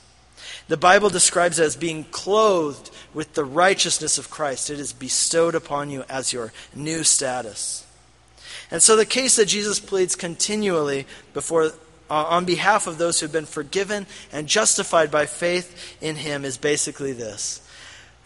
The 0.67 0.77
Bible 0.77 1.09
describes 1.09 1.59
it 1.59 1.63
as 1.63 1.75
being 1.77 2.03
clothed 2.05 2.89
with 3.13 3.33
the 3.33 3.45
righteousness 3.45 4.17
of 4.17 4.29
Christ. 4.29 4.69
It 4.69 4.79
is 4.79 4.91
bestowed 4.91 5.55
upon 5.55 5.89
you 5.89 6.03
as 6.09 6.33
your 6.33 6.51
new 6.75 7.03
status. 7.03 7.85
And 8.69 8.83
so 8.83 8.95
the 8.95 9.05
case 9.05 9.37
that 9.37 9.47
Jesus 9.47 9.79
pleads 9.79 10.15
continually 10.15 11.05
before 11.33 11.71
uh, 12.09 12.23
on 12.25 12.45
behalf 12.45 12.87
of 12.87 12.97
those 12.97 13.19
who 13.19 13.25
have 13.25 13.33
been 13.33 13.45
forgiven 13.45 14.05
and 14.31 14.47
justified 14.47 15.11
by 15.11 15.25
faith 15.25 15.97
in 16.01 16.17
him 16.17 16.43
is 16.43 16.57
basically 16.57 17.13
this. 17.13 17.61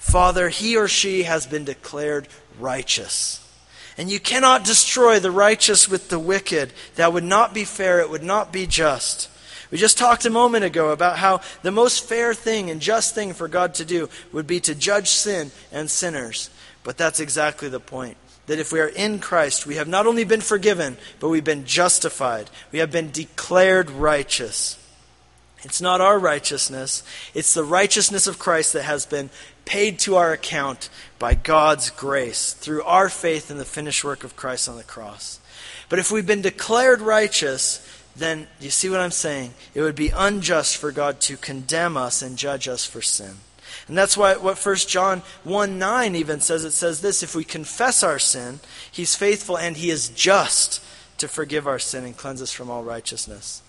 Father, 0.01 0.49
he 0.49 0.75
or 0.75 0.87
she 0.87 1.23
has 1.23 1.45
been 1.45 1.63
declared 1.63 2.27
righteous. 2.59 3.37
And 3.99 4.09
you 4.09 4.19
cannot 4.19 4.65
destroy 4.65 5.19
the 5.19 5.29
righteous 5.29 5.87
with 5.87 6.09
the 6.09 6.17
wicked. 6.17 6.73
That 6.95 7.13
would 7.13 7.23
not 7.23 7.53
be 7.53 7.65
fair. 7.65 7.99
It 7.99 8.09
would 8.09 8.23
not 8.23 8.51
be 8.51 8.65
just. 8.65 9.29
We 9.69 9.77
just 9.77 9.99
talked 9.99 10.25
a 10.25 10.31
moment 10.31 10.65
ago 10.65 10.89
about 10.89 11.19
how 11.19 11.41
the 11.61 11.71
most 11.71 12.03
fair 12.03 12.33
thing 12.33 12.71
and 12.71 12.81
just 12.81 13.13
thing 13.13 13.33
for 13.33 13.47
God 13.47 13.75
to 13.75 13.85
do 13.85 14.09
would 14.33 14.47
be 14.47 14.59
to 14.61 14.73
judge 14.73 15.09
sin 15.09 15.51
and 15.71 15.89
sinners. 15.89 16.49
But 16.83 16.97
that's 16.97 17.19
exactly 17.19 17.69
the 17.69 17.79
point. 17.79 18.17
That 18.47 18.59
if 18.59 18.73
we 18.73 18.79
are 18.79 18.87
in 18.87 19.19
Christ, 19.19 19.67
we 19.67 19.75
have 19.75 19.87
not 19.87 20.07
only 20.07 20.23
been 20.23 20.41
forgiven, 20.41 20.97
but 21.19 21.29
we've 21.29 21.43
been 21.43 21.65
justified. 21.65 22.49
We 22.71 22.79
have 22.79 22.91
been 22.91 23.11
declared 23.11 23.91
righteous. 23.91 24.81
It's 25.63 25.81
not 25.81 26.01
our 26.01 26.17
righteousness, 26.17 27.03
it's 27.33 27.53
the 27.53 27.63
righteousness 27.63 28.25
of 28.27 28.39
Christ 28.39 28.73
that 28.73 28.83
has 28.83 29.05
been 29.05 29.29
paid 29.65 29.99
to 29.99 30.15
our 30.15 30.31
account 30.31 30.89
by 31.19 31.33
God's 31.33 31.89
grace 31.89 32.53
through 32.53 32.83
our 32.83 33.09
faith 33.09 33.51
in 33.51 33.57
the 33.57 33.65
finished 33.65 34.03
work 34.03 34.23
of 34.23 34.35
Christ 34.35 34.67
on 34.67 34.77
the 34.77 34.83
cross. 34.83 35.39
But 35.89 35.99
if 35.99 36.11
we've 36.11 36.25
been 36.25 36.41
declared 36.41 37.01
righteous, 37.01 37.85
then 38.15 38.47
you 38.59 38.69
see 38.69 38.89
what 38.89 38.99
I'm 38.99 39.11
saying? 39.11 39.53
It 39.73 39.81
would 39.81 39.95
be 39.95 40.09
unjust 40.09 40.77
for 40.77 40.91
God 40.91 41.21
to 41.21 41.37
condemn 41.37 41.97
us 41.97 42.21
and 42.21 42.37
judge 42.37 42.67
us 42.67 42.85
for 42.85 43.01
sin. 43.01 43.35
And 43.87 43.97
that's 43.97 44.17
why 44.17 44.35
what 44.35 44.63
1 44.63 44.75
John 44.87 45.21
1 45.43 45.77
9 45.79 46.15
even 46.15 46.39
says 46.39 46.65
it 46.65 46.71
says 46.71 47.01
this 47.01 47.23
if 47.23 47.35
we 47.35 47.43
confess 47.43 48.03
our 48.03 48.19
sin, 48.19 48.59
he's 48.91 49.15
faithful 49.15 49.57
and 49.57 49.77
he 49.77 49.89
is 49.89 50.09
just 50.09 50.83
to 51.17 51.27
forgive 51.27 51.67
our 51.67 51.79
sin 51.79 52.03
and 52.03 52.17
cleanse 52.17 52.41
us 52.41 52.51
from 52.51 52.69
all 52.69 52.83
righteousness. 52.83 53.61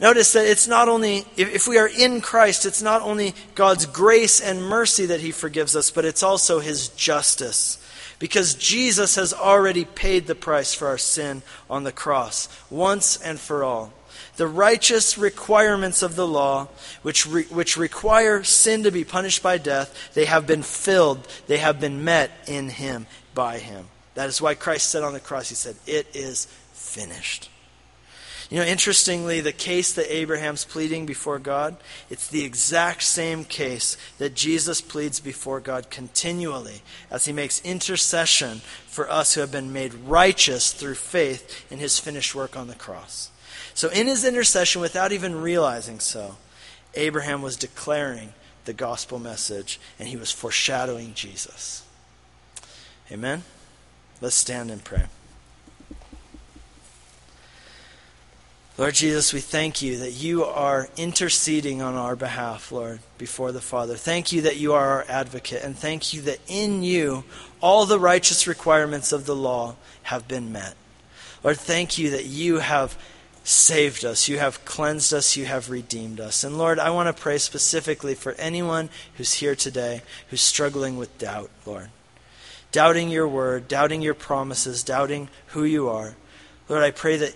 Notice 0.00 0.32
that 0.34 0.46
it's 0.46 0.68
not 0.68 0.88
only, 0.88 1.24
if 1.36 1.66
we 1.66 1.76
are 1.78 1.88
in 1.88 2.20
Christ, 2.20 2.66
it's 2.66 2.82
not 2.82 3.02
only 3.02 3.34
God's 3.56 3.84
grace 3.84 4.40
and 4.40 4.62
mercy 4.62 5.06
that 5.06 5.20
He 5.20 5.32
forgives 5.32 5.74
us, 5.74 5.90
but 5.90 6.04
it's 6.04 6.22
also 6.22 6.60
His 6.60 6.88
justice. 6.90 7.84
Because 8.20 8.54
Jesus 8.54 9.16
has 9.16 9.32
already 9.32 9.84
paid 9.84 10.26
the 10.26 10.34
price 10.34 10.72
for 10.72 10.86
our 10.88 10.98
sin 10.98 11.42
on 11.68 11.82
the 11.82 11.92
cross, 11.92 12.48
once 12.70 13.16
and 13.16 13.40
for 13.40 13.64
all. 13.64 13.92
The 14.36 14.46
righteous 14.46 15.18
requirements 15.18 16.02
of 16.02 16.14
the 16.14 16.26
law, 16.26 16.68
which, 17.02 17.26
re, 17.26 17.44
which 17.44 17.76
require 17.76 18.44
sin 18.44 18.84
to 18.84 18.92
be 18.92 19.04
punished 19.04 19.42
by 19.42 19.58
death, 19.58 20.12
they 20.14 20.26
have 20.26 20.46
been 20.46 20.62
filled, 20.62 21.26
they 21.48 21.58
have 21.58 21.80
been 21.80 22.04
met 22.04 22.30
in 22.46 22.68
Him, 22.68 23.06
by 23.34 23.58
Him. 23.58 23.86
That 24.14 24.28
is 24.28 24.40
why 24.40 24.54
Christ 24.54 24.90
said 24.90 25.02
on 25.02 25.12
the 25.12 25.20
cross, 25.20 25.48
He 25.48 25.56
said, 25.56 25.74
It 25.88 26.06
is 26.14 26.46
finished. 26.72 27.50
You 28.50 28.58
know, 28.58 28.64
interestingly, 28.64 29.40
the 29.40 29.52
case 29.52 29.92
that 29.92 30.10
Abraham's 30.12 30.64
pleading 30.64 31.04
before 31.04 31.38
God, 31.38 31.76
it's 32.08 32.28
the 32.28 32.44
exact 32.44 33.02
same 33.02 33.44
case 33.44 33.98
that 34.16 34.34
Jesus 34.34 34.80
pleads 34.80 35.20
before 35.20 35.60
God 35.60 35.90
continually 35.90 36.80
as 37.10 37.26
he 37.26 37.32
makes 37.32 37.60
intercession 37.60 38.62
for 38.86 39.10
us 39.10 39.34
who 39.34 39.42
have 39.42 39.52
been 39.52 39.72
made 39.72 39.92
righteous 39.92 40.72
through 40.72 40.94
faith 40.94 41.70
in 41.70 41.78
his 41.78 41.98
finished 41.98 42.34
work 42.34 42.56
on 42.56 42.68
the 42.68 42.74
cross. 42.74 43.30
So, 43.74 43.90
in 43.90 44.06
his 44.06 44.24
intercession, 44.24 44.80
without 44.80 45.12
even 45.12 45.42
realizing 45.42 46.00
so, 46.00 46.36
Abraham 46.94 47.42
was 47.42 47.56
declaring 47.56 48.32
the 48.64 48.72
gospel 48.72 49.18
message 49.18 49.78
and 49.98 50.08
he 50.08 50.16
was 50.16 50.32
foreshadowing 50.32 51.12
Jesus. 51.12 51.84
Amen? 53.12 53.44
Let's 54.20 54.36
stand 54.36 54.70
and 54.70 54.82
pray. 54.82 55.04
Lord 58.78 58.94
Jesus, 58.94 59.32
we 59.32 59.40
thank 59.40 59.82
you 59.82 59.98
that 59.98 60.12
you 60.12 60.44
are 60.44 60.88
interceding 60.96 61.82
on 61.82 61.96
our 61.96 62.14
behalf, 62.14 62.70
Lord, 62.70 63.00
before 63.18 63.50
the 63.50 63.60
Father. 63.60 63.96
Thank 63.96 64.30
you 64.30 64.42
that 64.42 64.56
you 64.56 64.72
are 64.72 64.88
our 64.90 65.04
advocate, 65.08 65.64
and 65.64 65.76
thank 65.76 66.14
you 66.14 66.22
that 66.22 66.38
in 66.46 66.84
you 66.84 67.24
all 67.60 67.86
the 67.86 67.98
righteous 67.98 68.46
requirements 68.46 69.10
of 69.10 69.26
the 69.26 69.34
law 69.34 69.74
have 70.04 70.28
been 70.28 70.52
met. 70.52 70.76
Lord, 71.42 71.56
thank 71.56 71.98
you 71.98 72.10
that 72.10 72.26
you 72.26 72.58
have 72.58 72.96
saved 73.42 74.04
us, 74.04 74.28
you 74.28 74.38
have 74.38 74.64
cleansed 74.64 75.12
us, 75.12 75.36
you 75.36 75.46
have 75.46 75.70
redeemed 75.70 76.20
us. 76.20 76.44
And 76.44 76.56
Lord, 76.56 76.78
I 76.78 76.90
want 76.90 77.08
to 77.08 77.20
pray 77.20 77.38
specifically 77.38 78.14
for 78.14 78.34
anyone 78.34 78.90
who's 79.16 79.34
here 79.34 79.56
today 79.56 80.02
who's 80.30 80.40
struggling 80.40 80.96
with 80.96 81.18
doubt, 81.18 81.50
Lord. 81.66 81.88
Doubting 82.70 83.08
your 83.08 83.26
word, 83.26 83.66
doubting 83.66 84.02
your 84.02 84.14
promises, 84.14 84.84
doubting 84.84 85.30
who 85.48 85.64
you 85.64 85.88
are. 85.88 86.14
Lord, 86.68 86.84
I 86.84 86.92
pray 86.92 87.16
that 87.16 87.34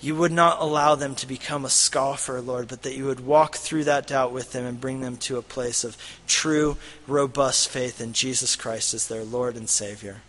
you 0.00 0.14
would 0.14 0.32
not 0.32 0.60
allow 0.60 0.94
them 0.94 1.14
to 1.16 1.26
become 1.26 1.64
a 1.64 1.70
scoffer, 1.70 2.40
Lord, 2.40 2.68
but 2.68 2.82
that 2.82 2.96
you 2.96 3.06
would 3.06 3.20
walk 3.20 3.56
through 3.56 3.84
that 3.84 4.06
doubt 4.06 4.32
with 4.32 4.52
them 4.52 4.64
and 4.64 4.80
bring 4.80 5.00
them 5.00 5.16
to 5.18 5.38
a 5.38 5.42
place 5.42 5.82
of 5.82 5.96
true, 6.26 6.76
robust 7.06 7.68
faith 7.68 8.00
in 8.00 8.12
Jesus 8.12 8.54
Christ 8.54 8.94
as 8.94 9.08
their 9.08 9.24
Lord 9.24 9.56
and 9.56 9.68
Savior. 9.68 10.22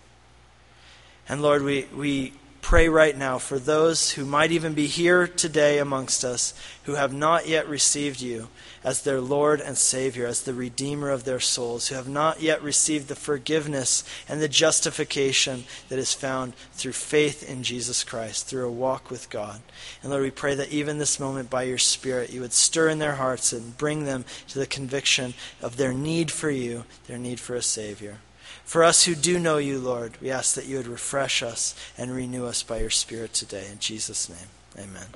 And 1.27 1.43
Lord, 1.43 1.61
we, 1.61 1.85
we 1.95 2.33
pray 2.61 2.89
right 2.89 3.15
now 3.15 3.37
for 3.37 3.59
those 3.59 4.11
who 4.11 4.25
might 4.25 4.51
even 4.51 4.73
be 4.73 4.87
here 4.87 5.27
today 5.27 5.77
amongst 5.77 6.23
us 6.23 6.53
who 6.85 6.95
have 6.95 7.13
not 7.13 7.47
yet 7.47 7.67
received 7.69 8.21
you 8.21 8.47
as 8.83 9.01
their 9.01 9.21
Lord 9.21 9.61
and 9.61 9.77
Savior, 9.77 10.25
as 10.25 10.41
the 10.41 10.53
Redeemer 10.53 11.09
of 11.09 11.23
their 11.23 11.39
souls, 11.39 11.87
who 11.87 11.95
have 11.95 12.07
not 12.07 12.41
yet 12.41 12.61
received 12.61 13.07
the 13.07 13.15
forgiveness 13.15 14.03
and 14.27 14.41
the 14.41 14.47
justification 14.47 15.65
that 15.89 15.99
is 15.99 16.13
found 16.13 16.53
through 16.73 16.93
faith 16.93 17.47
in 17.47 17.63
Jesus 17.63 18.03
Christ, 18.03 18.47
through 18.47 18.67
a 18.67 18.71
walk 18.71 19.09
with 19.09 19.29
God. 19.29 19.61
And 20.01 20.11
Lord, 20.11 20.23
we 20.23 20.31
pray 20.31 20.55
that 20.55 20.71
even 20.71 20.97
this 20.97 21.19
moment, 21.19 21.49
by 21.49 21.63
your 21.63 21.77
Spirit, 21.77 22.31
you 22.31 22.41
would 22.41 22.53
stir 22.53 22.89
in 22.89 22.99
their 22.99 23.15
hearts 23.15 23.53
and 23.53 23.77
bring 23.77 24.05
them 24.05 24.25
to 24.49 24.59
the 24.59 24.67
conviction 24.67 25.33
of 25.61 25.77
their 25.77 25.93
need 25.93 26.31
for 26.31 26.49
you, 26.49 26.85
their 27.07 27.17
need 27.17 27.39
for 27.39 27.55
a 27.55 27.61
Savior. 27.61 28.17
For 28.63 28.83
us 28.83 29.05
who 29.05 29.15
do 29.15 29.39
know 29.39 29.57
you, 29.57 29.79
Lord, 29.79 30.17
we 30.21 30.29
ask 30.29 30.53
that 30.55 30.67
you 30.67 30.77
would 30.77 30.87
refresh 30.87 31.41
us 31.41 31.75
and 31.97 32.11
renew 32.11 32.45
us 32.45 32.61
by 32.61 32.79
your 32.79 32.91
Spirit 32.91 33.33
today. 33.33 33.67
In 33.71 33.79
Jesus' 33.79 34.29
name, 34.29 34.47
amen. 34.77 35.07